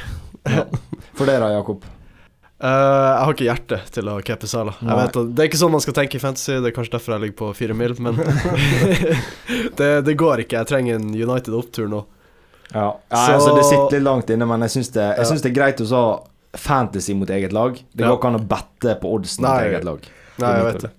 For 1.17 1.25
dere, 1.25 1.49
Jakob? 1.55 1.89
Eh, 2.55 2.69
jeg 2.69 3.23
har 3.27 3.33
ikke 3.35 3.47
hjerte 3.49 3.77
til 3.91 4.07
å 4.07 4.13
cappe 4.23 4.47
Sala. 4.47 4.71
Det 4.79 5.43
er 5.43 5.49
ikke 5.49 5.59
sånn 5.59 5.73
man 5.73 5.81
skal 5.83 5.93
tenke 5.97 6.15
i 6.15 6.21
fantasy, 6.23 6.53
det 6.63 6.69
er 6.71 6.75
kanskje 6.77 6.93
derfor 6.95 7.15
jeg 7.17 7.23
ligger 7.25 7.37
på 7.41 7.49
fire 7.57 7.75
mil, 7.75 7.95
men 7.99 8.15
det, 9.79 9.89
det 10.07 10.15
går 10.19 10.45
ikke. 10.45 10.61
Jeg 10.61 10.69
trenger 10.71 10.95
en 10.99 11.09
United-opptur 11.11 11.89
nå. 11.91 12.05
Ja, 12.71 12.87
ja 13.11 13.25
Så- 13.25 13.33
altså 13.33 13.55
Det 13.57 13.65
sitter 13.65 13.97
litt 13.97 14.03
langt 14.07 14.29
inne, 14.33 14.47
men 14.47 14.61
jeg 14.65 14.69
syns 14.77 14.91
det, 14.95 15.03
Ja. 15.17 15.23
det 15.23 15.45
er 15.51 15.55
greit 15.59 15.81
å 15.83 15.89
ha 15.91 16.05
fantasy 16.55 17.13
mot 17.13 17.29
eget 17.29 17.51
lag. 17.53 17.75
Det 17.93 18.03
Ja. 18.05 18.09
går 18.09 18.17
ikke 18.19 18.27
an 18.31 18.39
å 18.39 18.47
bette 18.47 18.95
på 19.01 19.11
oddsen 19.19 19.43
mot 19.43 19.59
eget 19.61 19.83
lag. 19.83 19.99
Nei, 20.39 20.53
jeg 20.55 20.65
vet 20.73 20.81
det. 20.87 20.91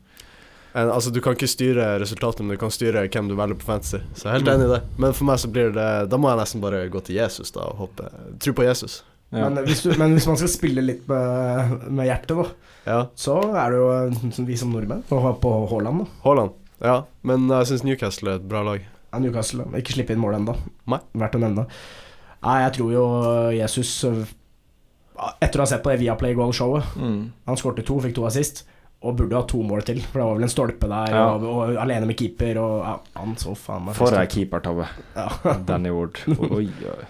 En, 0.76 0.90
altså, 0.92 1.10
du 1.10 1.22
kan 1.24 1.32
ikke 1.34 1.48
styre 1.48 1.98
resultatet, 1.98 2.40
men 2.44 2.50
du 2.50 2.60
kan 2.60 2.68
styre 2.70 3.08
hvem 3.08 3.28
du 3.28 3.34
velger 3.34 3.56
på 3.56 3.64
fantasy. 3.64 3.96
Så 4.14 4.24
jeg 4.24 4.28
er 4.28 4.32
helt 4.38 4.44
Mm. 4.44 4.54
enig 4.60 4.64
i 4.68 4.74
det. 4.76 4.82
Men 4.98 5.12
for 5.14 5.24
meg 5.24 5.36
så 5.38 5.48
blir 5.50 5.72
det 5.72 6.10
Da 6.10 6.16
må 6.18 6.28
jeg 6.28 6.38
nesten 6.38 6.60
bare 6.60 6.88
gå 6.90 7.00
til 7.02 7.16
Jesus 7.16 7.50
da 7.50 7.60
og 7.60 7.76
hoppe. 7.78 8.10
Tro 8.38 8.52
på 8.52 8.62
Jesus. 8.62 9.02
Ja. 9.36 9.48
Men, 9.50 9.62
hvis 9.68 9.82
du, 9.84 9.90
men 10.00 10.14
hvis 10.16 10.26
man 10.30 10.38
skal 10.40 10.48
spille 10.52 10.82
litt 10.84 11.06
med, 11.10 11.76
med 11.92 12.08
hjertet, 12.08 12.36
da, 12.40 12.46
Ja. 12.86 12.98
så 13.18 13.36
er 13.52 13.70
det 13.74 13.80
jo 13.82 13.88
eh, 13.92 14.44
vi 14.48 14.56
som 14.56 14.70
nordmenn 14.72 15.02
på 15.10 15.18
Haaland. 15.70 16.06
Haaland. 16.24 16.54
Ja, 16.80 17.02
men 17.26 17.48
jeg 17.48 17.66
syns 17.70 17.84
Newcastle 17.84 18.34
er 18.34 18.40
et 18.40 18.48
bra 18.48 18.62
lag. 18.66 18.82
Ja, 19.12 19.18
Newcastle. 19.22 19.64
Ikke 19.78 19.94
slippe 19.96 20.12
inn 20.16 20.20
mål 20.22 20.36
ennå. 20.40 20.54
Verdt 20.86 21.38
å 21.38 21.40
nevne. 21.42 21.66
Nei, 22.46 22.56
jeg 22.66 22.74
tror 22.76 22.90
jo 22.92 23.04
Jesus 23.56 23.90
øh, 24.04 24.24
Etter 25.40 25.58
å 25.58 25.64
ha 25.64 25.68
sett 25.70 25.80
på 25.82 25.88
det 25.94 26.02
Viaplay 26.02 26.34
Goal-showet 26.36 26.96
Mm. 27.00 27.20
Han 27.48 27.56
skårte 27.56 27.82
to, 27.88 27.96
fikk 28.04 28.14
to 28.18 28.26
assist, 28.28 28.64
og 29.00 29.16
burde 29.16 29.36
ha 29.38 29.42
to 29.48 29.62
mål 29.64 29.82
til. 29.88 30.02
For 30.04 30.20
det 30.20 30.26
var 30.28 30.36
vel 30.36 30.44
en 30.46 30.52
stolpe 30.52 30.88
der, 30.92 31.14
Ja. 31.16 31.24
og, 31.32 31.44
og 31.48 31.76
alene 31.80 32.06
med 32.10 32.16
keeper, 32.20 32.58
og 32.60 32.76
ja, 32.84 32.94
han 33.16 33.34
så 33.40 33.54
faen 33.56 33.86
meg 33.88 33.96
For 33.96 34.12
ei 34.20 34.26
keepertabbe. 34.30 34.86
Ja. 35.16 35.26
Danny 35.68 35.90
Ward. 35.94 36.20
Oi, 36.52 36.66
oi. 36.68 37.04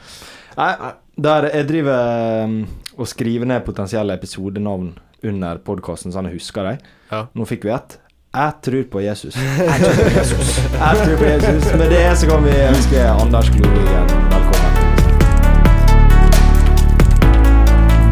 Nei, 0.56 0.72
der 1.20 1.50
jeg 1.52 1.68
driver 1.68 2.44
um, 2.44 2.60
og 2.96 3.08
skriver 3.08 3.44
ned 3.44 3.60
potensielle 3.66 4.14
episodenavn 4.16 4.94
under 5.28 5.58
podkasten, 5.64 6.14
sånn 6.14 6.30
jeg 6.30 6.38
husker 6.38 6.64
dem. 6.64 6.86
Ja. 7.10 7.26
Nå 7.36 7.44
fikk 7.48 7.66
vi 7.68 7.74
ett. 7.76 7.98
Jeg 8.36 8.54
tror 8.64 8.86
på 8.92 9.00
Jesus. 9.00 9.36
Jeg 9.40 9.80
tror 9.80 9.98
på 9.98 10.08
Jesus. 10.12 10.48
Jeg 10.72 11.02
tror 11.02 11.16
på 11.20 11.28
Jesus. 11.28 11.68
Med 11.80 11.92
det 11.92 12.00
så 12.20 12.28
kan 12.28 12.44
vi 12.44 12.54
ønske 12.66 13.04
Anders 13.08 13.48
Glorien 13.52 14.10
velkommen. 14.32 14.72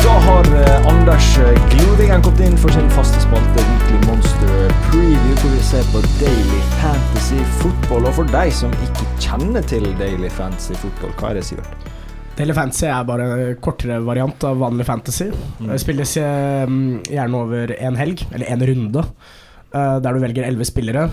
Da 0.04 0.14
har 0.26 0.48
eh, 0.60 0.88
Anders 0.92 1.30
Glorien 1.74 2.24
kommet 2.24 2.44
inn 2.44 2.56
for 2.60 2.76
sin 2.76 2.88
faste 2.96 3.20
spalte 3.24 3.66
Weekly 3.70 4.00
Monster 4.08 4.72
Preview, 4.90 5.34
hvor 5.40 5.56
vi 5.56 5.64
ser 5.64 5.88
på 5.92 6.04
Daily 6.20 6.62
Fantasy 6.76 7.40
Football. 7.60 8.08
Og 8.08 8.20
for 8.20 8.36
deg 8.36 8.52
som 8.52 8.72
ikke 8.84 9.08
kjenner 9.26 9.64
til 9.64 9.88
Daily 10.00 10.32
Fantasy 10.32 10.76
Football, 10.84 11.16
hva 11.20 11.32
er 11.34 11.40
det, 11.40 11.48
Sivert? 11.52 11.92
Daily 12.34 12.54
Fantasy 12.56 12.88
er 12.90 13.04
bare 13.06 13.26
en 13.30 13.58
kortere 13.62 14.00
variant 14.02 14.44
av 14.48 14.58
vanlig 14.58 14.86
fantasy. 14.88 15.28
Det 15.62 15.78
spilles 15.78 16.16
eh, 16.18 16.66
gjerne 17.14 17.38
over 17.38 17.72
en 17.76 17.98
helg, 17.98 18.24
eller 18.34 18.50
en 18.50 18.64
runde, 18.70 19.04
eh, 19.70 19.96
der 20.02 20.16
du 20.16 20.22
velger 20.24 20.48
elleve 20.48 20.66
spillere. 20.66 21.06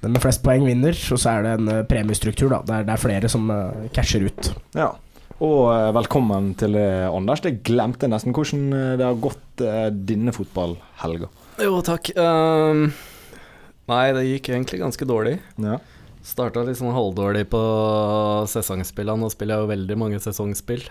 Den 0.00 0.14
med 0.14 0.22
flest 0.22 0.44
poeng 0.46 0.62
vinner, 0.68 0.94
og 0.94 1.18
så 1.20 1.32
er 1.34 1.44
det 1.44 1.56
en 1.58 1.72
eh, 1.74 1.82
premiestruktur, 1.90 2.52
da, 2.54 2.62
der 2.68 2.86
det 2.86 2.94
er 2.94 3.02
flere 3.02 3.32
som 3.32 3.50
eh, 3.50 3.88
casher 3.96 4.28
ut. 4.30 4.52
Ja. 4.78 4.92
Og 5.42 5.72
eh, 5.74 5.90
velkommen 5.98 6.52
til 6.60 6.78
eh, 6.78 7.08
Anders. 7.10 7.42
Det 7.42 7.58
glemte 7.66 8.06
jeg 8.06 8.14
nesten 8.14 8.36
hvordan 8.36 8.66
eh, 8.70 8.96
det 9.00 9.08
har 9.08 9.22
gått 9.26 9.64
eh, 9.66 9.88
denne 9.90 10.34
fotballhelga. 10.36 11.32
Jo, 11.66 11.80
takk. 11.84 12.12
Um, 12.14 12.86
nei, 13.90 14.04
det 14.14 14.28
gikk 14.28 14.54
egentlig 14.54 14.84
ganske 14.86 15.08
dårlig. 15.08 15.40
Ja. 15.58 15.80
Starta 16.20 16.62
litt 16.66 16.76
sånn 16.76 16.92
halvdårlig 16.92 17.46
på 17.52 17.60
sesongspillene. 18.50 19.22
Nå 19.22 19.30
spiller 19.32 19.56
jeg 19.56 19.64
jo 19.64 19.70
veldig 19.70 19.96
mange 20.00 20.20
sesongspill. 20.20 20.84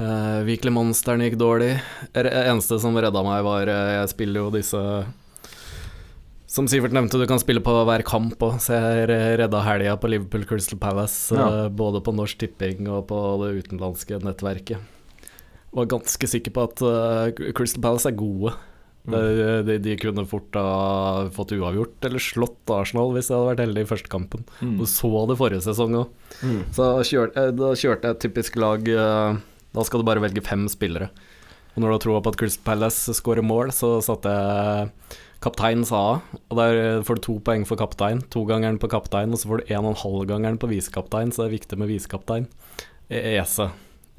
Uh, 0.00 0.40
Weekly 0.46 0.72
Monsteren 0.72 1.22
gikk 1.22 1.36
dårlig. 1.38 1.74
Det 2.14 2.30
eneste 2.30 2.78
som 2.82 2.96
redda 2.96 3.22
meg, 3.26 3.42
var 3.44 3.68
uh, 3.68 3.90
Jeg 3.98 4.12
spiller 4.14 4.46
jo 4.46 4.52
disse 4.54 4.78
Som 6.48 6.70
Sivert 6.70 6.94
nevnte, 6.94 7.18
du 7.20 7.26
kan 7.28 7.42
spille 7.42 7.62
på 7.62 7.74
hver 7.84 8.04
kamp 8.06 8.40
òg, 8.46 8.56
så 8.62 8.78
jeg 8.78 9.10
eh, 9.12 9.34
redda 9.42 9.60
helga 9.66 9.98
på 10.00 10.10
Liverpool 10.10 10.46
Crystal 10.48 10.80
Palace. 10.80 11.34
Ja. 11.34 11.66
Uh, 11.66 11.68
både 11.68 12.02
på 12.06 12.14
Norsk 12.16 12.40
Tipping 12.40 12.88
og 12.88 13.06
på 13.10 13.20
det 13.44 13.52
utenlandske 13.60 14.22
nettverket. 14.24 14.80
Var 15.70 15.90
ganske 15.90 16.30
sikker 16.32 16.54
på 16.54 16.66
at 16.66 16.82
uh, 16.82 17.52
Crystal 17.54 17.84
Palace 17.84 18.10
er 18.10 18.18
gode. 18.18 18.56
Mm. 19.08 19.64
De, 19.64 19.78
de 19.80 19.94
kunne 19.96 20.26
fort 20.28 20.54
ha 20.60 21.24
fått 21.32 21.54
uavgjort 21.56 22.04
eller 22.04 22.20
slått 22.20 22.68
Arsenal 22.74 23.14
hvis 23.14 23.30
de 23.30 23.34
hadde 23.34 23.48
vært 23.48 23.62
heldige 23.64 23.86
i 23.86 23.90
første 23.94 24.10
kampen. 24.12 24.44
Mm. 24.60 24.74
Og 24.76 24.86
så 24.92 25.10
det 25.30 25.38
forrige 25.40 25.64
sesong 25.64 25.96
òg. 26.02 26.10
Så 26.76 26.88
kjør, 27.08 27.32
eh, 27.32 27.48
da 27.56 27.70
kjørte 27.80 28.10
jeg 28.10 28.18
et 28.18 28.22
typisk 28.26 28.58
lag 28.60 28.86
eh, 28.92 29.40
Da 29.72 29.86
skal 29.86 30.02
du 30.02 30.08
bare 30.08 30.22
velge 30.22 30.44
fem 30.44 30.68
spillere. 30.70 31.08
Og 31.74 31.80
når 31.80 31.86
du 31.88 31.94
har 31.96 32.04
troa 32.04 32.22
på 32.26 32.32
at 32.34 32.38
Crystal 32.40 32.64
Palace 32.66 33.14
skårer 33.16 33.46
mål, 33.46 33.72
så 33.74 33.96
satte 34.04 34.30
jeg 34.34 34.90
kaptein 35.40 35.84
sa 35.88 36.20
Og 36.50 36.56
der 36.58 37.02
får 37.06 37.20
du 37.20 37.22
to 37.24 37.36
poeng 37.46 37.64
for 37.68 37.80
kaptein. 37.80 38.20
Togangeren 38.28 38.80
på 38.82 38.90
kaptein, 38.92 39.32
og 39.32 39.40
så 39.40 39.48
får 39.48 39.62
du 39.62 39.72
en 39.72 39.86
og 39.86 39.94
en 39.94 40.02
halv 40.02 40.26
gangeren 40.28 40.58
på 40.60 40.68
visekaptein, 40.70 41.32
så 41.32 41.44
det 41.46 41.48
er 41.50 41.56
viktig 41.58 41.78
med 41.80 41.88
visekaptein. 41.88 42.50
E- 43.08 43.38
Ese. 43.38 43.70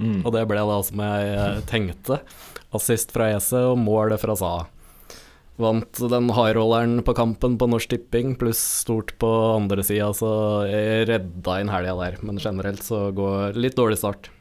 Mm. 0.01 0.23
Og 0.25 0.31
det 0.33 0.47
ble 0.49 0.63
da 0.65 0.79
som 0.81 1.03
jeg 1.05 1.33
eh, 1.37 1.59
tenkte. 1.69 2.21
Assist 2.75 3.11
fra 3.11 3.31
Ese 3.35 3.59
og 3.71 3.79
mål 3.81 4.15
fra 4.21 4.35
Sa. 4.39 4.51
Vant 5.61 5.99
den 6.09 6.29
highrolleren 6.33 7.01
på 7.05 7.13
kampen 7.13 7.57
på 7.59 7.67
Norsk 7.69 7.91
Tipping, 7.91 8.35
pluss 8.39 8.61
stort 8.81 9.11
på 9.21 9.29
andre 9.57 9.83
sida, 9.85 10.07
så 10.15 10.29
jeg 10.69 11.07
redda 11.11 11.57
inn 11.61 11.69
helga 11.73 11.97
der. 11.99 12.15
Men 12.25 12.39
generelt 12.41 12.81
så 12.87 13.09
går 13.13 13.59
litt 13.59 13.75
dårlig 13.77 13.99
start. 14.01 14.31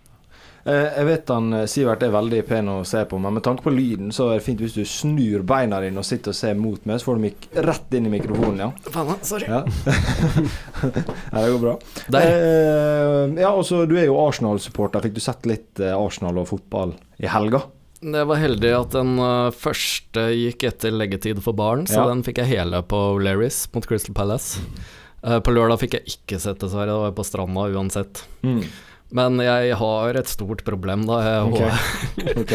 Eh, 0.65 0.87
Jeg 1.01 1.07
vet 1.09 1.31
han 1.33 1.53
eh, 1.57 1.67
Sivert 1.69 2.03
er 2.05 2.13
veldig 2.15 2.41
pen 2.49 2.69
å 2.69 2.79
se 2.89 3.03
på, 3.09 3.19
men 3.21 3.35
med 3.37 3.45
tanke 3.45 3.65
på 3.65 3.73
lyden, 3.73 4.13
så 4.13 4.29
er 4.31 4.39
det 4.39 4.45
fint 4.47 4.61
hvis 4.61 4.77
du 4.77 4.85
snur 4.89 5.43
beina 5.49 5.81
dine 5.81 6.01
og 6.01 6.07
sitter 6.07 6.35
og 6.35 6.37
ser 6.37 6.55
mot 6.61 6.85
meg, 6.89 7.01
så 7.01 7.11
får 7.11 7.21
du 7.21 7.63
rett 7.67 7.97
inn 7.97 8.09
i 8.09 8.13
mikrofonen, 8.13 8.61
ja. 8.67 8.71
Faen, 8.93 9.17
sorry. 9.27 9.49
Ja, 9.49 9.65
ja 11.33 11.43
det 11.43 11.51
går 11.57 11.61
bra. 11.65 11.75
Der. 12.13 12.31
Eh, 12.31 13.41
ja, 13.43 13.51
også, 13.51 13.83
Du 13.91 13.97
er 13.99 14.07
jo 14.09 14.21
Arsenal-supporter. 14.23 15.05
Fikk 15.05 15.17
du 15.19 15.23
sett 15.25 15.49
litt 15.49 15.81
Arsenal 15.91 16.41
og 16.45 16.49
fotball 16.53 16.95
i 17.21 17.29
helga? 17.29 17.65
Jeg 18.01 18.29
var 18.31 18.39
heldig 18.41 18.71
at 18.73 18.95
den 18.97 19.11
eh, 19.21 19.51
første 19.61 20.23
gikk 20.33 20.65
etter 20.71 20.95
leggetid 20.97 21.43
for 21.45 21.53
barn, 21.57 21.85
så 21.91 22.01
Ja. 22.01 22.09
den 22.09 22.23
fikk 22.25 22.39
jeg 22.41 22.49
hele 22.55 22.81
på 22.89 23.01
Larris 23.21 23.67
mot 23.75 23.85
Crystal 23.87 24.15
Palace. 24.17 24.61
Eh, 25.23 25.37
på 25.45 25.53
lørdag 25.53 25.83
fikk 25.83 25.99
jeg 25.99 26.15
ikke 26.17 26.39
sett, 26.41 26.59
dessverre. 26.63 26.89
Da 26.89 26.97
var 27.03 27.11
jeg 27.11 27.19
på 27.19 27.27
stranda 27.29 27.67
uansett. 27.77 28.23
Mm. 28.43 28.63
Men 29.13 29.37
jeg 29.43 29.75
har 29.75 30.15
et 30.17 30.29
stort 30.31 30.63
problem, 30.65 31.03
da. 31.05 31.19
Okay. 31.51 31.71
Ok. 32.41 32.53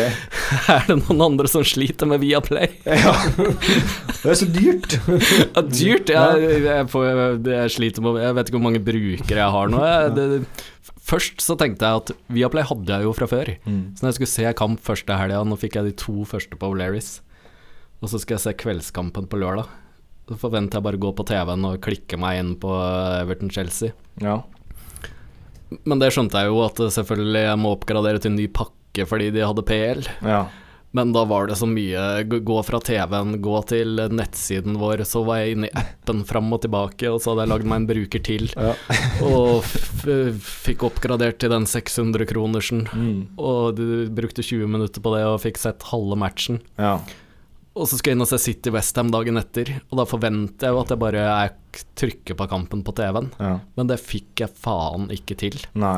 Er 0.72 0.86
det 0.88 0.96
noen 1.04 1.22
andre 1.26 1.50
som 1.52 1.66
sliter 1.68 2.08
med 2.10 2.22
Viaplay? 2.24 2.72
Ja. 2.88 3.12
Det 3.36 4.32
er 4.32 4.38
så 4.40 4.48
dyrt. 4.50 4.96
Ja, 5.06 5.62
dyrt. 5.62 6.10
Jeg, 6.16 6.62
jeg, 6.66 6.88
får, 6.90 7.10
jeg 7.52 7.74
sliter 7.76 8.02
med 8.06 8.22
Jeg 8.24 8.38
vet 8.38 8.50
ikke 8.50 8.58
hvor 8.58 8.66
mange 8.70 8.82
brukere 8.88 9.42
jeg 9.44 9.54
har 9.58 9.70
nå. 9.74 9.84
Jeg, 9.86 10.16
det, 10.16 10.30
først 11.06 11.44
så 11.44 11.56
tenkte 11.60 11.88
jeg 11.88 12.02
at 12.02 12.12
Viaplay 12.34 12.66
hadde 12.68 12.98
jeg 12.98 13.08
jo 13.08 13.14
fra 13.18 13.28
før. 13.30 13.54
Mm. 13.66 13.94
Så 13.96 14.04
når 14.04 14.12
jeg 14.12 14.18
skulle 14.20 14.34
se 14.34 14.54
kamp 14.58 14.82
første 14.84 15.20
helga, 15.20 15.44
nå 15.46 15.58
fikk 15.62 15.80
jeg 15.80 15.90
de 15.90 15.96
to 16.02 16.26
første 16.30 16.60
på 16.60 16.72
O'Learys. 16.74 17.20
Og 18.04 18.12
så 18.12 18.20
skal 18.22 18.38
jeg 18.38 18.46
se 18.46 18.56
kveldskampen 18.66 19.30
på 19.32 19.40
lørdag. 19.42 19.70
Så 20.26 20.38
forventer 20.42 20.80
jeg 20.80 20.88
bare 20.88 20.98
å 20.98 21.04
gå 21.06 21.14
på 21.16 21.26
TV-en 21.30 21.70
og 21.70 21.82
klikke 21.86 22.18
meg 22.22 22.42
inn 22.42 22.54
på 22.62 22.72
Everton-Chelsea. 23.22 23.94
Ja. 24.24 24.40
Men 25.86 26.02
det 26.02 26.12
skjønte 26.14 26.42
jeg 26.42 26.52
jo 26.52 26.62
at 26.66 26.80
eh, 26.82 26.94
selvfølgelig 26.94 27.44
jeg 27.46 27.62
må 27.62 27.74
oppgradere 27.76 28.22
til 28.22 28.34
en 28.34 28.40
ny 28.40 28.46
pakke 28.54 29.06
fordi 29.10 29.32
de 29.36 29.44
hadde 29.46 29.66
PL. 29.66 30.06
ja. 30.26 30.46
Men 30.96 31.12
da 31.16 31.26
var 31.28 31.50
det 31.50 31.58
så 31.60 31.68
mye 31.68 32.24
Gå 32.24 32.58
fra 32.64 32.80
TV-en, 32.80 33.36
gå 33.44 33.56
til 33.68 34.00
nettsiden 34.16 34.78
vår. 34.80 35.04
Så 35.08 35.26
var 35.28 35.42
jeg 35.42 35.58
inne 35.58 35.68
i 35.68 35.76
appen 35.76 36.24
fram 36.28 36.54
og 36.56 36.64
tilbake, 36.64 37.10
og 37.12 37.20
så 37.20 37.34
hadde 37.34 37.46
jeg 37.46 37.52
lagd 37.52 37.70
meg 37.72 37.82
en 37.82 37.90
bruker 37.90 38.24
til. 38.24 38.48
Ja. 38.56 38.72
Og 39.28 39.66
fikk 39.66 40.86
oppgradert 40.88 41.42
til 41.42 41.52
den 41.52 41.68
600-kronersen. 41.70 42.86
Mm. 42.96 43.20
Og 43.42 43.76
du 43.78 43.86
brukte 44.16 44.46
20 44.46 44.72
minutter 44.72 45.04
på 45.04 45.14
det 45.16 45.24
og 45.28 45.42
fikk 45.44 45.60
sett 45.62 45.86
halve 45.92 46.20
matchen. 46.20 46.64
ja. 46.80 46.98
Og 47.76 47.90
så 47.92 47.98
skal 48.00 48.14
jeg 48.14 48.16
inn 48.16 48.24
og 48.24 48.30
se 48.30 48.38
City 48.40 48.72
Westham 48.72 49.10
dagen 49.12 49.36
etter, 49.36 49.68
og 49.90 49.98
da 50.00 50.06
forventer 50.08 50.70
jeg 50.70 50.72
jo 50.72 50.78
at 50.80 50.94
jeg 50.94 51.00
bare 51.02 51.24
er 51.28 51.82
trykker 52.00 52.38
på 52.40 52.46
kampen 52.48 52.86
på 52.88 52.94
TV-en. 52.96 53.34
ja. 53.36 53.58
Men 53.76 53.90
det 53.90 53.98
fikk 54.00 54.46
jeg 54.46 54.56
faen 54.64 55.10
ikke 55.12 55.36
til. 55.42 55.58
Nei. 55.76 55.98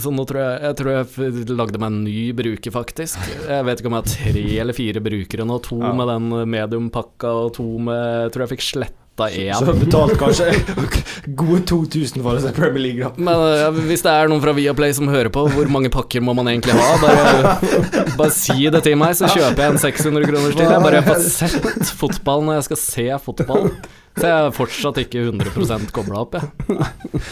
Så 0.00 0.12
nå 0.14 0.24
tror 0.28 0.40
jeg 0.42 0.62
Jeg 0.70 0.76
tror 0.80 0.90
jeg 0.94 1.56
lagde 1.56 1.78
meg 1.82 1.90
en 1.92 2.00
ny 2.04 2.32
bruker, 2.36 2.70
faktisk. 2.74 3.18
Jeg 3.48 3.64
vet 3.68 3.80
ikke 3.82 3.90
om 3.92 3.98
jeg 3.98 4.04
har 4.04 4.14
tre 4.16 4.46
eller 4.64 4.76
fire 4.76 5.00
brukere 5.04 5.46
nå. 5.48 5.60
To 5.68 5.80
Ja. 5.80 5.92
med 5.96 6.08
den 6.08 6.30
mediumpakka, 6.50 7.28
og 7.46 7.54
to 7.56 7.66
med 7.78 8.24
Jeg 8.26 8.32
tror 8.34 8.46
jeg 8.46 8.58
fikk 8.58 8.66
sletta 8.70 8.96
én. 9.28 9.52
Så 9.58 9.74
betalt 9.76 10.14
kanskje 10.16 10.46
gode 11.36 11.60
2000 11.68 12.22
for 12.24 12.38
å 12.38 12.40
se 12.40 12.52
Premier 12.56 12.80
League, 12.80 13.02
da. 13.04 13.10
Men 13.20 13.42
ja, 13.58 13.68
hvis 13.74 14.00
det 14.06 14.12
er 14.14 14.30
noen 14.32 14.40
fra 14.40 14.54
Viaplay 14.56 14.94
som 14.96 15.10
hører 15.12 15.28
på, 15.34 15.42
hvor 15.52 15.68
mange 15.68 15.90
pakker 15.92 16.22
må 16.24 16.32
man 16.38 16.48
egentlig 16.48 16.72
ha? 16.72 16.96
Bare, 17.02 18.14
bare 18.16 18.30
si 18.32 18.68
det 18.72 18.80
til 18.86 18.96
meg, 19.00 19.12
så 19.18 19.28
kjøper 19.28 19.60
jeg 19.66 19.74
en 19.74 19.82
600 19.82 20.24
kroners 20.30 20.56
til. 20.56 20.64
Jeg 20.70 20.84
bare 20.86 21.02
får 21.04 21.24
sett 21.26 21.92
fotball 22.00 22.46
når 22.48 22.60
jeg 22.62 22.68
skal 22.70 22.80
se 22.86 23.08
fotball. 23.26 23.70
Så 24.20 24.28
jeg 24.28 24.46
er 24.46 24.52
fortsatt 24.52 24.98
ikke 25.00 25.22
100 25.30 25.86
kobla 25.96 26.20
opp, 26.26 26.36
jeg. 26.36 26.76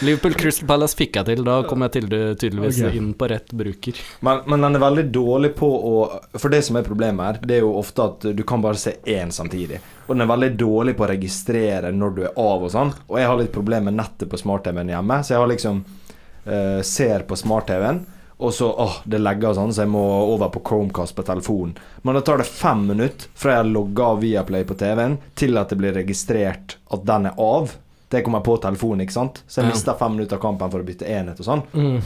Liverpool 0.07 0.33
Crystal 0.39 0.65
Palace 0.69 0.97
fikk 0.97 1.19
jeg 1.19 1.27
til. 1.27 1.43
Da 1.45 1.59
kom 1.69 1.85
jeg 1.85 1.93
til, 1.99 2.07
tydeligvis 2.09 2.79
okay. 2.81 2.97
inn 2.97 3.11
på 3.17 3.29
rett 3.29 3.53
bruker. 3.53 3.99
Men, 4.25 4.41
men 4.49 4.65
den 4.65 4.79
er 4.79 4.83
veldig 4.83 5.05
dårlig 5.13 5.51
på 5.59 5.69
å 5.69 5.93
For 6.33 6.49
det 6.49 6.63
som 6.65 6.79
er 6.79 6.87
problemet 6.87 7.25
her, 7.27 7.41
det 7.45 7.59
er 7.59 7.65
jo 7.65 7.75
ofte 7.77 8.07
at 8.09 8.29
du 8.33 8.43
kan 8.47 8.63
bare 8.65 8.81
se 8.81 8.95
én 9.05 9.33
samtidig. 9.35 9.77
Og 10.07 10.15
den 10.15 10.25
er 10.25 10.31
veldig 10.31 10.51
dårlig 10.57 10.95
på 10.97 11.05
å 11.05 11.11
registrere 11.11 11.93
når 11.93 12.15
du 12.15 12.23
er 12.25 12.39
av 12.41 12.65
og 12.65 12.73
sånn. 12.73 12.93
Og 13.05 13.19
jeg 13.21 13.29
har 13.29 13.37
litt 13.43 13.53
problemer 13.53 13.91
med 13.91 13.99
nettet 14.01 14.31
på 14.31 14.41
smart-TV-en 14.41 14.89
hjemme, 14.95 15.21
så 15.21 15.35
jeg 15.35 15.43
har 15.43 15.51
liksom 15.53 15.83
uh, 15.85 16.79
ser 16.85 17.27
på 17.29 17.37
smart-TV-en. 17.37 18.01
Og 18.39 18.53
så 18.55 18.69
åh, 18.71 18.93
det 19.03 19.19
legger 19.19 19.51
sånn, 19.57 19.73
så 19.75 19.83
jeg 19.83 19.91
må 19.91 20.01
over 20.31 20.47
på 20.53 20.61
Chromecast 20.63 21.15
på 21.17 21.25
telefonen. 21.27 21.73
Men 22.07 22.15
da 22.15 22.21
tar 22.23 22.39
det 22.39 22.45
fem 22.47 22.85
minutter 22.87 23.27
fra 23.35 23.57
jeg 23.57 23.67
logger 23.73 24.13
av 24.13 24.21
Viaplay 24.23 24.63
på 24.63 24.77
TV-en, 24.79 25.17
til 25.35 25.59
at 25.59 25.73
det 25.73 25.77
blir 25.81 25.91
registrert 25.97 26.77
at 26.95 27.03
den 27.09 27.27
er 27.27 27.35
av. 27.43 27.73
Det 28.09 28.21
kommer 28.23 28.39
på 28.45 28.55
telefonen, 28.63 29.03
ikke 29.03 29.17
sant. 29.17 29.43
Så 29.47 29.59
jeg 29.59 29.67
Ja. 29.67 29.73
mister 29.75 29.99
fem 29.99 30.15
minutter 30.15 30.37
av 30.39 30.41
kampen 30.41 30.71
for 30.71 30.79
å 30.79 30.87
bytte 30.87 31.05
enhet 31.05 31.39
og 31.43 31.45
sånn. 31.45 31.63
Mm. 31.73 32.01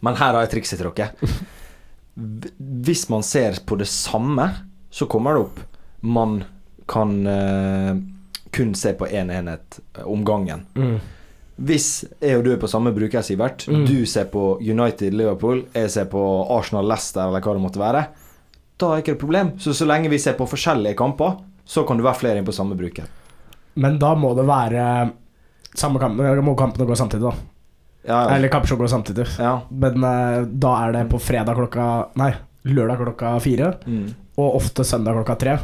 Men 0.00 0.16
her 0.18 0.32
har 0.34 0.42
jeg 0.46 0.50
trikset 0.56 0.82
til 0.82 0.90
dere. 0.90 1.12
Hvis 2.88 3.08
man 3.08 3.22
ser 3.22 3.60
på 3.64 3.78
det 3.78 3.86
samme, 3.86 4.50
så 4.90 5.06
kommer 5.06 5.34
det 5.34 5.40
opp 5.46 5.58
Man 6.02 6.44
kan 6.88 7.26
uh, 7.26 7.94
kun 8.50 8.74
se 8.74 8.92
på 8.94 9.06
én 9.06 9.30
enhet 9.30 9.78
eh, 9.98 10.02
om 10.08 10.24
gangen. 10.24 10.66
Mm. 10.74 11.00
Hvis 11.60 12.04
jeg 12.22 12.38
og 12.38 12.44
du 12.44 12.52
er 12.52 12.56
på 12.62 12.68
samme 12.70 12.92
bruker, 12.94 13.20
Sivert, 13.26 13.64
Mm. 13.68 13.84
du 13.86 14.04
ser 14.06 14.24
på 14.30 14.58
United 14.62 15.12
Liverpool, 15.14 15.64
jeg 15.74 15.90
ser 15.90 16.04
på 16.06 16.20
Arsenal 16.56 16.86
Leicester, 16.86 17.26
eller 17.26 17.40
hva 17.40 17.54
det 17.54 17.62
måtte 17.62 17.80
være, 17.82 18.06
da 18.78 18.92
er 18.94 19.00
ikke 19.02 19.14
det 19.16 19.18
problem. 19.18 19.52
Så 19.58 19.74
så 19.74 19.86
lenge 19.86 20.08
vi 20.08 20.18
ser 20.18 20.34
på 20.38 20.46
forskjellige 20.46 20.94
kamper, 20.96 21.36
så 21.66 21.84
kan 21.86 21.96
du 21.98 22.04
være 22.04 22.14
flere 22.20 22.38
inn 22.38 22.44
på 22.46 22.54
samme 22.54 22.76
bruker. 22.78 23.04
Men 23.74 23.98
da 23.98 24.14
må 24.14 24.34
det 24.36 24.46
være 24.46 25.10
samme 25.74 25.98
kamp, 25.98 26.16
må 26.16 26.54
kampene 26.56 26.86
gå 26.86 26.94
samtidig, 26.96 27.22
da. 27.22 27.34
Ja, 28.06 28.22
ja. 28.28 28.36
Eller 28.36 28.48
kampshow 28.48 28.78
går 28.78 28.86
samtidig. 28.88 29.26
ja. 29.38 29.60
Men 29.70 30.02
eh, 30.04 30.44
da 30.46 30.86
er 30.86 30.92
det 30.92 31.08
på 31.10 31.18
fredag 31.20 31.56
klokka 31.58 32.08
Nei, 32.16 32.32
lørdag 32.64 32.98
klokka 33.02 33.40
fire, 33.40 33.74
Mm. 33.86 34.14
og 34.38 34.54
ofte 34.56 34.84
søndag 34.84 35.14
klokka 35.14 35.36
tre. 35.38 35.58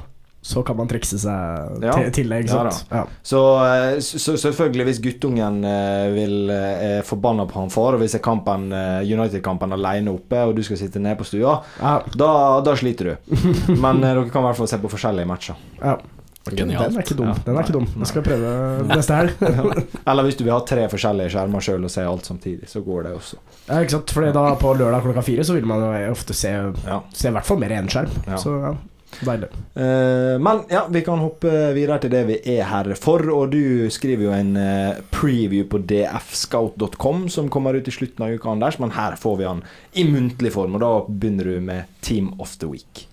Så 0.44 0.60
kan 0.62 0.76
man 0.76 0.88
trikse 0.90 1.16
seg 1.16 1.82
Ja. 1.82 1.92
til 1.96 2.10
tillegg, 2.18 2.50
Ja. 2.52 2.68
Ja, 2.92 3.04
Så, 3.24 3.40
eh, 3.64 3.98
så, 4.04 4.18
så 4.20 4.36
selvfølgelig, 4.36 4.84
hvis 4.90 5.00
guttungen 5.00 5.64
eh, 5.64 6.08
vil 6.12 6.50
eh, 6.52 6.98
er 6.98 7.02
forbanna 7.02 7.46
på 7.48 7.62
han 7.62 7.70
far, 7.72 7.94
og 7.96 8.02
hvis 8.02 8.14
er 8.18 8.20
kampen 8.20 8.66
United-kampen 9.02 9.72
alene 9.72 10.12
oppe, 10.12 10.42
og 10.44 10.54
du 10.54 10.62
skal 10.62 10.76
sitte 10.76 11.00
nede 11.00 11.16
på 11.16 11.24
stua, 11.24 11.62
ja. 11.80 11.94
da, 12.14 12.60
da 12.60 12.74
sliter 12.76 13.14
du. 13.14 13.16
Men 13.84 14.02
dere 14.04 14.26
kan 14.28 14.44
i 14.44 14.50
hvert 14.50 14.60
fall 14.60 14.68
se 14.68 14.78
på 14.84 14.92
forskjellige 14.92 15.26
matcher. 15.32 15.56
ja. 15.82 15.96
Genialt. 16.44 16.90
Den 16.92 16.98
er 17.00 17.04
ikke 17.06 17.14
dum. 17.16 17.28
Ja. 17.30 17.34
Den 17.46 17.56
er 17.56 17.62
ikke 17.64 17.72
dum. 17.72 17.86
Jeg 18.02 18.06
skal 18.10 18.22
prøve 18.26 18.48
neste 18.90 19.16
helg. 19.16 19.30
Eller 20.12 20.26
hvis 20.26 20.36
du 20.36 20.42
vil 20.44 20.52
ha 20.52 20.58
tre 20.68 20.82
forskjellige 20.92 21.32
skjermer 21.32 21.64
sjøl 21.64 21.86
og 21.88 21.92
se 21.94 22.04
alt 22.04 22.28
samtidig, 22.28 22.68
så 22.68 22.82
går 22.84 23.06
det 23.06 23.12
også. 23.16 23.38
Ja, 23.70 23.78
ikke 23.80 23.94
sant? 23.96 24.12
Fordi 24.12 24.32
da 24.36 24.42
på 24.60 24.74
lørdag 24.76 25.06
klokka 25.06 25.24
fire 25.24 25.46
så 25.48 25.56
vil 25.56 25.64
man 25.64 25.80
jo 25.80 26.12
ofte 26.12 26.36
se 26.36 26.52
Ja. 26.84 26.98
Se 27.16 27.30
i 27.30 27.32
hvert 27.32 27.48
fall 27.48 27.62
mer 27.64 27.72
enn 27.78 27.88
skjerm. 27.88 28.12
Ja. 28.28 28.36
Så 28.36 28.52
ja, 28.60 28.74
deilig. 29.22 29.48
Eh, 29.78 30.34
men 30.42 30.64
ja, 30.72 30.84
vi 30.90 31.02
kan 31.06 31.22
hoppe 31.22 31.50
videre 31.76 32.00
til 32.02 32.12
det 32.14 32.22
vi 32.28 32.38
er 32.56 32.66
her 32.70 32.90
for. 32.98 33.22
Og 33.34 33.54
du 33.54 33.86
skriver 33.94 34.28
jo 34.28 34.34
en 34.34 34.52
eh, 34.60 35.00
preview 35.14 35.66
på 35.70 35.82
dfscout.com 35.84 37.26
som 37.32 37.50
kommer 37.52 37.78
ut 37.78 37.88
i 37.90 37.94
slutten 37.94 38.26
av 38.26 38.34
uka, 38.34 38.52
Anders. 38.54 38.80
Men 38.82 38.94
her 38.96 39.18
får 39.20 39.40
vi 39.40 39.48
han 39.48 39.64
i 39.94 40.06
muntlig 40.08 40.54
form, 40.54 40.78
og 40.78 40.84
da 40.84 40.92
begynner 41.08 41.52
du 41.54 41.58
med 41.64 41.90
Team 42.04 42.32
of 42.42 42.56
the 42.60 42.70
Week. 42.70 43.06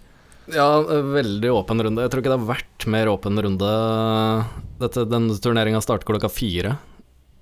Ja, 0.52 0.82
veldig 0.84 1.52
åpen 1.54 1.84
runde. 1.84 2.04
Jeg 2.04 2.12
tror 2.12 2.24
ikke 2.24 2.32
det 2.34 2.40
har 2.40 2.54
vært 2.56 2.88
mer 2.92 3.12
åpen 3.12 3.40
runde. 3.40 3.74
Dette, 4.82 5.06
denne 5.08 5.38
turneringa 5.40 5.82
starter 5.84 6.10
klokka 6.10 6.32
fire. 6.32 6.76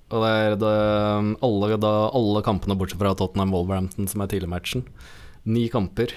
Og 0.10 0.24
det 0.26 0.30
er 0.34 0.56
det, 0.58 0.76
alle, 1.46 1.78
da, 1.82 1.94
alle 2.18 2.42
kampene 2.46 2.78
bortsett 2.78 3.02
fra 3.02 3.14
Tottenham 3.18 3.54
Wolverhampton, 3.54 4.10
som 4.10 4.24
er 4.24 4.32
tidligmatchen. 4.32 4.86
Ni 5.50 5.68
kamper. 5.72 6.14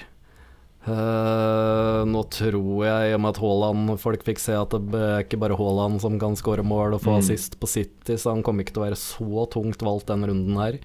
Eh, 0.83 1.99
nå 2.11 2.21
tror 2.27 2.81
jeg, 2.83 3.11
i 3.11 3.13
og 3.15 3.21
med 3.23 3.31
at 3.31 3.39
Haaland 3.39 3.93
Folk 4.01 4.25
fikk 4.27 4.41
se 4.43 4.55
at 4.59 4.73
det 4.91 4.99
er 4.99 5.21
ikke 5.23 5.39
bare 5.39 5.55
Haaland 5.55 6.01
som 6.03 6.17
kan 6.19 6.35
skåre 6.35 6.65
mål 6.67 6.97
og 6.97 7.01
få 7.05 7.13
Mm. 7.15 7.19
assist 7.21 7.55
på 7.59 7.67
City, 7.71 8.17
så 8.19 8.33
han 8.33 8.43
kommer 8.43 8.63
ikke 8.65 8.73
til 8.75 8.83
å 8.83 8.87
være 8.89 8.99
så 8.99 9.47
tungt 9.49 9.79
valgt 9.79 10.07
den 10.11 10.25
runden 10.27 10.57
her. 10.59 10.79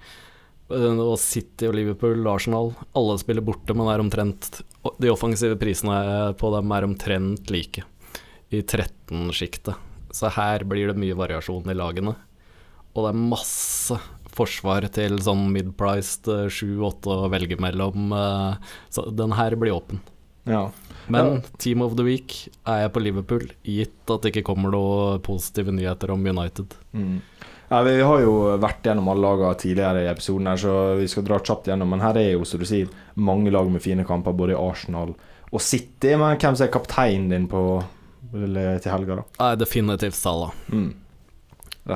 Uh, 0.71 0.99
Og 1.01 1.17
City 1.19 1.65
og 1.67 1.73
Liverpool, 1.75 2.25
Arsenal, 2.29 2.75
alle 2.95 3.17
spiller 3.17 3.41
borte, 3.41 3.73
men 3.75 3.87
er 3.89 3.99
omtrent 3.99 4.61
De 5.01 5.09
offensive 5.09 5.57
prisene 5.59 6.33
på 6.37 6.51
dem 6.55 6.71
er 6.71 6.83
omtrent 6.87 7.49
like, 7.51 7.83
i 8.51 8.61
13-sjiktet. 8.61 9.75
Så 10.13 10.29
her 10.31 10.63
blir 10.63 10.87
det 10.87 10.95
mye 10.95 11.13
variasjon 11.17 11.67
i 11.69 11.73
lagene. 11.75 12.15
Og 12.95 13.03
det 13.03 13.09
er 13.09 13.19
masse 13.29 13.99
forsvar 14.39 14.87
til 14.95 15.19
sånn 15.23 15.47
mid-priced 15.53 16.27
7-8 16.55 17.13
å 17.25 17.29
velge 17.31 17.59
mellom. 17.61 18.09
eh, 18.15 18.73
Så 18.89 19.05
den 19.11 19.35
her 19.37 19.55
blir 19.59 19.75
åpen. 19.77 19.99
Ja. 20.49 20.69
Men 21.09 21.41
Team 21.57 21.81
of 21.81 21.95
the 21.97 22.03
Week 22.05 22.47
er 22.69 22.83
jeg 22.85 22.93
på 22.93 23.01
Liverpool, 23.01 23.47
gitt 23.65 24.09
at 24.13 24.21
det 24.23 24.31
ikke 24.33 24.45
kommer 24.51 24.71
noen 24.73 25.21
positive 25.25 25.73
nyheter 25.73 26.11
om 26.13 26.25
United. 26.25 26.75
Mm. 26.93 27.21
Ja, 27.69 27.83
vi 27.85 27.95
har 28.01 28.21
jo 28.23 28.33
vært 28.61 28.85
gjennom 28.85 29.09
alle 29.11 29.21
lagene 29.27 29.57
tidligere 29.61 30.03
i 30.05 30.09
episoden, 30.09 30.47
her, 30.49 30.57
så 30.57 30.75
vi 30.97 31.05
skal 31.09 31.25
dra 31.27 31.37
kjapt 31.41 31.67
gjennom. 31.69 31.89
Men 31.93 32.01
her 32.01 32.17
er 32.17 32.31
jo, 32.33 32.45
som 32.45 32.61
du 32.61 32.65
sier, 32.65 32.89
mange 33.15 33.51
lag 33.53 33.69
med 33.69 33.81
fine 33.83 34.05
kamper, 34.05 34.33
både 34.37 34.55
i 34.55 34.57
Arsenal 34.57 35.13
og 35.51 35.61
City. 35.61 36.15
Men 36.17 36.37
hvem 36.41 36.57
som 36.57 36.65
er 36.65 36.73
kapteinen 36.73 37.29
din 37.29 37.45
på, 37.51 37.61
til 38.31 38.89
helga, 38.93 39.19
da? 39.21 39.27
Nei, 39.41 39.51
definitivt 39.61 40.17
Salah. 40.17 40.53
Mm. 40.73 40.91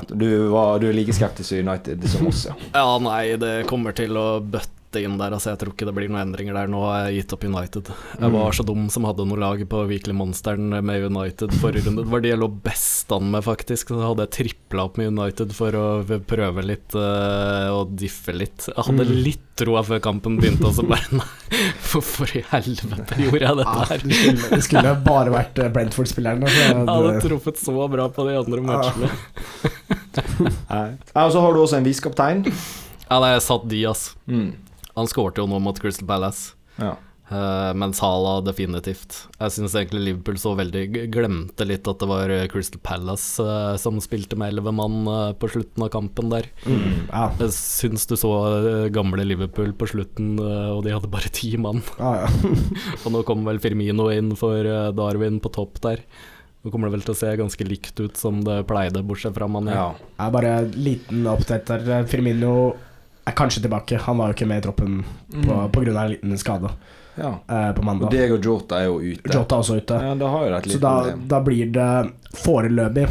Du, 0.09 0.27
var, 0.53 0.79
du 0.81 0.87
er 0.89 0.95
like 0.97 1.13
skeptisk 1.15 1.53
til 1.53 1.67
United 1.67 2.05
som 2.09 2.27
oss, 2.29 2.45
ja. 2.49 2.55
Ja, 2.73 2.85
nei, 3.03 3.35
det 3.41 3.53
kommer 3.69 3.95
til 3.97 4.17
å 4.19 4.27
bøtte 4.41 4.82
inn 5.01 5.17
der. 5.17 5.33
Altså, 5.33 5.49
jeg 5.53 5.59
tror 5.63 5.73
ikke 5.73 5.87
det 5.89 5.93
blir 5.97 6.09
noen 6.13 6.21
endringer 6.27 6.53
der. 6.59 6.69
Nå 6.69 6.81
har 6.85 7.07
jeg 7.09 7.23
gitt 7.23 7.33
opp 7.33 7.43
United. 7.49 7.89
Jeg 8.21 8.31
var 8.35 8.51
så 8.53 8.65
dum 8.67 8.85
som 8.93 9.07
hadde 9.09 9.25
noe 9.25 9.39
lag 9.41 9.63
på 9.69 9.81
Weekly 9.89 10.13
Monsteren 10.13 10.69
med 10.85 11.07
United 11.09 11.55
forrige 11.61 11.87
runde. 11.87 12.03
Det 12.05 12.11
var 12.13 12.21
de 12.23 12.29
jeg 12.33 12.41
lå 12.43 12.49
best 12.63 13.11
an 13.15 13.31
med, 13.33 13.43
faktisk. 13.45 13.89
Så 13.95 14.03
hadde 14.05 14.27
jeg 14.27 14.33
tripla 14.37 14.85
opp 14.89 14.99
med 15.01 15.09
United 15.15 15.53
for 15.57 15.73
å 15.79 15.85
prøve 16.29 16.63
litt 16.65 16.93
uh, 16.97 17.73
og 17.79 17.95
diffe 17.99 18.35
litt. 18.37 18.69
Jeg 18.69 18.77
hadde 18.89 19.03
Mm. 19.03 19.17
litt 19.25 19.41
troa 19.59 19.81
før 19.85 19.99
kampen 20.01 20.37
begynte, 20.41 20.65
og 20.65 20.73
så 20.73 20.81
bare 20.87 21.05
Nei, 21.13 21.59
hvorfor 21.91 22.31
i 22.37 22.41
helvete 22.49 23.17
gjorde 23.21 23.41
jeg 23.43 23.57
dette 23.59 23.73
Ja, 23.75 23.83
her? 23.91 24.01
det, 24.01 24.15
skulle, 24.17 24.47
det 24.55 24.63
skulle 24.65 24.93
bare 25.05 25.33
vært 25.35 25.59
eh, 25.61 25.69
Brentford-spilleren. 25.75 26.41
altså. 26.47 26.63
Jeg 26.63 26.87
hadde 26.89 27.11
truffet 27.21 27.59
så 27.61 27.75
bra 27.91 28.07
på 28.15 28.25
de 28.29 28.37
andre 28.39 28.63
matchene. 28.65 29.09
Nei. 30.71 30.87
Ja, 31.13 31.25
og 31.27 31.31
så 31.35 31.41
har 31.43 31.53
du 31.53 31.61
også 31.63 31.77
en 31.79 31.85
visekaptein. 31.87 32.43
Ja, 32.47 33.19
det 33.21 33.31
jeg 33.35 33.43
satt 33.45 33.67
Diaz. 33.69 34.03
Mm. 34.29 34.53
Han 34.97 35.09
skårte 35.09 35.41
jo 35.41 35.49
nå 35.49 35.59
mot 35.63 35.79
Crystal 35.81 36.07
Palace. 36.07 36.53
Ja. 36.77 36.95
Uh, 37.31 37.71
men 37.73 37.93
Salah 37.95 38.41
definitivt. 38.43 39.15
Jeg 39.39 39.53
syns 39.55 39.73
egentlig 39.79 40.01
Liverpool 40.03 40.35
så 40.41 40.51
veldig 40.59 40.83
Glemte 41.13 41.65
litt 41.65 41.87
at 41.87 42.01
det 42.01 42.09
var 42.09 42.29
eh, 42.33 42.43
Crystal 42.51 42.81
Palace 42.83 43.41
uh, 43.41 43.73
som 43.79 44.01
spilte 44.03 44.37
med 44.37 44.51
elleve 44.51 44.73
mann 44.75 45.07
uh, 45.07 45.31
på 45.39 45.49
slutten 45.53 45.85
av 45.85 45.89
kampen 45.93 46.29
der. 46.33 46.49
Mm, 46.67 47.07
ja. 47.07 47.25
Jeg 47.39 47.55
syns 47.55 48.05
du 48.11 48.17
så 48.19 48.33
gamle 48.93 49.25
Liverpool 49.25 49.71
på 49.73 49.89
slutten, 49.93 50.35
og 50.43 50.83
de 50.85 50.93
hadde 50.93 51.11
bare 51.11 51.31
ti 51.33 51.55
mann. 51.57 51.81
Ja, 51.97 52.25
ja. 52.25 52.53
Og 53.03 53.15
nå 53.15 53.23
kom 53.27 53.47
vel 53.47 53.61
Firmino 53.63 54.09
inn 54.13 54.33
for 54.37 54.67
Darwin 54.95 55.39
på 55.43 55.51
topp 55.55 55.79
der. 55.85 56.03
Nå 56.63 56.71
kommer 56.71 56.87
det 56.87 56.97
vel 56.97 57.05
til 57.07 57.15
å 57.15 57.19
se 57.19 57.31
ganske 57.39 57.65
likt 57.67 57.99
ut 57.99 58.19
som 58.19 58.43
det 58.45 58.61
pleide, 58.69 59.01
bortsett 59.03 59.35
fra 59.35 59.49
Mané. 59.51 59.73
Ja. 59.75 59.89
Ja, 60.19 60.29
bare 60.31 60.57
liten 60.75 61.25
oppdater. 61.27 61.87
Firmino 62.11 62.53
er 63.25 63.35
kanskje 63.37 63.61
tilbake. 63.63 63.97
Han 64.07 64.17
var 64.19 64.31
jo 64.31 64.33
ikke 64.37 64.47
med 64.49 64.57
i 64.63 64.65
troppen 64.67 65.03
på, 65.31 65.37
Mm. 65.43 65.97
en 65.97 66.09
liten 66.11 66.37
skade 66.37 66.69
ja. 67.17 67.29
eh, 67.47 67.71
på 67.73 67.81
Og 67.83 68.09
Deg 68.11 68.11
Diego 68.11 68.37
Jota 68.41 68.79
er 68.81 68.85
jo 68.89 68.99
ute. 68.99 69.33
Jota 69.33 69.55
er 69.55 69.59
også 69.59 69.77
ute. 69.77 69.99
Ja, 70.01 70.15
da 70.15 70.27
har 70.33 70.45
jo 70.45 70.49
det 70.51 70.57
et 70.65 70.71
Så 70.71 70.79
da, 70.79 70.93
da 71.27 71.39
blir 71.41 71.71
det 71.71 72.11
foreløpig, 72.43 73.07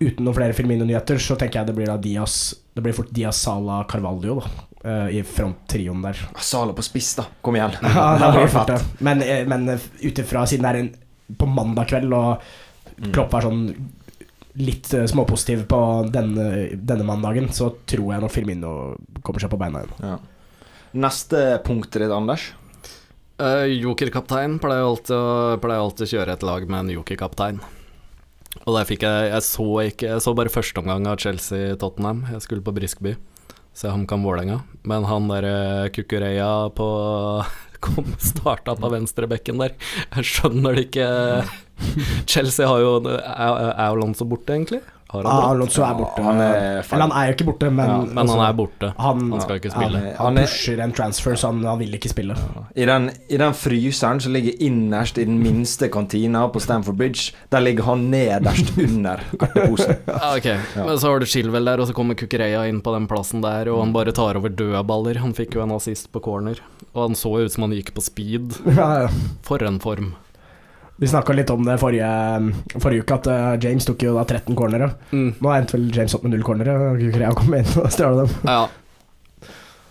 uten 0.00 0.24
noen 0.24 0.34
flere 0.34 0.52
Firmino-nyheter, 0.56 1.18
så 1.20 1.36
tenker 1.36 1.60
jeg 1.60 1.66
det 1.68 1.74
blir 1.76 1.86
da 1.90 1.96
Diaz 2.00 2.54
Det 2.74 2.82
blir 2.82 2.94
fort 2.96 3.10
Diaz 3.12 3.36
Sala 3.36 3.84
Carvalho, 3.90 4.40
da. 4.40 4.48
eh, 4.88 5.18
I 5.18 5.22
fronttrioen 5.22 6.00
der. 6.02 6.16
Sala 6.38 6.72
på 6.72 6.82
spiss, 6.82 7.14
da. 7.18 7.24
Kom 7.42 7.56
igjen. 7.58 7.74
Ja, 7.82 8.16
det 8.18 8.32
blir 8.38 8.48
fort. 8.48 8.72
Men, 9.00 9.22
eh, 9.22 9.44
men 9.46 9.68
eh, 9.68 9.78
ut 10.02 10.18
ifra 10.18 10.46
siden 10.46 10.62
det 10.64 10.70
er 10.74 10.80
en 10.84 11.36
på 11.36 11.46
mandag 11.46 11.88
kveld, 11.92 12.12
og 12.14 12.42
Mm. 13.00 13.14
Klopp 13.14 13.32
er 13.32 13.40
sånn 13.46 13.60
litt 14.58 14.88
eh, 14.94 15.06
småpositiv 15.06 15.66
på 15.70 15.80
denne, 16.10 16.46
denne 16.74 17.04
mandagen, 17.06 17.48
så 17.54 17.70
tror 17.86 18.14
jeg 18.14 18.22
nok 18.24 18.32
Firmino 18.34 18.72
kommer 19.22 19.40
seg 19.44 19.52
på 19.52 19.58
beina 19.60 19.84
igjen. 19.84 19.94
Ja. 20.02 20.16
Neste 21.06 21.42
punkt 21.64 21.92
ditt, 21.94 22.10
Anders? 22.10 22.48
Uh, 23.40 23.64
Joker-kaptein 23.70 24.58
pleier 24.60 24.84
alltid, 24.84 25.14
å- 25.16 25.58
pleier 25.62 25.80
alltid 25.80 26.06
å 26.08 26.10
kjøre 26.10 26.34
et 26.34 26.42
lag 26.44 26.66
med 26.68 26.80
en 26.82 26.90
joker-kaptein. 26.98 27.60
Og 28.66 28.74
der 28.74 28.84
fikk 28.84 29.04
jeg 29.06 29.30
Jeg 29.30 29.42
så 29.46 29.64
ikke 29.86 30.08
Jeg 30.10 30.20
så 30.24 30.34
bare 30.34 30.50
første 30.52 30.80
omgang 30.82 31.06
av 31.06 31.16
Chelsea-Tottenham. 31.22 32.24
Jeg 32.34 32.42
skulle 32.42 32.60
på 32.66 32.74
Briskeby, 32.74 33.14
se 33.72 33.88
HamKam 33.88 34.26
Vålerenga. 34.26 34.58
Men 34.84 35.04
han 35.08 35.28
derre 35.30 35.88
Kukureya 35.94 36.50
på 36.74 36.88
kom 37.80 38.14
starta 38.20 38.76
på 38.78 38.92
venstrebekken 38.92 39.60
der. 39.62 39.76
Jeg 40.16 40.30
skjønner 40.30 40.76
det 40.76 40.88
ikke. 40.88 41.10
Chelsea 42.28 42.68
har 42.68 42.80
jo 42.82 42.94
Er, 43.08 43.60
jo 43.80 43.90
Alonso 43.90 44.26
borte, 44.28 44.52
egentlig? 44.56 44.82
Har 45.10 45.24
han 45.24 45.32
Ah. 45.32 45.50
Alonso 45.50 45.82
er 45.82 45.94
borte. 45.98 46.22
han 46.22 46.40
er 46.40 46.54
Eller 46.84 47.00
han 47.02 47.12
er 47.12 47.26
jo 47.26 47.32
ikke 47.34 47.46
borte, 47.48 47.70
men, 47.70 47.86
Ja, 47.90 47.96
Men 48.14 48.28
han 48.28 48.40
er 48.46 48.52
borte. 48.54 48.92
han, 48.98 49.30
Han 49.32 49.40
skal 49.40 49.56
ikke 49.58 49.70
spille. 49.72 49.98
han, 49.98 50.14
Han 50.18 50.38
er- 50.38 50.46
pusher 50.46 50.80
en 50.84 50.92
transfer, 50.92 51.32
så 51.34 51.46
han, 51.50 51.64
han 51.64 51.78
vil 51.80 51.92
ikke 51.98 52.08
spille. 52.12 52.36
I 52.76 52.84
den, 52.86 53.10
I 53.28 53.36
den 53.36 53.52
fryseren 53.52 54.20
som 54.20 54.32
ligger 54.32 54.52
innerst 54.60 55.18
i 55.18 55.24
den 55.24 55.42
minste 55.42 55.88
kantina 55.90 56.46
på 56.48 56.60
Stamford 56.60 56.96
Bridge, 56.96 57.32
der 57.50 57.60
ligger 57.60 57.82
han 57.84 58.08
nederst 58.10 58.70
under 58.78 59.18
erteposen. 59.40 59.96
Ja, 60.06 60.36
ok, 60.36 60.46
men 60.76 60.98
så 60.98 61.08
har 61.10 61.18
du 61.18 61.26
Shilwell 61.26 61.64
der, 61.64 61.80
og 61.80 61.88
så 61.88 61.92
kommer 61.94 62.14
Kukureya 62.14 62.68
inn 62.68 62.80
på 62.80 62.92
den 62.94 63.08
plassen 63.08 63.42
der, 63.42 63.68
og 63.72 63.80
han 63.84 63.92
bare 63.92 64.12
tar 64.12 64.36
over 64.36 64.48
døde 64.48 64.84
baller. 64.86 65.18
Han 65.18 65.32
fikk 65.34 65.54
jo 65.54 65.62
en 65.62 65.72
assist 65.72 66.12
på 66.12 66.20
corner, 66.22 66.56
og 66.94 67.08
han 67.08 67.14
så 67.18 67.34
ut 67.44 67.50
som 67.52 67.62
han 67.66 67.72
gikk 67.72 67.92
på 67.94 68.02
speed. 68.02 68.54
Ja, 68.76 69.02
ja. 69.02 69.08
For 69.42 69.58
en 69.66 69.80
form. 69.80 70.14
Vi 71.00 71.08
snakka 71.08 71.32
litt 71.32 71.50
om 71.50 71.64
det 71.64 71.78
forrige, 71.80 72.08
forrige 72.76 73.06
uke, 73.06 73.16
at 73.16 73.28
eh, 73.32 73.54
James 73.64 73.86
tok 73.88 74.02
jo 74.04 74.18
da 74.18 74.26
13 74.28 74.52
cornere. 74.58 74.90
Mm. 75.14 75.30
Nå 75.40 75.52
endte 75.54 75.78
vel 75.78 75.88
James 75.96 76.14
opp 76.16 76.26
med 76.26 76.34
null 76.34 76.44
cornere. 76.44 76.74
og 76.92 77.00
å 77.00 77.36
komme 77.38 77.62
inn 77.62 77.70
og 77.80 77.88
stjele 77.94 78.26
dem. 78.26 78.34
Ja. 78.44 78.66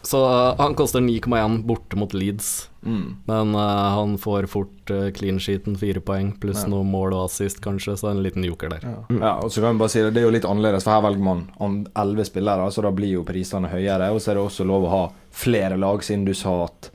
Så 0.10 0.22
uh, 0.26 0.56
han 0.58 0.76
koster 0.78 1.02
9,1 1.04 1.64
borte 1.68 1.98
mot 2.00 2.14
Leeds, 2.14 2.68
Mm. 2.80 3.16
men 3.28 3.56
uh, 3.56 3.90
han 3.92 4.14
får 4.18 4.46
fort 4.48 4.92
uh, 4.96 5.10
clean 5.12 5.36
sheeten, 5.44 5.76
fire 5.78 6.00
poeng, 6.00 6.30
pluss 6.40 6.62
Ja. 6.64 6.70
noe 6.72 6.86
mål 6.88 7.12
og 7.18 7.26
assist, 7.26 7.60
kanskje, 7.62 7.98
så 8.00 8.08
en 8.08 8.22
liten 8.24 8.46
joker 8.48 8.72
der. 8.72 8.86
Ja. 8.88 9.02
ja, 9.20 9.32
og 9.44 9.52
så 9.52 9.60
kan 9.66 9.76
vi 9.76 9.82
bare 9.84 9.92
si 9.92 10.00
det, 10.00 10.14
det 10.16 10.22
er 10.22 10.30
jo 10.30 10.32
litt 10.38 10.48
annerledes, 10.48 10.86
for 10.88 10.96
her 10.96 11.04
velger 11.04 11.26
man 11.26 11.42
elleve 11.60 12.24
11 12.24 12.30
spillere, 12.32 12.70
så 12.72 12.86
da 12.86 12.94
blir 12.96 13.12
jo 13.18 13.26
prisene 13.28 13.68
høyere. 13.74 14.08
Og 14.16 14.22
så 14.24 14.32
er 14.32 14.40
det 14.40 14.46
også 14.46 14.64
lov 14.70 14.88
å 14.88 14.94
ha 14.94 15.02
flere 15.36 15.76
lag, 15.78 16.00
siden 16.08 16.24
du 16.30 16.32
sa 16.38 16.56
at 16.70 16.90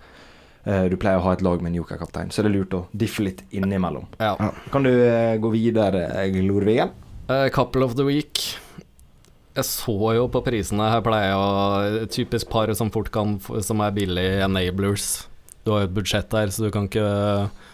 du 0.65 0.97
pleier 1.01 1.21
å 1.21 1.25
ha 1.27 1.35
et 1.37 1.45
lag 1.45 1.61
med 1.61 1.73
en 1.73 1.81
jokerkaptein. 1.83 2.31
Så 2.33 2.43
det 2.43 2.51
er 2.51 2.57
lurt 2.57 2.77
å 2.77 2.85
diffe 2.97 3.27
litt 3.27 3.43
innimellom. 3.53 4.07
Ja. 4.17 4.35
Kan 4.73 4.87
du 4.87 4.93
eh, 4.93 5.37
gå 5.41 5.51
videre, 5.53 6.07
Glorvigen? 6.33 6.95
Uh, 7.29 7.49
couple 7.53 7.85
of 7.85 7.97
the 7.97 8.07
week. 8.07 8.41
Jeg 9.55 9.69
så 9.69 10.15
jo 10.17 10.25
på 10.33 10.43
prisene, 10.45 10.89
her 10.91 11.03
pleier 11.05 11.31
jeg 11.31 11.39
å 11.39 12.07
Typisk 12.11 12.49
par 12.51 12.73
som 12.75 12.89
fort 12.91 13.07
kan 13.15 13.37
Som 13.62 13.85
er 13.85 13.95
billig, 13.95 14.25
enablers. 14.43 15.29
Du 15.62 15.71
har 15.71 15.85
jo 15.85 15.89
et 15.89 15.95
budsjett 15.95 16.27
der, 16.33 16.51
så 16.51 16.67
du 16.67 16.73
kan 16.75 16.89
ikke 16.89 17.05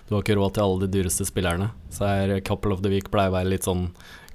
Du 0.06 0.12
har 0.12 0.20
ikke 0.20 0.36
råd 0.36 0.58
til 0.58 0.66
alle 0.66 0.84
de 0.84 0.90
dyreste 0.98 1.24
spillerne. 1.24 1.70
Så 1.94 2.04
her 2.04 2.34
couple 2.44 2.74
of 2.76 2.84
the 2.84 2.92
week 2.92 3.08
pleier 3.10 3.32
å 3.32 3.38
være 3.38 3.54
litt 3.54 3.66
sånn 3.66 3.88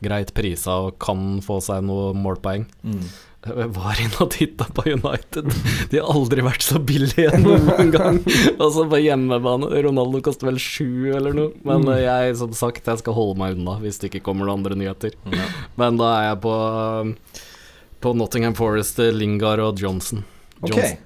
greit 0.04 0.34
prisa 0.36 0.80
og 0.88 0.98
kan 1.00 1.40
få 1.44 1.62
seg 1.64 1.86
noe 1.88 2.12
målpoeng. 2.18 2.66
Jeg 2.84 3.35
var 3.78 4.00
inne 4.02 4.18
og 4.24 4.32
titta 4.34 4.68
på 4.74 4.88
United. 4.90 5.50
De 5.92 6.00
har 6.02 6.10
aldri 6.10 6.44
vært 6.46 6.66
så 6.66 6.82
billige 6.82 7.38
noen 7.44 7.92
gang. 7.94 8.20
Altså 8.66 8.86
på 8.90 9.00
hjemmebane. 9.04 9.70
Ronaldo 9.86 10.22
koster 10.26 10.50
vel 10.50 10.60
sju 10.62 11.14
eller 11.14 11.36
noe. 11.36 11.54
Men 11.68 11.86
eh, 11.94 12.04
jeg, 12.06 12.36
som 12.42 12.54
sagt, 12.58 12.88
jeg 12.88 13.02
skal 13.04 13.18
holde 13.18 13.38
meg 13.42 13.58
unna 13.58 13.78
hvis 13.84 14.00
det 14.02 14.10
ikke 14.10 14.24
kommer 14.30 14.48
noen 14.48 14.62
andre 14.64 14.78
nyheter. 14.80 15.18
Ja. 15.30 15.48
Men 15.80 16.00
da 16.02 16.12
er 16.20 16.30
jeg 16.32 16.40
på 16.46 16.56
På 18.06 18.14
Nottingham 18.18 18.56
Forest, 18.58 19.02
Lingard 19.14 19.62
og 19.64 19.82
Johnson. 19.82 20.24
Ok. 20.62 20.72
Okay. 20.72 20.98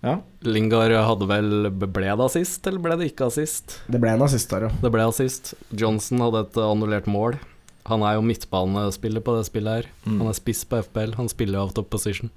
Ja. 0.00 0.16
Lingard 0.46 0.94
hadde 0.94 1.26
vel 1.28 1.68
Ble 1.76 2.08
det 2.08 2.24
assist, 2.24 2.64
eller 2.66 2.80
ble 2.80 2.96
det 3.00 3.10
ikke 3.12 3.28
assist? 3.28 3.80
Det 3.90 4.00
ble 4.00 4.14
en 4.14 4.24
assist 4.24 4.52
der, 4.52 4.68
ja. 4.68 4.74
Det 4.82 4.92
ble 4.94 5.04
assist. 5.10 5.54
Johnson 5.76 6.22
hadde 6.24 6.46
et 6.46 6.60
annullert 6.64 7.10
mål. 7.10 7.36
Han 7.90 8.04
er 8.06 8.14
jo 8.16 8.22
midtbanespiller 8.26 9.22
på 9.26 9.34
det 9.38 9.44
spillet 9.50 9.80
her. 9.80 9.90
Mm. 10.06 10.20
Han 10.22 10.30
er 10.30 10.38
spiss 10.38 10.62
på 10.70 10.78
FPL. 10.86 11.16
Han 11.18 11.28
spiller 11.32 11.60
out 11.62 11.78
of 11.82 11.88
position. 11.92 12.30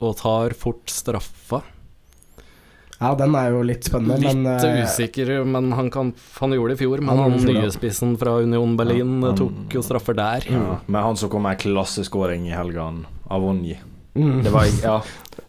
Og 0.00 0.16
tar 0.22 0.54
fort 0.56 0.86
straffa. 0.90 1.62
Ja, 3.00 3.14
den 3.16 3.32
er 3.34 3.46
jo 3.54 3.62
litt 3.64 3.86
spennende, 3.88 4.18
Litt 4.20 4.36
men 4.36 4.44
eh, 4.60 4.82
usikker, 4.84 5.30
men 5.48 5.70
han, 5.72 5.86
kan, 5.92 6.10
han 6.36 6.52
gjorde 6.52 6.74
det 6.74 6.76
i 6.76 6.80
fjor. 6.82 7.00
Men 7.00 7.16
Han 7.16 7.38
nye 7.48 7.70
spissen 7.72 8.12
fra 8.20 8.34
Union 8.44 8.74
Berlin 8.76 9.14
Ja, 9.22 9.30
han- 9.30 9.38
tok 9.40 9.76
jo 9.78 9.80
straffer 9.86 10.16
der. 10.18 10.44
Ja. 10.52 10.74
Men 10.86 11.02
han 11.06 11.16
som 11.16 11.30
kom 11.32 11.46
med 11.48 11.58
klasseskåring 11.62 12.44
i 12.50 12.52
helgen, 12.52 13.06
Avonji. 13.32 13.78
Mm. 14.14 14.42
Det 14.44 14.50
var 14.54 14.66
ja, 14.82 14.94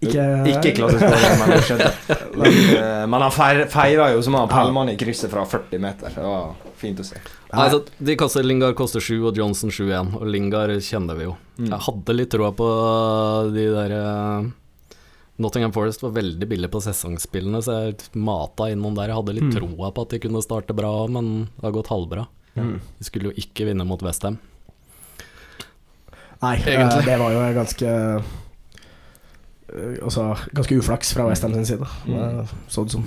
Ikke, 0.01 0.25
ikke 0.51 0.71
klasseskåring, 0.77 1.35
men 1.41 1.53
jeg 1.55 1.65
skjønte. 1.69 2.17
Men, 2.41 2.53
eh, 2.77 3.03
men 3.11 3.21
han 3.25 3.33
feir, 3.35 3.65
feira 3.69 4.05
jo 4.13 4.21
som 4.23 4.33
han 4.39 4.47
Pellmann 4.49 4.89
i 4.89 4.95
krysset 4.97 5.29
fra 5.33 5.43
40 5.45 5.81
meter. 5.83 6.13
Det 6.15 6.23
var 6.23 6.53
fint 6.79 7.01
å 7.01 7.05
se. 7.05 7.19
Nei, 7.51 7.65
så 7.73 7.81
de 7.99 8.15
kaster 8.17 8.45
Lingard 8.47 8.77
koster 8.79 9.03
7 9.03 9.17
og 9.27 9.37
Johnson 9.37 9.69
7-1, 9.73 10.13
og 10.21 10.25
Lingard 10.31 10.71
kjenner 10.85 11.19
vi 11.19 11.27
jo. 11.27 11.35
Mm. 11.59 11.67
Jeg 11.73 11.81
hadde 11.89 12.15
litt 12.15 12.31
troa 12.31 12.53
på 12.55 12.69
de 13.53 13.65
der 13.75 13.95
eh, 13.97 14.47
Nottingham 15.43 15.73
Forest 15.75 16.03
var 16.05 16.13
veldig 16.15 16.47
billig 16.49 16.69
på 16.71 16.81
sesongspillene, 16.85 17.59
så 17.65 17.75
jeg 17.89 17.97
mata 18.15 18.69
innom 18.71 18.95
der. 18.97 19.11
Jeg 19.11 19.19
hadde 19.19 19.35
litt 19.37 19.49
Mm. 19.49 19.55
troa 19.59 19.91
på 19.91 20.05
at 20.07 20.15
de 20.15 20.21
kunne 20.23 20.41
starte 20.45 20.73
bra, 20.77 20.93
men 21.11 21.49
det 21.57 21.65
har 21.67 21.75
gått 21.75 21.91
halvbra. 21.91 22.25
Mm. 22.55 22.77
De 22.99 23.03
skulle 23.07 23.29
jo 23.31 23.37
ikke 23.43 23.67
vinne 23.69 23.85
mot 23.87 24.01
Westham. 24.05 24.39
Nei, 26.41 26.55
eh, 26.57 26.73
Egentlig. 26.73 27.05
det 27.05 27.17
var 27.21 27.31
jo 27.35 27.41
ganske 27.59 27.85
eh, 27.91 28.21
Altså 30.01 30.35
ganske 30.53 30.77
uflaks 30.81 31.13
fra 31.15 31.25
Westham 31.29 31.53
sin 31.53 31.65
side, 31.65 31.87
Mm. 32.07 32.15
eh, 32.41 32.45
så 32.67 32.83
det 32.83 32.91
som. 32.91 33.05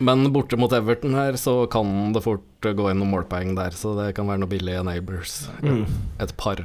Men 0.00 0.28
borte 0.32 0.56
mot 0.56 0.72
Everton 0.72 1.14
her, 1.14 1.32
så 1.36 1.66
kan 1.70 2.12
det 2.14 2.22
fort 2.22 2.44
gå 2.62 2.90
inn 2.90 3.00
noen 3.00 3.10
målpoeng 3.10 3.56
der, 3.56 3.70
så 3.74 3.96
det 3.98 4.14
kan 4.14 4.28
være 4.28 4.38
noe 4.38 4.48
billige 4.48 4.84
neighbors. 4.86 5.48
Mm. 5.62 5.86
Et 6.20 6.36
par. 6.36 6.60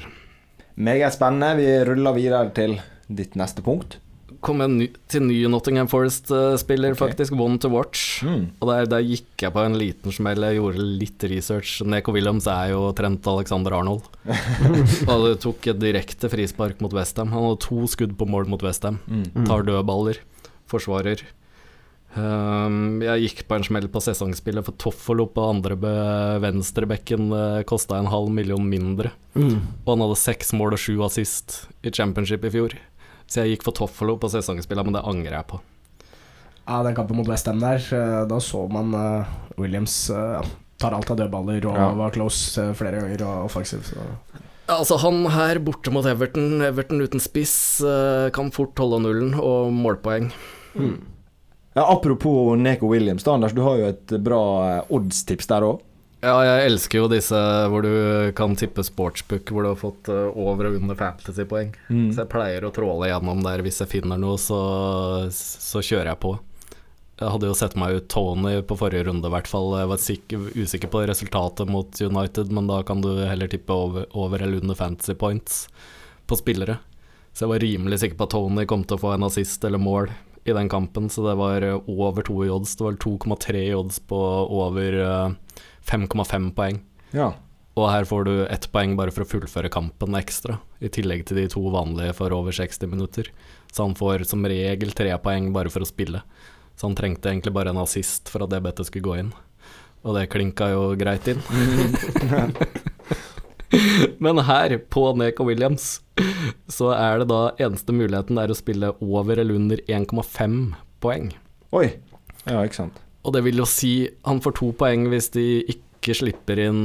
Meget 0.75 1.13
spennende. 1.13 1.55
Vi 1.57 1.83
ruller 1.89 2.13
videre 2.13 2.49
til 2.53 2.79
ditt 3.09 3.35
neste 3.35 3.61
punkt. 3.65 3.97
Kom 4.43 4.59
en 4.63 4.73
ny, 4.81 4.87
til 5.07 5.23
ny 5.23 5.37
Nottingham 5.47 5.87
Forest-spiller, 5.87 6.91
okay. 6.91 6.99
faktisk. 6.99 7.35
One 7.39 7.59
to 7.63 7.69
watch. 7.71 8.17
Mm. 8.27 8.49
Og 8.59 8.67
der, 8.67 8.89
der 8.91 9.05
gikk 9.07 9.45
jeg 9.45 9.53
på 9.55 9.63
en 9.63 9.77
liten 9.79 10.11
smell. 10.15 10.43
Jeg 10.43 10.59
gjorde 10.59 10.87
litt 11.03 11.23
research. 11.31 11.77
Neko 11.87 12.15
Williams 12.15 12.49
er 12.51 12.73
jo 12.73 12.89
Trent 12.97 13.29
Alexander 13.31 13.77
Arnold. 13.79 14.09
og 15.11 15.29
det 15.29 15.37
tok 15.45 15.69
et 15.71 15.79
direkte 15.79 16.31
frispark 16.31 16.83
mot 16.83 16.95
Westham. 16.95 17.31
Han 17.31 17.47
hadde 17.47 17.63
to 17.63 17.87
skudd 17.87 18.17
på 18.19 18.27
mål 18.27 18.51
mot 18.51 18.65
Westham. 18.67 18.99
Mm. 19.07 19.47
Tar 19.47 19.63
dødballer. 19.69 20.19
Forsvarer. 20.71 21.23
Um, 22.13 22.99
jeg 23.01 23.23
gikk 23.23 23.39
på 23.49 23.57
en 23.57 23.63
smell 23.65 23.87
på 23.89 24.01
sesongspillet 24.03 24.67
for 24.67 24.77
Toffolo 24.77 25.25
på 25.33 25.47
andre 25.49 25.73
be- 25.81 26.39
venstrebekken 26.43 27.31
uh, 27.33 27.63
kosta 27.65 27.97
en 27.97 28.11
halv 28.11 28.29
million 28.29 28.61
mindre. 28.61 29.15
Mm. 29.33 29.55
Og 29.81 29.89
han 29.95 30.03
hadde 30.05 30.19
seks 30.21 30.53
mål 30.53 30.75
og 30.75 30.83
sju 30.83 30.99
assist 31.07 31.63
i 31.81 31.93
championship 31.93 32.45
i 32.45 32.51
fjor. 32.53 32.75
Så 33.27 33.43
jeg 33.43 33.55
gikk 33.55 33.65
for 33.67 33.75
Toffolo 33.77 34.17
på 34.21 34.29
sesongspillene, 34.31 34.89
men 34.89 34.97
det 34.97 35.05
angrer 35.09 35.37
jeg 35.39 35.47
på. 35.49 35.59
Ja, 36.67 36.79
den 36.85 36.95
kampen 36.95 37.17
mot 37.19 37.27
Westham 37.27 37.59
der, 37.59 37.81
eh, 37.91 38.19
da 38.29 38.39
så 38.39 38.61
man 38.71 38.93
uh, 38.95 39.31
Williams 39.59 40.09
uh, 40.13 40.39
tar 40.79 40.95
alt 40.95 41.11
av 41.11 41.17
dødballer 41.19 41.65
og 41.67 41.75
Ja. 41.79 41.89
var 41.99 42.13
close 42.15 42.69
flere 42.79 43.01
ganger 43.01 43.25
og 43.27 43.49
offensiv. 43.49 43.83
Så. 43.83 44.05
Altså, 44.71 44.97
han 45.03 45.25
her 45.33 45.59
borte 45.59 45.91
mot 45.91 46.05
Everton, 46.07 46.61
Everton 46.63 47.03
uten 47.03 47.19
spiss, 47.19 47.83
kan 48.33 48.51
fort 48.55 48.79
holde 48.79 49.01
nullen 49.03 49.33
og 49.35 49.73
målpoeng. 49.75 50.29
Mm. 50.79 51.01
Ja, 51.75 51.83
apropos 51.91 52.55
Neko 52.57 52.87
Williams, 52.87 53.23
da, 53.25 53.33
Anders. 53.35 53.51
Du 53.51 53.61
har 53.65 53.77
jo 53.81 53.89
et 53.91 54.13
bra 54.23 54.39
oddstips 54.93 55.49
der 55.51 55.65
òg. 55.67 55.81
Ja, 56.23 56.37
jeg 56.47 56.69
elsker 56.69 57.01
jo 57.01 57.09
disse 57.11 57.37
hvor 57.67 57.83
du 57.83 58.31
kan 58.37 58.55
tippe 58.55 58.85
sportsbook 58.87 59.49
hvor 59.51 59.65
du 59.65 59.69
har 59.73 59.79
fått 59.79 60.07
eh, 60.07 60.37
over 60.39 60.69
og 60.69 60.77
under 60.79 60.95
fantasypoeng. 60.95 61.73
Mm. 61.89 62.13
Så 62.13 62.23
jeg 62.23 62.31
pleier 62.31 62.63
å 62.63 62.71
tråle 62.71 63.09
gjennom 63.11 63.41
der 63.43 63.63
hvis 63.65 63.81
jeg 63.83 63.91
finner 63.97 64.21
noe, 64.21 64.37
så, 64.39 64.61
så 65.35 65.83
kjører 65.83 66.13
jeg 66.13 66.21
på. 66.23 66.37
Jeg 67.19 67.29
hadde 67.29 67.49
jo 67.49 67.57
sett 67.57 67.75
meg 67.79 67.99
ut 67.99 68.07
Tony 68.11 68.55
på 68.65 68.77
forrige 68.79 69.09
runde, 69.09 69.27
i 69.27 69.33
hvert 69.35 69.51
fall. 69.51 69.75
Jeg 69.81 69.91
var 69.91 70.01
sikker, 70.01 70.47
usikker 70.55 70.91
på 70.95 71.03
resultatet 71.11 71.69
mot 71.69 71.99
United, 72.01 72.55
men 72.55 72.71
da 72.71 72.79
kan 72.87 73.03
du 73.03 73.11
heller 73.19 73.51
tippe 73.51 73.75
over, 73.75 74.07
over 74.15 74.41
eller 74.41 74.63
under 74.63 74.79
fantasy 74.79 75.13
points 75.19 75.65
på 76.25 76.39
spillere. 76.39 76.79
Så 77.35 77.45
jeg 77.45 77.51
var 77.51 77.65
rimelig 77.65 77.99
sikker 77.99 78.17
på 78.19 78.29
at 78.29 78.33
Tony 78.37 78.65
kom 78.69 78.87
til 78.87 78.95
å 78.95 79.03
få 79.03 79.11
en 79.17 79.27
assist 79.27 79.63
eller 79.67 79.81
mål 79.81 80.07
i 80.43 80.55
den 80.55 80.71
kampen, 80.71 81.11
så 81.11 81.27
det 81.27 81.35
var 81.39 81.67
eh, 81.67 81.91
over 81.91 82.23
to 82.23 82.39
i 82.47 82.51
odds. 82.51 82.77
Det 82.79 82.87
var 82.87 82.99
2,3 83.03 83.67
i 83.67 83.75
odds 83.75 83.99
på 84.07 84.19
over 84.63 84.99
eh, 85.03 85.59
5,5 85.89 86.51
poeng. 86.57 86.79
Ja. 87.13 87.33
Og 87.73 87.89
her 87.89 88.05
får 88.05 88.27
du 88.27 88.33
ett 88.45 88.67
poeng 88.73 88.93
bare 88.97 89.13
for 89.13 89.25
å 89.25 89.29
fullføre 89.29 89.71
kampen 89.73 90.13
ekstra, 90.17 90.59
i 90.77 90.91
tillegg 90.93 91.25
til 91.25 91.39
de 91.41 91.47
to 91.49 91.63
vanlige 91.73 92.13
for 92.19 92.33
over 92.35 92.53
60 92.53 92.91
minutter. 92.91 93.31
Så 93.73 93.87
han 93.87 93.95
får 93.97 94.27
som 94.29 94.45
regel 94.45 94.93
tre 94.93 95.15
poeng 95.21 95.49
bare 95.55 95.73
for 95.73 95.81
å 95.81 95.89
spille. 95.89 96.21
Så 96.77 96.87
han 96.89 96.97
trengte 96.97 97.31
egentlig 97.31 97.53
bare 97.55 97.73
en 97.73 97.81
assist 97.81 98.29
for 98.29 98.45
at 98.45 98.53
DBT 98.53 98.85
skulle 98.85 99.07
gå 99.07 99.17
inn. 99.23 99.33
Og 100.03 100.17
det 100.17 100.29
klinka 100.33 100.69
jo 100.73 100.93
greit 100.99 101.27
inn. 101.31 101.41
Men 104.23 104.43
her, 104.45 104.75
på 104.93 105.07
Neko 105.17 105.47
Williams, 105.47 106.01
så 106.69 106.91
er 106.93 107.23
det 107.23 107.31
da 107.31 107.41
eneste 107.57 107.95
muligheten 107.95 108.37
er 108.37 108.51
å 108.51 108.57
spille 108.57 108.91
over 109.01 109.39
eller 109.41 109.57
under 109.57 109.81
1,5 109.87 110.59
poeng. 111.01 111.31
Oi. 111.73 111.87
Ja, 112.45 112.61
ikke 112.61 112.83
sant. 112.83 113.01
Og 113.23 113.35
det 113.35 113.43
vil 113.45 113.61
jo 113.61 113.67
si 113.69 113.93
han 114.27 114.41
får 114.43 114.57
to 114.59 114.71
poeng 114.79 115.07
hvis 115.11 115.29
de 115.35 115.45
ikke 115.75 116.15
slipper 116.17 116.59
inn 116.65 116.81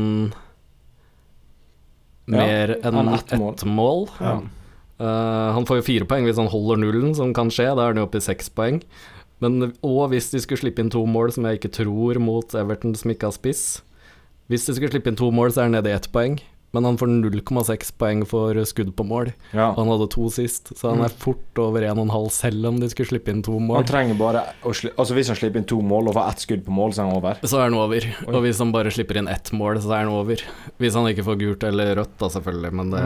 mer 2.28 2.76
enn 2.78 3.00
enn 3.00 3.12
ett 3.16 3.34
mål. 3.34 3.56
mål. 3.64 3.74
mål. 3.74 4.08
Ja. 4.20 4.36
Uh, 4.98 5.54
han 5.54 5.66
får 5.66 5.80
jo 5.80 5.86
fire 5.86 6.08
poeng 6.10 6.26
hvis 6.26 6.38
han 6.40 6.50
holder 6.50 6.80
nullen, 6.82 7.14
som 7.14 7.32
kan 7.34 7.50
skje. 7.54 7.70
Da 7.72 7.86
er 7.86 7.94
han 7.94 8.02
jo 8.02 8.06
oppe 8.08 8.20
i 8.20 8.24
seks 8.24 8.50
poeng. 8.54 8.82
Men 9.42 9.72
òg 9.86 10.12
hvis 10.12 10.32
de 10.32 10.42
skulle 10.42 10.62
slippe 10.62 10.82
inn 10.82 10.92
to 10.92 11.04
mål, 11.06 11.32
som 11.34 11.46
jeg 11.46 11.60
ikke 11.60 11.74
tror 11.80 12.18
mot 12.22 12.54
Everton, 12.58 12.96
som 12.98 13.12
ikke 13.12 13.30
har 13.30 13.36
spiss 13.36 13.84
Hvis 14.50 14.64
de 14.66 14.74
skulle 14.74 14.90
slippe 14.90 15.12
inn 15.12 15.18
to 15.18 15.28
mål, 15.30 15.52
så 15.52 15.62
er 15.62 15.68
han 15.68 15.76
nede 15.76 15.92
i 15.92 15.94
ett 15.94 16.08
poeng. 16.10 16.38
Men 16.76 16.84
han 16.84 16.98
får 17.00 17.08
0,6 17.08 17.92
poeng 17.96 18.26
for 18.28 18.52
skudd 18.68 18.90
på 18.94 19.04
mål. 19.08 19.30
Ja. 19.56 19.70
Og 19.70 19.78
han 19.80 19.88
hadde 19.88 20.08
to 20.12 20.26
sist, 20.28 20.68
så 20.76 20.90
han 20.92 21.00
er 21.06 21.08
fort 21.08 21.56
over 21.62 21.80
1,5 21.80 22.26
selv 22.36 22.66
om 22.68 22.76
de 22.82 22.90
skulle 22.92 23.08
slippe 23.08 23.32
inn 23.32 23.40
to 23.46 23.54
mål. 23.56 23.78
Han 23.80 23.88
trenger 23.88 24.18
bare 24.20 24.42
å 24.68 24.74
sli 24.76 24.90
Altså 24.92 25.16
Hvis 25.16 25.30
han 25.32 25.38
slipper 25.40 25.62
inn 25.62 25.68
to 25.70 25.78
mål 25.80 26.10
og 26.10 26.18
får 26.18 26.28
ett 26.34 26.44
skudd 26.44 26.64
på 26.66 26.74
mål, 26.76 26.92
så 26.92 27.00
er 27.00 27.08
han 27.08 27.16
over. 27.22 27.40
Så 27.40 27.56
er 27.56 27.64
han 27.70 27.78
over. 27.80 28.08
Og 28.28 28.36
hvis 28.44 28.58
han 28.60 28.74
bare 28.76 28.92
slipper 28.92 29.16
inn 29.22 29.30
ett 29.32 29.48
mål, 29.56 29.80
så 29.80 29.94
er 29.96 30.02
han 30.04 30.12
over. 30.12 30.44
Hvis 30.78 30.98
han 31.00 31.08
ikke 31.08 31.24
får 31.24 31.38
gult 31.40 31.64
eller 31.70 31.94
rødt, 32.02 32.12
da 32.20 32.28
selvfølgelig, 32.36 32.72
men 32.82 32.90
det, 32.92 33.04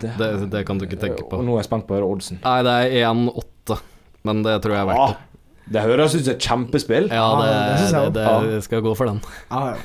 Det- 0.00 0.14
det, 0.18 0.30
det 0.56 0.64
kan 0.66 0.78
du 0.80 0.86
ikke 0.86 1.00
tenke 1.04 1.28
på. 1.28 1.36
Og 1.36 1.44
nå 1.44 1.58
er 1.58 1.60
jeg 1.60 1.68
spent 1.68 1.86
på 1.86 1.92
å 1.92 2.00
høre 2.00 2.08
oddsen. 2.16 2.40
Nei, 2.42 2.62
det 2.64 2.78
er 2.96 3.12
1,8, 3.12 3.78
men 4.24 4.42
det 4.42 4.56
tror 4.64 4.72
jeg 4.72 4.86
er 4.86 4.88
verdt 4.88 5.12
det. 5.12 5.20
Ah, 5.20 5.68
det 5.76 5.82
høres 5.84 6.14
ut 6.16 6.24
som 6.24 6.32
et 6.32 6.40
kjempespill. 6.48 7.10
Ja, 7.12 7.28
det, 7.42 7.52
Ja, 7.92 8.08
det 8.08 8.12
det, 8.16 8.50
det 8.56 8.64
skal 8.64 8.80
gå 8.80 8.96
for 8.96 9.04
den. 9.12 9.20
Ja, 9.50 9.74
ja. 9.74 9.76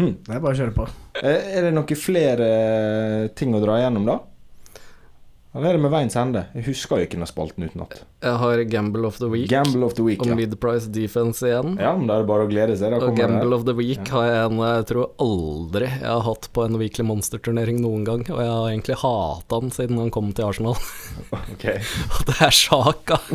Hm. 0.00 0.14
Det 0.24 0.32
er 0.32 0.40
bare 0.40 0.54
å 0.54 0.56
kjøre 0.56 0.72
på. 0.72 0.88
Eh, 1.22 1.56
Er 1.58 1.62
det 1.68 1.74
noen 1.76 1.96
flere 2.00 2.46
eh, 2.48 3.28
ting 3.36 3.54
å 3.54 3.60
dra 3.62 3.78
igjennom, 3.80 4.06
da? 4.08 4.18
Eller 5.50 5.72
er 5.72 5.72
det 5.74 5.82
med 5.82 5.90
veiens 5.90 6.14
ende? 6.14 6.44
Jeg 6.54 6.62
husker 6.68 7.00
jo 7.00 7.06
ikke 7.08 7.18
den 7.18 7.26
spalten 7.26 7.64
utenat. 7.66 7.96
Jeg 8.22 8.36
har 8.38 8.60
Gamble 8.70 9.08
of 9.08 9.16
the 9.18 9.26
Week 9.26 9.48
Gamble 9.50 9.82
of 9.82 9.96
the 9.98 10.04
week, 10.06 10.20
og 10.22 10.28
ja. 10.30 10.36
Midprice 10.38 10.86
defense 10.94 11.42
igjen. 11.42 11.72
Ja, 11.82 11.90
men 11.98 12.06
da 12.06 12.20
er 12.20 12.22
det 12.22 12.28
bare 12.30 12.44
å 12.46 12.50
glede 12.52 12.76
seg. 12.78 12.94
Og 12.94 13.16
Gamble 13.18 13.56
of 13.58 13.64
the 13.66 13.74
Week 13.74 14.12
har 14.14 14.28
jeg 14.28 14.44
en 14.46 14.60
jeg 14.62 14.86
tror 14.92 15.08
aldri 15.26 15.88
jeg 15.90 16.06
har 16.06 16.22
hatt 16.28 16.46
på 16.54 16.62
en 16.68 16.78
Weekly 16.78 17.02
Monster-turnering 17.08 17.80
noen 17.82 18.06
gang. 18.06 18.22
Og 18.30 18.38
jeg 18.38 18.52
har 18.54 18.68
egentlig 18.70 19.00
hata 19.02 19.58
han 19.58 19.74
siden 19.74 19.98
han 19.98 20.12
kom 20.14 20.30
til 20.38 20.46
Arsenal. 20.52 20.78
Ok. 21.56 21.66
Og 22.14 22.30
det 22.30 22.36
er 22.46 22.54
Sjaka. 22.54 23.18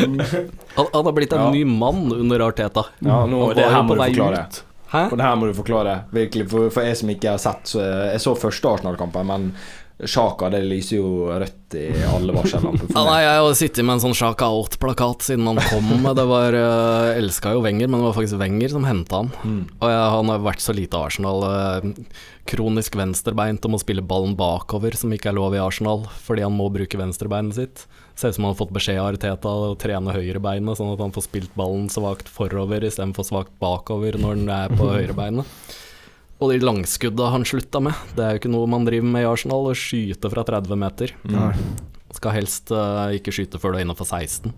han, 0.00 0.86
han 0.92 1.04
har 1.04 1.12
blitt 1.12 1.32
en 1.36 1.40
Ja. 1.40 1.50
ny 1.52 1.64
mann 1.68 2.12
under 2.16 2.40
Arteta. 2.48 2.86
Ja, 3.04 3.26
nå, 3.28 3.52
det 3.54 3.68
her 3.68 3.82
må 3.84 3.94
du 3.94 4.02
forklare. 4.06 4.46
ut. 4.48 4.62
Hæ? 4.96 5.08
Og 5.10 5.18
det 5.18 5.26
her 5.26 5.38
må 5.38 5.48
du 5.48 5.56
forklare, 5.56 5.96
virkelig. 6.16 6.46
For, 6.50 6.70
for 6.72 6.86
jeg 6.86 6.96
som 7.00 7.10
ikke 7.12 7.34
har 7.34 7.42
sett 7.42 7.74
så 7.74 7.82
Jeg 7.84 8.22
så 8.24 8.36
første 8.38 8.70
Arsenal-kampen, 8.70 9.28
men 9.28 9.50
Sjaka 10.04 10.50
det 10.52 10.58
lyser 10.68 10.98
jo 10.98 11.30
rødt 11.32 11.74
i 11.80 11.86
alle 12.04 12.34
varsellamper. 12.36 12.90
Ja, 12.92 13.02
nei, 13.08 13.20
jeg 13.24 13.40
har 13.40 13.54
sittet 13.56 13.86
med 13.86 13.96
en 13.96 14.02
sånn 14.04 14.16
Sjaka 14.18 14.50
out-plakat 14.52 15.24
siden 15.24 15.48
han 15.48 15.60
kom. 15.70 15.88
Det 16.18 16.26
var 16.28 16.52
uh, 16.52 17.16
Elska 17.16 17.54
jo 17.56 17.62
Wenger, 17.64 17.88
men 17.88 18.02
det 18.02 18.10
var 18.10 18.16
faktisk 18.18 18.36
Wenger 18.42 18.74
som 18.74 18.84
henta 18.84 19.22
han. 19.22 19.30
Mm. 19.40 19.62
Og 19.80 19.86
jeg, 19.88 20.02
han 20.16 20.32
har 20.34 20.44
vært 20.44 20.64
så 20.64 20.74
lite 20.76 21.00
Arsenal. 21.00 21.46
eh, 21.48 21.88
kronisk 22.46 22.94
venstrebeint 23.00 23.64
og 23.66 23.72
må 23.72 23.80
spille 23.82 24.04
ballen 24.04 24.36
bakover, 24.38 24.94
som 25.00 25.12
ikke 25.16 25.32
er 25.32 25.38
lov 25.38 25.56
i 25.56 25.62
Arsenal, 25.64 26.04
fordi 26.22 26.44
han 26.44 26.54
må 26.54 26.68
bruke 26.74 27.00
venstrebeinet 27.00 27.56
sitt. 27.56 27.86
Ser 28.16 28.30
ut 28.30 28.38
som 28.38 28.46
han 28.46 28.54
har 28.54 28.60
fått 28.60 28.76
beskjed 28.76 29.00
av 29.00 29.10
Arteta 29.14 29.48
å 29.48 29.72
trene 29.80 30.14
høyrebeinet, 30.14 30.76
sånn 30.78 30.92
at 30.92 31.02
han 31.02 31.16
får 31.16 31.26
spilt 31.26 31.56
ballen 31.58 31.88
svakt 31.92 32.30
forover 32.30 32.84
istedenfor 32.86 33.26
svakt 33.26 33.56
bakover 33.64 34.20
når 34.20 34.40
den 34.44 34.52
er 34.60 34.76
på 34.76 34.92
høyrebeinet. 34.98 35.56
Og 36.36 36.52
de 36.52 36.60
langskudda 36.60 37.30
han 37.32 37.46
slutta 37.48 37.80
med, 37.80 37.96
det 38.16 38.24
er 38.24 38.34
jo 38.34 38.42
ikke 38.42 38.52
noe 38.52 38.68
man 38.68 38.84
driver 38.84 39.08
med 39.08 39.24
i 39.24 39.28
Arsenal, 39.28 39.70
å 39.70 39.76
skyte 39.76 40.28
fra 40.32 40.44
30 40.44 40.80
meter. 40.80 41.14
Mm. 41.24 41.62
Skal 42.16 42.36
helst 42.36 42.72
uh, 42.74 43.08
ikke 43.16 43.32
skyte 43.32 43.60
før 43.60 43.72
du 43.72 43.80
er 43.80 43.86
innafor 43.86 44.08
16. 44.08 44.52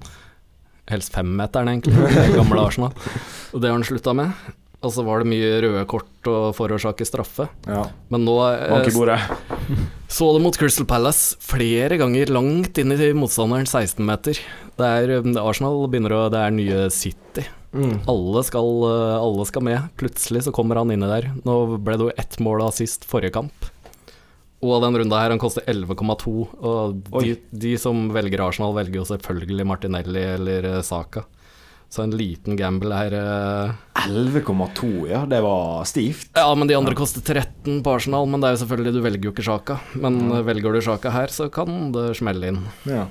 Helst 0.90 1.12
femmeteren, 1.14 1.70
egentlig, 1.70 1.94
i 1.94 2.34
gamle 2.34 2.64
Arsenal. 2.64 2.94
Og 3.52 3.62
det 3.62 3.70
har 3.70 3.78
han 3.78 3.86
slutta 3.86 4.16
med. 4.16 4.34
Og 4.78 4.92
så 4.94 5.02
var 5.02 5.22
det 5.22 5.30
mye 5.30 5.58
røde 5.62 5.82
kort 5.90 6.28
å 6.30 6.52
forårsake 6.54 7.06
straffe. 7.06 7.48
Ja. 7.66 7.82
Men 8.14 8.22
nå 8.26 8.36
eh, 8.46 9.24
så 10.16 10.28
det 10.36 10.42
mot 10.44 10.58
Crystal 10.58 10.86
Palace 10.86 11.34
flere 11.42 11.98
ganger 11.98 12.30
langt 12.30 12.78
inn 12.78 12.94
i 12.94 13.10
motstanderens 13.18 13.74
16-meter. 13.74 14.38
Det 14.78 14.90
er 15.00 15.14
eh, 15.18 15.30
Arsenal 15.42 15.82
begynner 15.90 16.14
å 16.14 16.26
Det 16.30 16.42
er 16.44 16.54
nye 16.54 16.86
City. 16.94 17.46
Mm. 17.72 17.98
Alle 18.08 18.42
skal, 18.46 18.68
eh, 18.88 19.16
alle 19.18 19.46
skal 19.48 19.64
med. 19.66 19.88
Plutselig 20.00 20.44
så 20.46 20.52
kommer 20.54 20.80
han 20.80 20.92
inni 20.94 21.08
der. 21.08 21.32
Nå 21.44 21.58
ble 21.76 21.96
det 21.98 22.08
jo 22.08 22.14
ett 22.16 22.38
mål 22.40 22.64
av 22.68 22.76
sist 22.76 23.04
forrige 23.08 23.36
kamp. 23.36 23.72
Og 24.64 24.82
den 24.82 24.96
runda 24.98 25.20
her, 25.20 25.30
han 25.30 25.38
koster 25.38 25.62
11,2. 25.70 26.32
Og 26.58 27.10
de, 27.22 27.36
de 27.50 27.74
som 27.78 28.08
velger 28.14 28.42
Arsenal, 28.42 28.74
velger 28.74 29.02
jo 29.02 29.10
selvfølgelig 29.12 29.66
Martinelli 29.68 30.24
eller 30.34 30.72
eh, 30.72 30.80
Saka. 30.86 31.24
Så 31.88 32.02
en 32.02 32.12
liten 32.12 32.56
gamble 32.58 32.92
her 32.92 33.14
eh, 33.16 33.76
11,2, 34.08 34.90
ja. 35.08 35.22
Det 35.30 35.38
var 35.44 35.86
stivt. 35.88 36.32
Ja, 36.36 36.50
men 36.58 36.68
de 36.68 36.76
andre 36.76 36.96
koster 36.98 37.22
13 37.22 37.80
på 37.84 37.94
Arsenal. 37.94 38.26
Men 38.28 38.42
det 38.42 38.50
er 38.50 38.56
jo 38.56 38.62
selvfølgelig, 38.64 38.96
du 38.96 39.00
velger 39.04 39.30
jo 39.30 39.36
ikke 39.36 39.46
Saka. 39.46 39.78
Men 39.94 40.18
mm. 40.26 40.34
velger 40.48 40.74
du 40.74 40.82
Saka 40.84 41.14
her, 41.14 41.32
så 41.32 41.48
kan 41.52 41.92
det 41.94 42.10
smelle 42.18 42.52
inn. 42.52 42.60
Ja. 42.88 43.06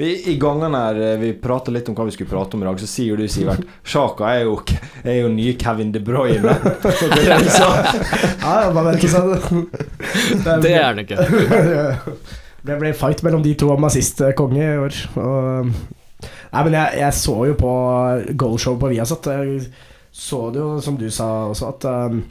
Vi, 0.00 0.08
I 0.32 0.36
gangene 0.40 0.78
her 0.80 0.98
eh, 1.04 1.18
vi 1.20 1.30
prater 1.36 1.74
litt 1.74 1.88
om 1.90 1.96
hva 1.98 2.06
vi 2.08 2.14
skulle 2.14 2.30
prate 2.30 2.56
om 2.56 2.62
i 2.64 2.68
dag, 2.68 2.78
så 2.80 2.86
sier 2.88 3.20
du, 3.20 3.26
Sivert 3.28 3.66
Sjaka 3.84 4.30
er 4.32 4.46
jo, 4.46 4.54
er 5.04 5.18
jo 5.18 5.32
nye 5.34 5.52
Kevin 5.60 5.90
De 5.92 6.00
Bruyne. 6.04 6.54
Ja, 8.40 8.70
bare 8.72 8.94
vent 8.94 9.04
og 9.04 9.10
se. 9.12 9.60
Det 10.40 10.72
er 10.72 10.86
han 10.86 11.02
ikke. 11.02 11.20
Det 12.66 12.76
ble 12.80 12.94
fight 12.96 13.22
mellom 13.24 13.44
de 13.44 13.52
to 13.60 13.68
om 13.72 13.86
assist 13.88 14.20
eh, 14.24 14.32
konge 14.36 14.64
i 14.64 14.80
år. 14.80 14.96
Og, 15.20 15.68
nei, 15.68 16.64
men 16.64 16.76
jeg, 16.76 16.98
jeg 17.02 17.18
så 17.20 17.36
jo 17.50 17.60
på 17.60 17.76
goalshow 18.40 18.80
på 18.80 18.94
Viasat. 18.94 19.30
Jeg 19.36 19.62
så 20.16 20.42
det 20.52 20.64
jo, 20.64 20.74
som 20.84 20.96
du 21.00 21.06
sa 21.12 21.28
også, 21.52 21.70
at 21.74 21.88
um, 21.88 22.24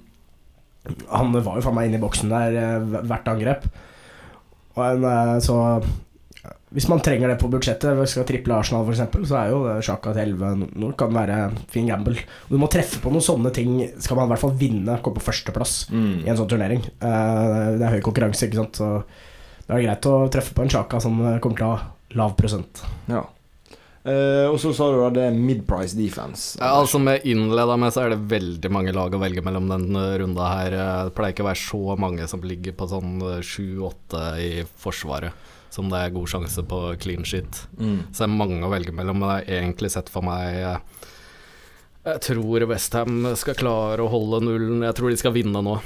han 1.14 1.34
var 1.38 1.58
jo 1.58 1.66
faen 1.66 1.78
meg 1.78 1.90
inne 1.90 2.02
i 2.02 2.04
boksen 2.04 2.34
der 2.34 2.62
eh, 2.66 3.00
hvert 3.10 3.30
angrep. 3.30 3.70
Og 4.74 4.86
en, 4.90 5.42
så 5.44 5.58
hvis 6.76 6.88
man 6.92 7.02
trenger 7.02 7.32
det 7.32 7.40
på 7.42 7.50
budsjettet, 7.50 7.96
hvis 7.98 8.12
man 8.12 8.12
skal 8.12 8.28
triple 8.30 8.58
Arsenal 8.60 8.86
f.eks., 8.86 9.30
så 9.30 9.38
er 9.40 9.54
jo 9.54 9.62
det 9.66 9.78
Sjaka 9.88 10.14
til 10.14 10.36
11 10.36 10.68
nå 10.78 10.92
kan 11.00 11.16
være 11.16 11.40
fin 11.74 11.90
gamble. 11.90 12.20
Og 12.48 12.54
du 12.54 12.62
må 12.62 12.70
treffe 12.72 13.02
på 13.02 13.14
noen 13.14 13.26
sånne 13.26 13.54
ting, 13.56 13.80
skal 13.98 14.20
man 14.20 14.30
i 14.30 14.34
hvert 14.34 14.44
fall 14.44 14.54
vinne, 14.60 15.00
komme 15.02 15.18
på 15.18 15.28
førsteplass 15.32 15.80
mm. 15.90 16.14
i 16.28 16.30
en 16.30 16.38
sånn 16.38 16.52
turnering. 16.52 16.86
Eh, 16.86 17.66
det 17.80 17.88
er 17.88 17.98
høy 17.98 18.06
konkurranse, 18.06 18.46
ikke 18.46 18.62
sant. 18.62 18.82
Så 18.82 19.66
det 19.66 19.76
er 19.76 19.88
greit 19.88 20.12
å 20.12 20.16
treffe 20.34 20.54
på 20.54 20.66
en 20.66 20.72
Sjaka 20.76 21.02
som 21.02 21.18
kommer 21.42 21.58
til 21.58 21.68
å 21.68 21.74
ha 21.74 21.82
lav 22.20 22.38
prosent. 22.38 22.86
Ja. 23.10 23.26
Eh, 24.08 24.46
og 24.48 24.56
så 24.62 24.72
sa 24.74 24.88
du 24.90 24.98
da 25.02 25.10
det 25.12 25.26
er 25.28 25.36
mid-price 25.36 25.98
defense. 25.98 26.56
Ja, 26.60 26.72
altså 26.80 27.02
Med 27.04 27.26
innleda 27.28 27.76
med 27.80 27.92
så 27.94 28.06
er 28.06 28.14
det 28.14 28.30
veldig 28.32 28.72
mange 28.72 28.94
lag 28.96 29.14
å 29.14 29.22
velge 29.22 29.44
mellom 29.46 29.68
den 29.72 29.90
eh, 30.00 30.16
runda 30.22 30.52
her. 30.54 30.76
Eh, 30.78 31.04
Det 31.10 31.16
pleier 31.18 31.36
ikke 31.36 31.46
å 31.46 31.50
være 31.50 31.64
så 31.66 31.98
mange 32.00 32.28
som 32.32 32.46
ligger 32.46 32.78
på 32.80 32.88
sånn 32.90 33.18
eh, 33.28 33.42
sju-åtte 33.46 34.24
i 34.40 34.52
forsvaret, 34.80 35.50
som 35.70 35.90
det 35.92 36.02
er 36.02 36.16
god 36.16 36.30
sjanse 36.32 36.64
på 36.66 36.82
clean 37.02 37.26
shit. 37.28 37.64
Mm. 37.78 38.10
Så 38.12 38.24
det 38.24 38.28
er 38.28 38.36
mange 38.40 38.60
å 38.66 38.74
velge 38.74 38.96
mellom, 38.96 39.22
men 39.22 39.30
jeg 39.30 39.46
har 39.46 39.64
egentlig 39.64 39.94
sett 39.94 40.12
for 40.12 40.26
meg 40.26 40.60
eh, 40.60 41.08
Jeg 42.10 42.26
tror 42.26 42.68
Westham 42.72 43.32
skal 43.38 43.58
klare 43.60 44.06
å 44.06 44.12
holde 44.12 44.44
nullen. 44.48 44.86
Jeg 44.88 44.98
tror 44.98 45.14
de 45.14 45.20
skal 45.22 45.36
vinne 45.36 45.64
nå. 45.66 45.80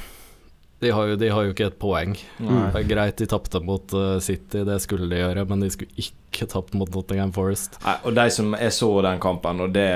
De 0.83 0.91
har 0.91 1.07
jo, 1.07 1.15
de 1.15 1.29
har 1.31 1.45
jo 1.45 1.53
ikke 1.53 1.69
et 1.69 1.79
poeng. 1.79 2.13
Nei. 2.43 2.63
Det 2.73 2.81
er 2.81 2.87
greit 2.89 3.21
de 3.21 3.27
tapte 3.31 3.61
mot 3.63 3.93
eh, 3.95 4.17
City, 4.23 4.65
det 4.67 4.81
skulle 4.83 5.07
de 5.07 5.21
gjøre, 5.21 5.45
men 5.47 5.63
de 5.63 5.69
skulle 5.71 5.95
ikke 5.95 6.47
tapt 6.51 6.75
mot 6.75 6.91
Nottingham 6.91 7.31
Forest. 7.35 7.77
Nei, 7.85 7.93
og 8.03 8.17
de 8.17 8.25
som 8.35 8.55
Jeg 8.59 8.75
så 8.75 8.89
den 9.05 9.21
kampen, 9.23 9.63
og 9.63 9.71
det 9.75 9.87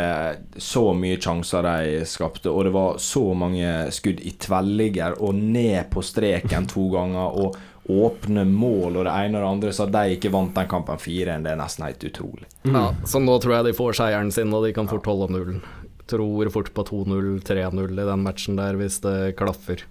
så 0.63 0.85
mye 0.95 1.19
sjanser 1.19 1.67
de 1.67 2.05
skapte, 2.07 2.51
og 2.53 2.69
det 2.69 2.75
var 2.75 3.01
så 3.03 3.25
mange 3.35 3.73
skudd 3.95 4.23
i 4.23 4.31
tvelliger 4.39 5.19
og 5.19 5.35
ned 5.35 5.89
på 5.91 6.05
streken 6.05 6.69
to 6.71 6.87
ganger, 6.95 7.35
og 7.35 7.59
åpne 7.87 8.43
mål 8.47 8.99
og 8.99 9.05
det 9.07 9.13
ene 9.13 9.39
og 9.39 9.43
det 9.43 9.49
andre, 9.49 9.73
så 9.75 9.85
at 9.87 9.93
de 9.95 10.15
ikke 10.17 10.31
vant 10.33 10.55
den 10.55 10.69
kampen 10.69 10.99
4-1, 10.99 11.43
det 11.45 11.53
er 11.53 11.59
nesten 11.59 11.85
helt 11.87 12.07
utrolig. 12.09 12.47
Ja, 12.67 12.87
så 13.07 13.21
nå 13.23 13.37
tror 13.43 13.57
jeg 13.57 13.69
de 13.69 13.75
får 13.77 13.99
seieren 14.01 14.31
sin, 14.35 14.53
og 14.53 14.65
de 14.67 14.73
kan 14.75 14.89
fort 14.91 15.07
holde 15.07 15.29
nullen. 15.33 15.61
Tror 16.07 16.51
fort 16.51 16.71
på 16.75 16.87
2-0, 16.87 17.29
3-0 17.47 17.83
i 17.91 18.09
den 18.11 18.25
matchen 18.25 18.59
der, 18.59 18.79
hvis 18.79 19.01
det 19.03 19.35
klaffer. 19.39 19.83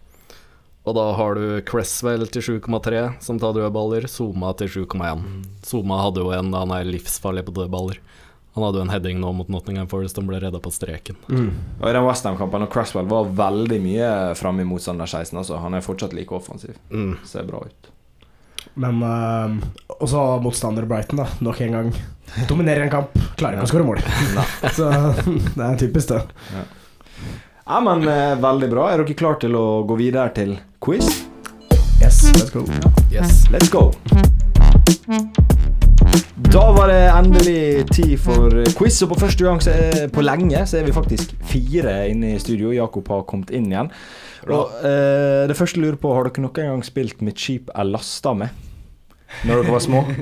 Og 0.87 0.95
da 0.95 1.07
har 1.19 1.35
du 1.35 1.61
Cresswell 1.67 2.29
til 2.31 2.61
7,3, 2.63 3.17
som 3.25 3.41
tar 3.43 3.57
dødballer. 3.57 4.07
Zuma 4.07 4.53
til 4.55 4.87
7,1. 4.87 5.25
Zuma 5.67 5.99
hadde 6.05 6.23
jo 6.23 6.31
en 6.31 6.55
Han 6.55 6.71
er 6.77 6.87
livsfarlig 6.87 7.43
på 7.49 7.57
dødballer. 7.57 7.99
Han 8.57 8.65
hadde 8.65 8.81
jo 8.81 8.87
en 8.87 8.91
heading 8.95 9.19
nå 9.21 9.31
mot 9.37 9.49
Nottingham 9.53 9.89
Forest, 9.89 10.17
han 10.17 10.29
ble 10.31 10.39
redda 10.41 10.57
på 10.65 10.71
streken. 10.73 11.19
Og 11.29 11.85
I 11.85 11.93
den 11.93 12.07
Westham-kampen 12.07 12.65
og 12.65 12.71
Cresswell 12.73 13.05
var 13.11 13.29
veldig 13.37 13.81
mye 13.85 14.09
framme 14.41 14.65
i 14.65 14.69
motstander 14.69 15.05
16, 15.05 15.37
altså. 15.43 15.59
Han 15.61 15.77
er 15.77 15.85
fortsatt 15.85 16.17
like 16.17 16.33
offensiv. 16.33 16.73
Mm. 16.89 17.19
Ser 17.29 17.45
bra 17.45 17.61
ut. 17.69 17.91
Men 18.81 19.03
uh, 19.05 19.59
også 20.01 20.25
motstander 20.41 20.89
Brighton, 20.89 21.21
da. 21.21 21.29
Nok 21.45 21.61
en 21.67 21.77
gang. 21.77 21.93
Dominerer 22.49 22.87
en 22.87 22.95
kamp, 22.97 23.13
klarer 23.37 23.61
ikke 23.61 23.69
å 23.69 23.73
skåre 23.75 23.87
mål. 23.89 24.01
Så 24.79 24.89
det 24.89 25.69
er 25.69 25.79
typisk, 25.85 26.17
det. 26.17 26.65
Ja, 27.67 27.81
men 27.85 28.09
eh, 28.09 28.39
veldig 28.41 28.71
bra. 28.73 28.89
Er 28.93 29.03
dere 29.03 29.19
klare 29.19 29.41
til 29.45 29.59
å 29.59 29.67
gå 29.89 29.99
videre 30.01 30.31
til 30.37 30.57
quiz? 30.81 31.27
Yes, 32.01 32.25
let's 32.37 32.53
go. 32.55 32.65
Yes. 33.13 33.45
Let's 33.53 33.69
go! 33.69 33.91
Da 36.53 36.63
var 36.73 36.91
det 36.93 37.01
endelig 37.11 37.87
tid 37.91 38.15
for 38.21 38.53
quiz, 38.77 38.99
og 39.05 39.11
på 39.13 39.19
første 39.21 39.45
gang 39.45 39.61
er, 39.73 40.07
på 40.13 40.25
lenge 40.25 40.63
så 40.69 40.79
er 40.81 40.87
vi 40.87 40.95
faktisk 40.95 41.33
fire 41.49 41.99
inne 42.11 42.35
i 42.35 42.41
studio. 42.41 42.73
Jakob 42.75 43.09
har 43.13 43.27
kommet 43.29 43.53
inn 43.57 43.71
igjen. 43.73 43.91
Og 44.47 44.77
eh, 44.85 45.45
Det 45.49 45.57
første 45.59 45.81
jeg 45.81 45.87
lurer 45.87 45.99
på, 46.01 46.13
har 46.15 46.29
dere 46.29 46.45
noen 46.45 46.71
gang 46.73 46.85
spilt 46.87 47.21
'Mitt 47.21 47.41
skip 47.41 47.71
er 47.75 47.89
lasta 47.89 48.35
med'? 48.37 48.55
Når 49.45 49.63
dere 49.63 49.73
var 49.75 49.85
små? 49.85 50.05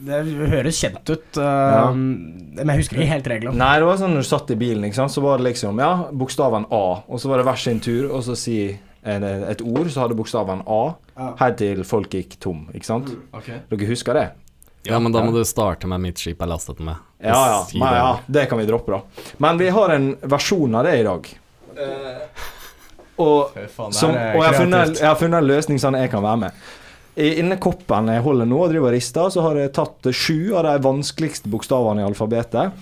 Det 0.00 0.20
høres 0.48 0.78
kjent 0.80 1.10
ut, 1.12 1.36
uh, 1.36 1.92
men 1.92 2.70
jeg 2.72 2.80
husker 2.80 2.96
ikke 2.96 3.10
helt 3.10 3.26
reglene. 3.28 3.58
Nei, 3.60 3.74
det 3.82 3.84
var 3.84 3.98
sånn 4.00 4.14
når 4.16 4.24
du 4.24 4.28
satt 4.30 4.52
i 4.54 4.56
bilen, 4.56 4.86
så 4.96 5.20
var 5.20 5.36
det 5.36 5.50
liksom 5.50 5.76
Ja, 5.82 5.90
bokstaven 6.08 6.64
A, 6.72 7.02
og 7.04 7.20
så 7.20 7.28
var 7.28 7.42
det 7.42 7.44
hver 7.50 7.60
sin 7.60 7.82
tur, 7.84 8.06
og 8.08 8.24
så 8.24 8.36
si 8.38 8.56
en, 9.02 9.24
et 9.24 9.62
ord, 9.64 9.88
så 9.88 10.04
hadde 10.04 10.16
bokstaven 10.18 10.62
A, 10.68 10.82
helt 11.40 11.58
til 11.60 11.82
folk 11.88 12.12
gikk 12.12 12.36
tom, 12.42 12.66
ikke 12.76 12.88
sant? 12.88 13.12
Dere 13.46 13.88
husker 13.88 14.18
det? 14.18 14.26
Ja, 14.88 14.98
men 15.00 15.12
da 15.12 15.22
må 15.24 15.32
du 15.34 15.42
starte 15.44 15.88
med 15.88 16.00
'Mitt 16.00 16.20
skip 16.20 16.40
er 16.40 16.48
lastet 16.48 16.78
med'. 16.80 16.96
Ja, 17.20 17.36
ja, 17.36 17.66
men, 17.74 17.84
det. 17.84 17.96
ja, 17.98 18.20
det 18.26 18.46
kan 18.48 18.58
vi 18.58 18.66
droppe, 18.68 18.92
da. 18.96 19.24
Men 19.36 19.58
vi 19.60 19.68
har 19.68 19.92
en 19.92 20.14
versjon 20.22 20.74
av 20.74 20.84
det 20.88 20.94
i 21.00 21.04
dag. 21.04 21.28
Og, 23.20 23.58
som, 23.92 24.14
og 24.14 24.16
jeg, 24.16 24.46
har 24.46 24.56
funnet, 24.56 24.94
jeg 24.96 25.08
har 25.08 25.18
funnet 25.20 25.42
en 25.42 25.48
løsning 25.50 25.80
sånn 25.82 25.98
jeg 26.00 26.08
kan 26.12 26.24
være 26.24 26.40
med. 26.46 26.62
I 27.20 27.34
innekoppen 27.42 28.08
jeg 28.14 28.24
holder 28.24 28.48
nå 28.48 28.62
og 28.64 28.70
driver 28.72 28.88
og 28.88 28.96
rister, 28.96 29.28
så 29.34 29.44
har 29.44 29.58
jeg 29.60 29.74
tatt 29.76 30.08
sju 30.16 30.54
av 30.56 30.64
de 30.64 30.76
vanskeligste 30.86 31.50
bokstavene 31.52 32.00
i 32.00 32.06
alfabetet. 32.06 32.80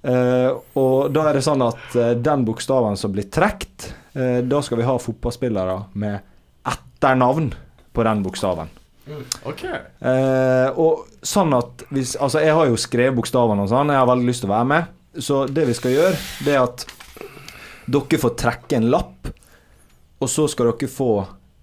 Uh, 0.00 0.56
og 0.80 1.10
da 1.12 1.26
er 1.28 1.36
det 1.36 1.44
sånn 1.44 1.62
at 1.64 1.96
uh, 1.96 2.12
den 2.16 2.44
bokstaven 2.48 2.96
som 2.96 3.12
blir 3.12 3.28
trukket, 3.32 3.90
eh, 3.90 3.99
da 4.12 4.58
skal 4.66 4.80
vi 4.80 4.86
ha 4.88 4.96
fotballspillere 4.98 5.76
med 6.02 6.20
etternavn 6.66 7.52
på 7.94 8.04
den 8.04 8.22
bokstaven. 8.24 8.70
Ok. 9.48 9.64
Eh, 9.64 10.78
og 10.78 11.06
sånn 11.26 11.54
at 11.56 11.84
hvis 11.90 12.14
Altså, 12.20 12.42
jeg 12.44 12.54
har 12.54 12.68
jo 12.70 12.78
skrevet 12.80 13.16
bokstavene 13.16 13.64
og 13.64 13.72
sånn, 13.72 13.92
jeg 13.92 14.00
har 14.00 14.08
veldig 14.10 14.28
lyst 14.28 14.44
til 14.44 14.50
å 14.50 14.54
være 14.54 14.70
med. 14.70 14.96
Så 15.18 15.42
det 15.50 15.66
vi 15.66 15.76
skal 15.76 15.96
gjøre, 15.96 16.20
det 16.46 16.54
er 16.54 16.62
at 16.62 16.86
dere 17.90 18.20
får 18.22 18.36
trekke 18.38 18.78
en 18.78 18.90
lapp, 18.92 19.30
og 20.20 20.30
så 20.30 20.46
skal 20.50 20.70
dere 20.70 20.90
få 20.92 21.10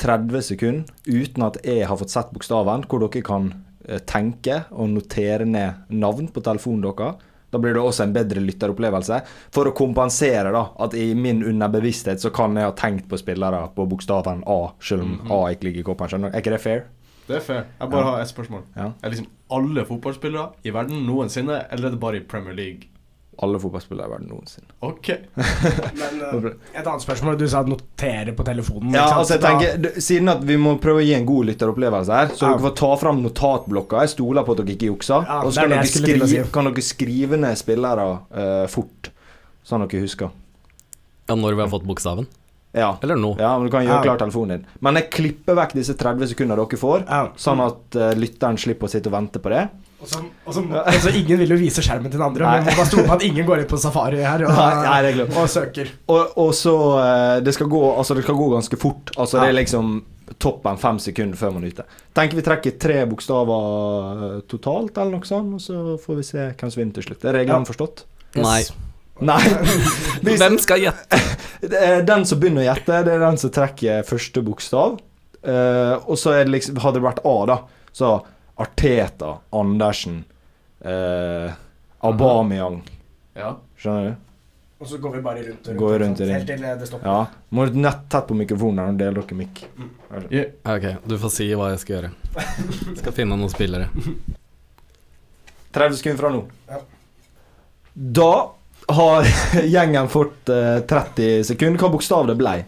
30 0.02 0.44
sekunder 0.46 0.92
uten 1.08 1.46
at 1.48 1.62
jeg 1.66 1.88
har 1.88 1.98
fått 1.98 2.14
sett 2.14 2.34
bokstaven, 2.34 2.84
hvor 2.90 3.06
dere 3.06 3.24
kan 3.26 3.54
eh, 3.88 4.02
tenke 4.04 4.66
og 4.74 4.92
notere 4.98 5.48
ned 5.48 5.88
navn 5.94 6.28
på 6.34 6.44
telefonen 6.44 6.84
deres. 6.84 7.24
Da 7.52 7.58
blir 7.64 7.74
det 7.74 7.82
også 7.82 8.04
en 8.04 8.14
bedre 8.14 8.42
lytteropplevelse. 8.44 9.22
For 9.56 9.70
å 9.70 9.74
kompensere 9.76 10.52
da, 10.52 10.66
at 10.84 10.94
i 11.00 11.14
min 11.16 11.44
underbevissthet 11.48 12.20
så 12.20 12.30
kan 12.36 12.56
jeg 12.60 12.68
ha 12.68 12.74
tenkt 12.76 13.08
på 13.08 13.18
spillere 13.22 13.70
på 13.76 13.86
bokstaven 13.88 14.44
A, 14.48 14.74
selv 14.84 15.04
om 15.06 15.32
A 15.32 15.46
ikke 15.54 15.70
ligger 15.70 15.80
i 15.80 15.88
koppen. 15.88 16.10
Skjønner? 16.12 16.34
Er 16.36 16.44
ikke 16.44 16.52
det 16.58 16.62
fair? 16.62 16.84
Det 17.28 17.36
er 17.38 17.44
fair. 17.44 17.64
Jeg 17.80 17.90
bare 17.92 18.04
Ja. 18.04 18.12
har 18.12 18.22
ett 18.22 18.28
spørsmål. 18.36 18.62
Ja. 18.76 18.92
Er 19.04 19.10
liksom 19.10 19.28
alle 19.52 19.86
fotballspillere 19.86 20.50
i 20.64 20.70
verden 20.72 21.06
noensinne, 21.08 21.66
eller 21.72 21.88
er 21.88 21.92
det 21.92 22.00
bare 22.00 22.18
i 22.18 22.20
Premier 22.28 22.54
League? 22.56 22.88
Alle 23.46 23.60
fotballspillere 23.62 24.08
i 24.08 24.12
verden 24.16 24.30
noensinne. 24.32 24.72
Ok. 24.82 25.10
Men 26.00 26.22
uh, 26.24 26.48
et 26.74 26.82
annet 26.88 27.04
spørsmål. 27.04 27.36
Du 27.38 27.46
sa 27.52 27.62
notere 27.68 28.34
på 28.34 28.46
telefonen. 28.48 28.96
Ja, 28.98 29.04
altså 29.20 29.36
jeg 29.38 29.44
tenker 29.44 30.00
Siden 30.02 30.32
at 30.34 30.42
vi 30.48 30.58
må 30.58 30.74
prøve 30.82 31.04
å 31.04 31.06
gi 31.06 31.14
en 31.14 31.28
god 31.28 31.52
lytteropplevelse 31.52 32.18
her, 32.18 32.32
så 32.34 32.48
Ja. 32.48 32.56
dere 32.56 32.66
får 32.66 32.76
ta 32.82 32.90
fram 33.04 33.22
notatblokka. 33.22 34.02
Jeg 34.08 34.16
stoler 34.16 34.48
på 34.48 34.56
at 34.58 34.64
dere 34.64 34.74
ikke 34.74 34.90
jukser. 34.90 35.28
Ja, 35.30 35.38
og 35.46 35.54
så 35.54 35.62
kan 35.68 35.70
det 35.76 35.80
dere, 35.84 35.92
skrive, 35.94 36.28
si. 36.34 36.42
kan 36.58 36.72
dere 36.72 36.88
skrive 36.90 37.38
ned 37.46 37.62
spillere 37.62 38.10
uh, 38.34 38.66
fort, 38.74 39.12
sånn 39.68 39.86
at 39.86 39.94
dere 39.94 40.08
husker. 40.08 40.34
Ja, 41.28 41.36
når 41.38 41.58
vi 41.60 41.62
har 41.66 41.70
fått 41.70 41.86
bokstaven? 41.86 42.26
Ja. 42.78 42.96
Eller 43.02 43.16
nå? 43.22 43.36
ja, 43.40 43.54
men 43.58 43.68
du 43.68 43.72
kan 43.74 43.86
gjøre 43.86 44.02
Ja. 44.02 44.04
klar 44.06 44.18
telefonen 44.22 44.58
din. 44.58 44.66
Men 44.82 44.96
jeg 45.00 45.10
klipper 45.14 45.56
vekk 45.62 45.74
disse 45.78 45.94
30 45.98 46.34
sekundene 46.34 46.58
dere 46.66 46.78
får, 46.82 47.06
Ja. 47.06 47.22
sånn 47.38 47.62
at 47.64 47.96
uh, 48.02 48.12
lytteren 48.18 48.58
slipper 48.58 48.88
å 48.90 48.92
sitte 48.92 49.08
og 49.10 49.16
vente 49.18 49.40
på 49.42 49.50
det. 49.54 49.68
Og 49.98 50.06
så, 50.06 50.20
og 50.46 50.54
så, 50.54 50.62
altså, 50.84 51.10
ingen 51.10 51.40
vil 51.42 51.56
jo 51.56 51.58
vise 51.58 51.82
skjermen 51.82 52.12
til 52.12 52.20
den 52.20 52.28
andre. 52.28 52.46
Nei. 52.46 52.58
Men 52.60 52.68
man 52.70 52.76
bare 52.78 52.90
stole 52.92 53.06
på 53.08 53.16
at 53.16 53.24
ingen 53.26 53.48
går 53.48 53.64
inn 53.64 53.70
på 53.72 53.80
safari 53.82 54.20
her 54.22 54.44
og, 54.46 54.52
Nei, 54.54 55.26
og 55.26 55.48
søker. 55.50 55.90
Og, 56.14 56.36
og 56.44 56.52
så 56.54 56.76
eh, 57.02 57.38
det, 57.42 57.56
skal 57.58 57.72
gå, 57.72 57.82
altså 57.96 58.18
det 58.18 58.26
skal 58.28 58.38
gå 58.38 58.52
ganske 58.54 58.78
fort. 58.78 59.10
Altså 59.18 59.42
Det 59.42 59.48
er 59.50 59.58
liksom 59.58 59.96
toppen 60.44 60.78
fem 60.78 61.00
sekunder 61.02 61.40
før 61.40 61.56
man 61.56 61.66
er 61.66 61.74
ute. 61.74 61.88
Tenker 62.18 62.38
vi 62.38 62.46
trekker 62.46 62.78
tre 62.78 63.00
bokstaver 63.10 64.28
eh, 64.28 64.38
totalt, 64.54 64.94
eller 64.94 65.18
noe 65.18 65.30
sånt, 65.30 65.58
og 65.58 65.66
så 65.66 65.98
får 66.04 66.20
vi 66.22 66.28
se 66.30 66.46
hvem 66.52 66.74
som 66.76 66.84
vinner 66.84 67.00
til 67.00 67.08
slutt. 67.10 67.26
Er 67.26 67.40
reglene 67.42 67.64
Ja. 67.64 67.70
forstått? 67.72 68.06
Nei. 68.38 68.62
Nei. 69.26 69.42
Hvem 70.22 70.60
skal 70.62 70.84
gjette? 70.84 71.18
den 72.12 72.26
som 72.30 72.38
begynner 72.38 72.62
å 72.62 72.68
gjette, 72.68 73.00
det 73.08 73.16
er 73.16 73.24
den 73.24 73.40
som 73.42 73.50
trekker 73.50 74.06
første 74.06 74.44
bokstav. 74.46 75.00
Eh, 75.42 75.96
og 76.06 76.20
så 76.22 76.36
er 76.36 76.46
det 76.46 76.54
liksom 76.54 76.78
Hadde 76.84 77.00
det 77.00 77.08
vært 77.08 77.24
A, 77.26 77.36
da, 77.50 77.56
så 77.98 78.12
Arteta, 78.58 79.38
Andersen, 79.50 80.24
eh, 80.82 81.52
Aubameyang. 82.00 82.82
Ja. 83.38 83.58
Skjønner 83.78 84.10
du? 84.10 84.16
Og 84.78 84.88
så 84.88 84.98
går 85.02 85.16
vi 85.16 85.22
bare 85.26 85.42
rundt 85.42 85.68
og 85.68 85.72
rundt. 85.72 85.80
Går 85.80 86.00
rundt 86.00 86.20
i. 86.22 86.26
Helt 86.30 86.50
til 86.50 86.62
det 86.62 86.88
stopper. 86.88 87.08
Ja. 87.10 87.44
Må 87.50 87.66
du 87.66 87.80
nett 87.82 88.04
tett 88.14 88.28
på 88.30 88.38
mikrofonen 88.38 88.82
her 88.84 88.92
og 88.94 89.00
dele 89.00 89.24
dere 89.24 89.38
mikk. 89.40 89.64
Yeah. 90.30 90.52
Ok, 90.70 90.86
du 91.10 91.16
får 91.22 91.34
si 91.34 91.48
hva 91.58 91.72
jeg 91.74 91.82
skal 91.82 91.96
gjøre. 91.96 92.12
Skal 93.00 93.16
finne 93.18 93.38
noen 93.40 93.54
spillere. 93.54 93.90
30 95.74 95.98
sekunder 95.98 96.22
fra 96.22 96.32
nå. 96.34 96.44
Ja. 96.70 96.82
Da 97.94 98.32
har 99.00 99.30
gjengen 99.76 100.10
fått 100.14 100.54
eh, 100.54 100.80
30 100.90 101.44
sekunder. 101.50 101.82
Hva 101.82 101.94
bokstav 101.94 102.30
det 102.30 102.38
ble? 102.38 102.60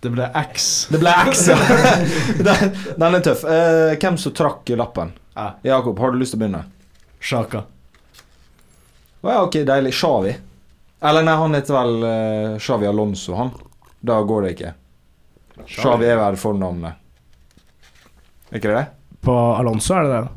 Det 0.00 0.12
ble 0.14 0.28
X. 0.46 0.70
Det 0.92 1.00
ble 1.02 1.12
X, 1.28 1.48
ja. 1.50 1.58
den, 2.48 2.76
den 2.96 3.18
er 3.18 3.24
tøff. 3.28 3.44
Eh, 3.44 3.96
hvem 4.00 4.16
som 4.20 4.32
trakk 4.36 4.72
lappen? 4.78 5.12
Ja. 5.38 5.50
Jakob, 5.62 5.98
har 6.02 6.10
du 6.10 6.18
lyst 6.18 6.34
til 6.34 6.40
å 6.40 6.42
begynne? 6.42 6.64
Sjaka. 7.22 7.62
Å 9.22 9.30
ja, 9.30 9.42
ok, 9.44 9.60
deilig. 9.68 9.92
Shawi. 9.94 10.32
Eller 10.98 11.26
nei, 11.26 11.34
han 11.38 11.54
heter 11.54 11.76
vel 11.76 11.94
uh, 12.02 12.56
Shawi 12.58 12.88
Alonso, 12.90 13.36
han. 13.38 13.52
Da 14.02 14.18
går 14.26 14.46
det 14.46 14.50
ikke. 14.56 14.72
Shawi 15.70 16.10
er 16.10 16.18
vel 16.18 16.38
fornavnet. 16.38 16.98
Er 18.50 18.58
ikke 18.58 18.72
det 18.72 18.80
det? 18.80 18.84
På 19.22 19.36
Alonso 19.54 19.94
er 19.94 20.06
det 20.08 20.16
det. 20.16 20.34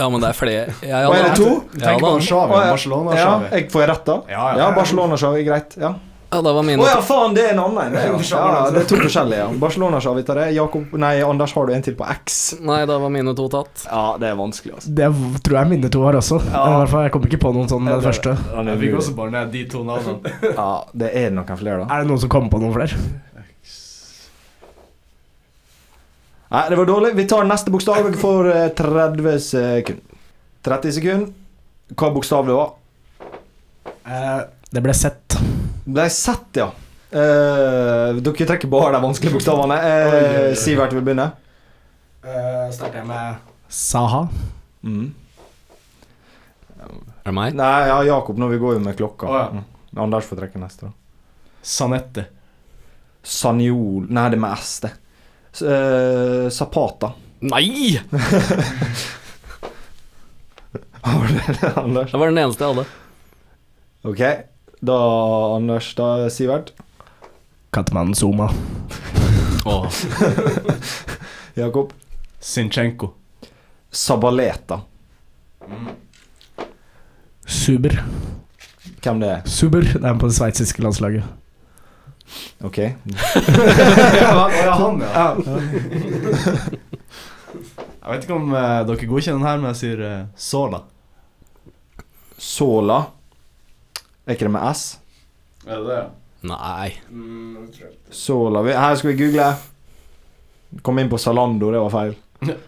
Ja, 0.00 0.08
men 0.10 0.22
det 0.24 0.32
er 0.32 0.38
flere. 0.38 0.74
Jeg 0.82 1.06
Hva 1.06 1.18
er 1.20 1.28
det 1.28 1.34
to? 1.38 1.50
Tenk 1.76 2.00
på 2.02 2.08
Å, 2.10 2.16
og. 2.18 2.54
Barcelona. 2.72 3.14
Ja, 3.14 3.26
Xavi. 3.28 3.50
jeg 3.54 3.70
får 3.70 3.82
jeg 3.84 3.90
rett 3.92 4.08
da? 4.08 4.16
Ja, 4.32 4.40
ja. 4.42 4.56
Ja, 4.62 4.70
Barcelona-Shawi, 4.74 5.44
greit. 5.46 5.76
Ja. 5.78 5.92
Ja, 6.32 6.38
det 6.42 6.52
var 6.56 6.62
Å 6.80 6.84
oh, 6.86 6.88
ja, 6.88 7.00
faen, 7.04 7.34
det 7.36 7.42
er 7.44 7.50
en 7.52 7.58
annen. 7.60 7.92
Det, 7.92 8.02
ja. 8.08 8.20
Ja, 8.40 8.60
det 8.72 8.80
er 8.80 8.86
to 8.88 8.96
forskjellige. 8.96 9.48
tar 10.24 10.38
det. 10.40 10.46
Jakob 10.56 10.94
Nei, 11.02 11.10
Anders, 11.20 11.52
har 11.52 11.66
du 11.68 11.72
en 11.76 11.84
til 11.84 11.96
på 11.98 12.06
X? 12.08 12.38
Nei, 12.64 12.78
da 12.88 12.96
var 13.02 13.12
mine 13.12 13.34
to 13.36 13.50
tatt. 13.52 13.82
Ja, 13.84 14.14
det 14.16 14.30
er 14.30 14.38
vanskelig, 14.38 14.78
altså. 14.78 14.94
Det 14.96 15.10
tror 15.44 15.58
jeg 15.58 15.70
mine 15.74 15.90
to 15.92 16.06
har 16.06 16.16
også. 16.16 16.38
Ja. 16.46 16.62
I 16.70 16.78
hvert 16.80 16.92
fall, 16.94 17.04
Jeg 17.04 17.12
kommer 17.18 17.28
ikke 17.28 17.42
på 17.44 17.52
noen 17.52 17.68
sånn 17.68 17.84
med 17.84 17.98
det 17.98 18.06
første. 18.06 18.32
Han 18.54 18.72
Jeg 18.72 18.80
fikk 18.80 18.96
også 19.02 19.14
bare 19.20 19.34
ned 19.36 19.52
de 19.52 19.66
to 19.74 19.84
navnene. 19.84 20.34
Ja, 20.62 20.70
det 21.04 21.12
er 21.20 21.36
noen 21.36 21.60
flere, 21.60 21.84
da. 21.84 21.90
Er 21.92 22.06
det 22.06 22.12
noen 22.14 22.24
som 22.24 22.32
kommer 22.32 22.54
på 22.56 22.64
noen 22.64 22.72
flere? 22.80 22.96
Nei, 26.52 26.66
det 26.72 26.80
var 26.80 26.92
dårlig. 26.94 27.14
Vi 27.20 27.28
tar 27.28 27.44
neste 27.48 27.76
bokstav. 27.76 28.00
for 28.08 28.20
får 28.24 28.52
eh, 28.56 28.68
30 28.80 29.38
sekunder. 29.52 30.20
30 30.64 30.96
sekunder. 30.96 31.32
Hva 31.92 32.14
bokstav 32.16 32.48
det 32.48 32.56
var? 32.56 32.72
Eh, 34.08 34.38
det 34.72 34.80
ble 34.80 34.96
sett. 34.96 35.42
Ble 35.84 36.06
sett, 36.10 36.60
ja. 36.60 36.68
Uh, 37.12 38.18
dere 38.22 38.46
trekker 38.48 38.70
bare 38.72 38.94
de 38.96 39.02
vanskelige 39.02 39.36
bokstavene. 39.36 39.76
Uh. 39.82 40.54
Sivert 40.58 40.94
vil 40.94 41.04
begynne. 41.04 41.32
Uh, 42.22 42.70
starter 42.72 43.02
jeg 43.02 43.08
med 43.10 43.50
Saha. 43.72 44.26
Mm. 44.86 45.10
Er 47.22 47.30
det 47.30 47.34
meg? 47.36 47.54
Nei, 47.58 47.88
ja, 47.88 47.98
Jakob, 48.06 48.38
nå 48.38 48.48
vi 48.50 48.60
går 48.62 48.78
jo 48.78 48.84
med 48.84 48.96
klokka. 48.98 49.26
Oh, 49.28 49.38
ja. 49.38 49.48
Mm. 49.52 50.02
Anders 50.06 50.26
får 50.28 50.42
trekke 50.42 50.60
neste. 50.62 50.88
da. 50.88 50.92
Sanette. 51.62 52.26
Sanjol 53.22 54.08
Nei, 54.10 54.28
det 54.32 54.38
er 54.38 54.42
med 54.42 54.58
S, 54.58 54.80
det. 54.82 54.92
Eh, 55.62 56.48
Zapata. 56.50 57.12
Nei! 57.44 58.00
Hva 61.02 61.12
var 61.18 61.28
det, 61.28 61.72
Anders? 61.76 62.10
Det 62.10 62.18
var 62.18 62.30
den 62.30 62.42
eneste 62.42 62.64
jeg 62.64 62.74
hadde. 62.74 62.86
Ok, 64.06 64.22
da 64.82 65.54
Anders, 65.56 65.94
da 65.94 66.30
Sivert. 66.30 66.72
Kattemannen 67.70 68.14
Zuma. 68.14 68.50
oh. 69.64 69.86
Jakob. 71.54 71.92
Sinchenko. 72.40 73.12
Sabaleta. 73.90 74.80
Suber. 77.46 78.04
Hvem 79.02 79.20
det 79.20 79.30
er? 79.30 79.46
Suber, 79.46 79.86
det 79.86 80.02
er 80.02 80.18
på 80.18 80.26
det 80.26 80.34
sveitsiske 80.34 80.82
landslaget. 80.82 81.24
Ok. 82.64 82.78
ja, 82.78 84.74
han, 84.74 85.02
ja. 85.02 85.26
Jeg 88.02 88.10
vet 88.10 88.22
ikke 88.24 88.34
om 88.34 88.50
uh, 88.50 88.82
dere 88.88 89.06
godkjenner 89.06 89.38
den 89.38 89.46
her, 89.46 89.62
men 89.62 89.70
jeg 89.70 89.82
sier 89.84 90.06
uh, 90.06 90.20
Sola. 90.34 90.82
Sola. 92.34 93.02
Er 94.26 94.34
ikke 94.36 94.46
det 94.46 94.52
med 94.54 94.66
S? 94.76 94.98
Er 95.66 95.76
det 95.82 95.86
det? 95.88 96.02
Nei. 96.50 96.88
Sola 98.10 98.62
vi- 98.66 98.72
Her 98.74 98.96
skal 98.98 99.12
vi 99.12 99.16
google. 99.24 99.48
Kom 100.82 100.98
inn 100.98 101.10
på 101.10 101.18
Zalando, 101.18 101.70
det 101.72 101.80
var 101.82 101.90
feil. 101.90 102.14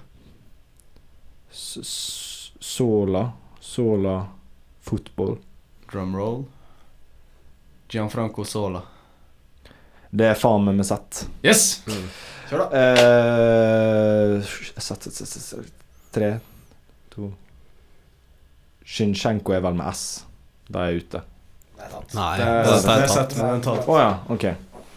S 1.55 1.79
s- 1.83 2.53
Sola 2.61 3.33
Sola 3.61 4.27
fotball. 4.83 5.37
Drumroll. 5.93 6.45
Gianfranco 7.89 8.45
Sola. 8.45 8.83
Det 10.15 10.27
er 10.31 10.35
faen 10.39 10.65
meg 10.67 10.77
med 10.79 10.87
Z. 10.87 11.25
Yes! 11.43 11.83
Kjør, 12.49 12.65
da. 12.71 12.83
Eh, 14.39 14.43
Z, 14.79 14.91
Tre, 16.15 16.29
to 17.11 17.33
Shinshenko 18.87 19.55
er 19.57 19.63
vel 19.65 19.75
med 19.79 19.89
S. 19.91 20.05
Da 20.69 20.85
er 20.85 20.93
jeg 20.95 21.03
ute. 21.07 21.23
Nei. 22.15 22.39
Det, 22.39 22.45
det, 22.45 22.63
det, 22.69 22.79
det, 22.87 22.95
er 23.03 23.13
sett 23.13 23.37
med 23.41 23.65
tatt. 23.65 23.89
Å 23.89 23.99
ja, 24.01 24.13
ok. 24.35 24.47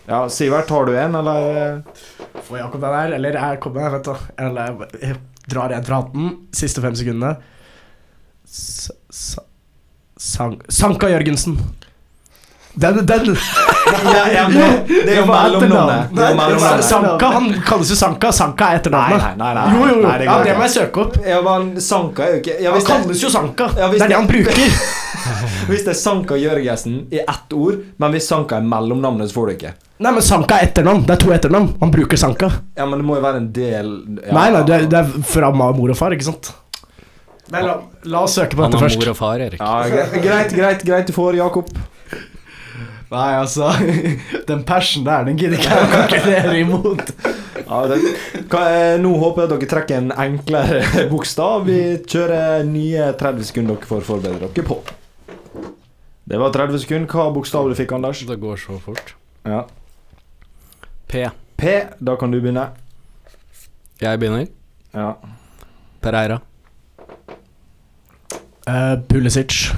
Ja, 0.08 0.22
Sivert, 0.32 0.70
har 0.72 0.86
du 0.88 0.94
en, 0.98 1.16
eller? 1.20 1.82
Får 2.48 2.60
Jakob 2.62 2.82
den 2.82 2.94
her, 2.96 3.16
eller 3.18 3.36
jeg 3.42 3.60
kommer, 3.64 3.90
vet 3.98 4.08
du. 4.08 4.28
Eller 4.40 4.88
jeg 5.02 5.18
drar 5.52 5.74
en 5.76 5.84
fra 5.88 6.02
hatten. 6.02 6.30
Siste 6.56 6.84
fem 6.84 6.96
sekundene. 6.96 7.36
S 8.48 8.88
sa 9.12 9.44
sang 10.18 10.56
Sanka 10.70 11.10
Jørgensen. 11.12 11.58
Den, 12.78 13.06
den 13.06 13.36
Ja, 14.14 14.24
ja, 14.32 14.44
det 14.88 15.10
er 15.10 15.16
jo 15.18 15.26
mellomnavnet. 15.26 16.12
Det. 16.14 16.84
Sanka, 16.86 17.30
han 17.34 17.48
kalles 17.66 17.90
jo 17.90 17.96
Sanka. 17.98 18.32
Sanka 18.32 18.68
er 18.68 18.70
Nei, 18.70 18.80
etternavnet. 18.82 19.38
nei, 19.38 19.54
nei. 19.54 19.54
nei. 19.58 19.66
Jo, 19.74 19.86
jo, 19.88 19.96
jo. 19.96 20.08
Nei, 20.08 20.26
ja, 20.28 20.36
det 20.46 20.56
må 20.58 20.66
jeg 20.68 20.74
søke 20.76 21.02
opp. 21.06 21.18
Ja, 21.26 21.40
men 21.46 21.72
Sanka 21.82 22.28
er 22.28 22.36
jo 22.36 22.42
ikke 22.44 22.58
ja, 22.62 22.74
Han 22.76 22.86
kalles 22.92 23.24
jo 23.24 23.32
Sanka. 23.34 23.70
Ja, 23.74 23.90
det 23.90 23.98
er 23.98 24.06
det 24.06 24.10
det- 24.10 24.20
han 24.20 24.30
bruker. 24.30 24.54
hvis 25.72 25.84
det 25.86 25.94
er 25.94 26.00
Sanka 26.00 26.38
Jørgensen 26.40 27.02
i 27.14 27.22
ett 27.24 27.56
ord, 27.58 27.82
men 27.98 28.16
hvis 28.16 28.30
Sanka 28.30 28.60
er 28.60 28.68
mellomnavnet, 28.68 29.30
så 29.32 29.40
får 29.40 29.50
du 29.50 29.56
ikke. 29.58 29.74
Nei, 29.98 30.14
men 30.14 30.22
Sanka 30.22 30.60
er 30.60 30.68
etternavn. 30.70 31.04
Det 31.08 31.16
er 31.16 31.22
to 31.24 31.34
etternavn. 31.34 31.72
Han 31.82 31.92
bruker 31.94 32.20
Sanka. 32.22 32.52
Ja, 32.78 32.86
men 32.86 33.02
det 33.02 33.08
må 33.08 33.18
jo 33.18 33.24
være 33.26 33.42
en 33.42 33.52
del 33.56 33.92
ja. 34.22 34.32
Nei, 34.36 34.48
nei, 34.54 34.64
det 34.68 34.76
er, 34.76 34.88
det 34.92 35.00
er 35.02 35.28
fra 35.32 35.50
mor 35.56 35.90
og 35.90 35.98
far, 35.98 36.14
ikke 36.14 36.28
sant? 36.28 36.52
Nei, 37.50 37.62
la, 37.64 37.78
la 38.06 38.26
oss 38.28 38.36
søke 38.38 38.58
på 38.58 38.66
dette 38.66 38.82
først. 38.82 39.00
han 39.00 39.08
har 39.08 39.08
mor 39.08 39.14
og 39.14 39.20
far, 39.22 39.46
Erik. 39.46 39.62
Ja, 39.64 40.02
greit, 40.22 40.54
greit, 40.54 40.84
greit 40.86 41.10
du 41.10 41.16
får, 41.16 41.40
Jakob. 41.40 41.72
Nei, 43.08 43.30
altså 43.40 43.70
Den 44.50 44.66
passion 44.68 45.06
der, 45.08 45.24
den 45.24 45.38
gidder 45.40 45.62
ikke 45.62 45.72
jeg 45.72 45.86
å 45.86 45.92
konkurrere 45.94 46.56
imot. 46.60 47.12
Ja, 47.68 47.82
det, 47.90 47.98
hva, 48.52 48.64
eh, 48.68 48.96
nå 49.02 49.14
håper 49.22 49.44
jeg 49.44 49.48
at 49.48 49.54
dere 49.54 49.70
trekker 49.72 50.02
en 50.02 50.12
enklere 50.14 51.08
bokstav. 51.12 51.66
Vi 51.68 51.80
kjører 52.08 52.68
nye 52.68 53.10
30 53.20 53.50
sekunder 53.50 53.80
dere 53.80 53.90
får 53.90 54.06
forberede 54.08 54.52
dere 54.52 54.68
på. 54.68 54.80
Det 56.28 56.38
var 56.38 56.52
30 56.52 56.80
sekunder. 56.84 57.08
Hva 57.08 57.30
bokstav 57.32 57.70
du 57.70 57.76
fikk, 57.76 57.94
Anders? 57.96 58.20
Det 58.28 58.36
går 58.42 58.58
så 58.60 58.76
fort. 58.84 59.14
Ja. 59.48 59.62
P. 61.08 61.30
P. 61.56 61.76
Da 62.04 62.16
kan 62.20 62.32
du 62.32 62.42
begynne. 62.42 62.66
Jeg 64.02 64.20
begynner. 64.20 64.48
Ja. 64.94 65.14
Pereira. 66.04 66.42
Uh, 68.68 69.00
Pulisic. 69.08 69.72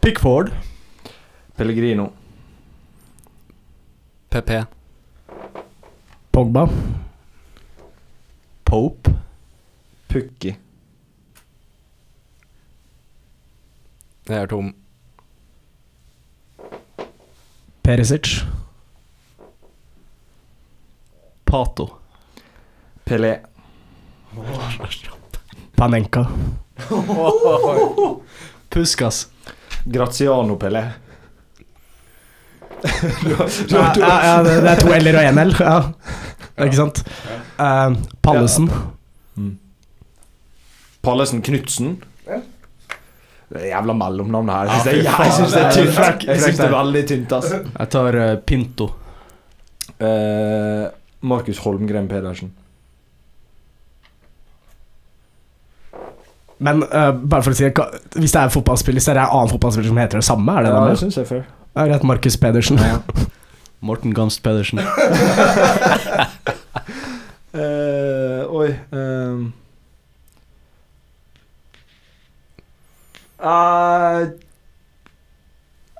Pickford. 0.00 0.54
Pellegrino. 1.56 2.08
PP. 4.30 4.64
Pogba. 6.32 6.64
Pope. 8.64 9.12
Pukki. 10.08 10.56
Jeg 14.28 14.42
er 14.42 14.46
tom. 14.46 14.74
Perisic. 17.86 18.42
Pato. 21.44 21.98
Pelé. 23.04 23.40
Panenka. 25.76 26.26
Puskas. 28.70 29.28
Graziano 29.84 30.56
Pelé. 30.56 30.90
Ja, 33.68 33.92
ja, 33.96 34.24
ja, 34.24 34.42
det, 34.42 34.60
det 34.60 34.70
er 34.70 34.80
to 34.82 34.90
L-er 34.90 35.16
og 35.20 35.28
én 35.30 35.38
L. 35.44 35.54
Ja. 35.60 35.78
Ikke 36.66 36.76
sant? 36.80 37.04
Uh, 37.58 37.94
Pallesen. 38.22 38.66
Pallesen 41.06 41.42
Knutsen. 41.42 42.00
Det 43.52 43.68
jævla 43.68 43.94
mellomnavn 43.94 44.48
her. 44.50 44.64
Jeg 44.66 44.80
syns 44.80 44.84
det, 44.84 45.06
er- 45.06 45.30
synes 45.36 45.52
det 45.52 45.62
er 45.62 45.70
tynt. 45.76 45.90
frekk- 45.94 46.26
Jeg 46.26 46.40
synes 46.42 46.56
det 46.58 46.64
er 46.66 46.72
veldig 46.74 47.02
tynt, 47.08 47.32
ass. 47.32 47.52
Jeg 47.78 47.88
tar 47.94 48.16
uh, 48.18 48.36
Pinto. 48.46 48.88
Uh, 50.00 50.86
Markus 51.22 51.58
Holmgren 51.62 52.08
Pedersen. 52.10 52.50
Men 56.58 56.82
uh, 56.82 57.12
bare 57.12 57.42
for 57.44 57.52
å 57.52 57.56
si 57.58 57.68
hva- 57.68 57.90
Hvis 58.16 58.32
det 58.32 58.40
er 58.42 58.48
fotballspiller, 58.52 59.00
så 59.04 59.12
er 59.12 59.18
det 59.20 59.24
en 59.26 59.34
annen 59.36 59.50
fotballspiller 59.52 59.88
som 59.92 60.00
heter 60.00 60.18
det 60.22 60.24
samme? 60.26 60.52
Er 60.58 60.62
det 60.66 60.70
Ja, 60.72 60.80
det? 60.84 60.90
det 60.96 61.00
syns 61.04 61.16
jeg 61.20 61.26
før. 61.30 61.42
Ja, 61.76 61.84
Greit, 61.90 62.04
Markus 62.08 62.36
Pedersen. 62.40 62.80
Morten 63.86 64.14
Gamst 64.16 64.42
Pedersen. 64.42 64.80
Eh, 67.56 68.42
oi 68.52 68.66
ehm. 68.92 69.46
Eh, 73.38 74.28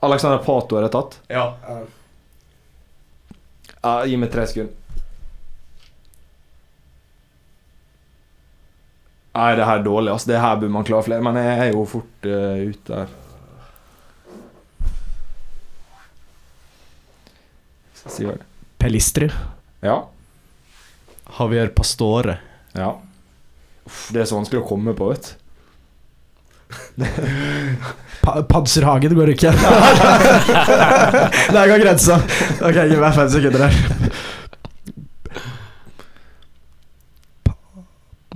Alexander 0.07 0.39
Pato 0.39 0.79
er 0.79 0.87
det 0.87 0.93
tatt? 0.95 1.21
Ja. 1.29 1.47
Uh, 3.87 4.03
gi 4.09 4.17
meg 4.19 4.33
tre 4.33 4.47
sekunder. 4.49 4.73
Nei, 9.37 9.53
det 9.59 9.67
her 9.69 9.79
er 9.79 9.85
dårlig. 9.85 10.13
Altså. 10.15 10.31
Det 10.31 10.41
her 10.41 10.57
burde 10.57 10.73
man 10.73 10.87
klare 10.89 11.05
flere, 11.05 11.25
men 11.25 11.37
jeg 11.37 11.57
er 11.67 11.73
jo 11.75 11.85
fort 11.89 12.29
uh, 12.29 12.57
ute 12.73 13.01
her. 13.03 13.15
Skal 18.01 18.15
si 18.15 18.29
hva 18.29 18.37
det 18.39 18.47
Pelistri. 18.81 19.29
Ja. 19.85 19.99
Javier 21.39 21.73
Pastore. 21.75 22.39
Ja. 22.77 22.93
Uff, 23.87 24.07
det 24.15 24.23
er 24.23 24.29
så 24.31 24.39
vanskelig 24.39 24.63
å 24.63 24.69
komme 24.69 24.95
på, 24.97 25.09
vet 25.13 25.33
du. 25.33 25.46
Pa 28.27 28.43
Panserhagen 28.51 29.15
går 29.15 29.29
ikke. 29.35 29.53
Der 31.55 31.69
går 31.71 31.83
grensa. 31.85 32.19
Ok, 32.61 32.81
gi 32.91 32.99
meg 32.99 33.15
fem 33.15 33.31
sekunder 33.31 33.67
her. 33.67 33.75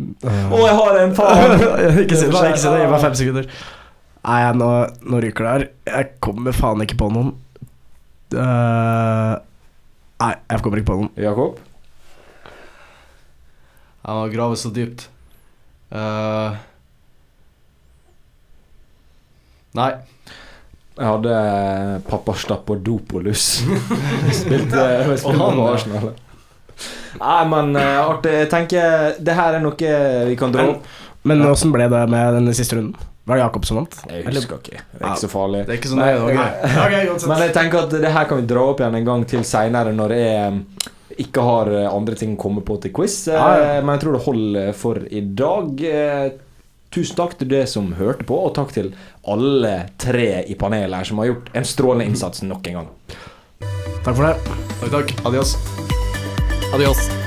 Å, 0.00 0.56
jeg 0.62 0.76
har 0.78 0.98
en! 1.02 1.14
Faen! 1.16 1.54
ikke 2.04 2.16
si 2.16 2.26
det, 2.30 2.32
ikke 2.32 2.62
si 2.62 2.70
det. 2.70 2.80
Gi 2.84 2.90
meg 2.92 3.02
fem 3.02 3.16
sekunder. 3.18 3.44
Nei, 4.20 4.40
nå, 4.60 4.70
nå 5.10 5.22
ryker 5.24 5.46
det 5.46 5.52
her. 5.54 5.64
Jeg 5.90 6.04
kommer 6.22 6.56
faen 6.56 6.84
ikke 6.84 6.98
på 7.00 7.08
noen. 7.12 7.32
Uh, 8.30 9.34
nei, 10.22 10.34
jeg 10.52 10.62
kommer 10.62 10.80
ikke 10.80 10.92
på 10.92 10.98
noen. 11.00 11.12
Jakob? 11.18 11.58
Han 14.06 14.22
har 14.22 14.32
gravet 14.32 14.60
så 14.60 14.70
dypt. 14.72 15.08
Eh, 15.90 16.54
nei. 19.78 19.90
Jeg 21.00 21.06
hadde 21.08 21.34
Papastapadopoulos. 22.08 23.44
Spilte 24.40 24.82
spilte 25.12 25.28
Og 25.28 25.36
han, 25.38 25.60
på. 25.60 25.68
Arsenal. 25.72 26.10
Nei, 27.20 27.38
men 27.52 27.70
eh, 27.76 28.00
artig. 28.00 28.34
Jeg 28.44 28.50
tenker 28.52 29.14
det 29.20 29.36
her 29.36 29.56
er 29.58 29.62
noe 29.64 29.94
vi 30.30 30.36
kan 30.40 30.52
dra 30.54 30.66
Men- 30.66 30.74
opp. 30.76 30.90
Men 31.28 31.42
åssen 31.44 31.68
ble 31.74 31.84
det 31.92 31.98
med 32.08 32.32
den 32.38 32.46
siste 32.56 32.78
runden? 32.78 32.94
Var 33.28 33.36
det 33.36 33.42
Jakob 33.42 33.66
som 33.68 33.76
vant? 33.76 33.96
Jeg 34.08 34.22
husker 34.24 34.56
ikke. 34.56 34.78
Det 34.80 35.02
er 35.02 35.10
ikke 35.10 35.20
så 35.20 35.28
farlig. 35.28 35.58
Det 35.68 35.74
er 35.74 35.78
ikke 35.82 35.90
så 35.90 35.98
Nei, 35.98 36.06
nøye. 36.16 36.22
var 36.24 36.94
greit. 36.94 37.26
Men 37.28 37.42
jeg 37.44 37.52
tenker 37.58 37.82
at 37.84 37.92
det 38.06 38.12
her 38.14 38.24
kan 38.30 38.40
vi 38.40 38.46
dra 38.48 38.62
opp 38.70 38.80
igjen 38.80 38.96
en 39.02 39.04
gang 39.10 39.26
til 39.28 39.44
seinere, 39.44 39.92
når 39.92 40.14
jeg 40.16 41.20
ikke 41.26 41.44
har 41.44 41.68
eh, 41.76 41.84
andre 41.92 42.16
ting 42.16 42.32
å 42.38 42.40
komme 42.40 42.64
på 42.64 42.78
til 42.80 42.94
quiz. 42.96 43.18
Eh, 43.28 43.36
Ja, 43.36 43.50
ja. 43.76 43.82
Men 43.84 43.98
jeg 43.98 44.02
tror 44.06 44.16
det 44.16 44.22
holder 44.24 44.72
for 44.80 45.02
i 45.12 45.20
dag. 45.44 45.84
Eh, 45.92 46.30
Tusen 46.90 47.14
takk 47.20 47.36
til 47.38 47.46
det 47.52 47.68
som 47.70 47.92
hørte 48.00 48.24
på, 48.26 48.34
og 48.48 48.54
takk 48.56 48.72
til 48.74 48.88
alle 49.28 49.74
tre 50.00 50.44
i 50.48 50.54
panelet 50.54 50.96
her 50.96 51.04
som 51.04 51.18
har 51.18 51.32
gjort 51.32 51.50
en 51.52 51.64
strålende 51.64 52.10
innsats 52.10 52.42
nok 52.42 52.66
en 52.66 52.80
gang. 52.80 52.92
Takk 54.04 54.14
for 54.16 54.24
det. 54.24 54.36
Takk, 54.80 54.90
takk. 54.90 55.16
Adios. 55.28 55.56
Adios. 56.74 57.19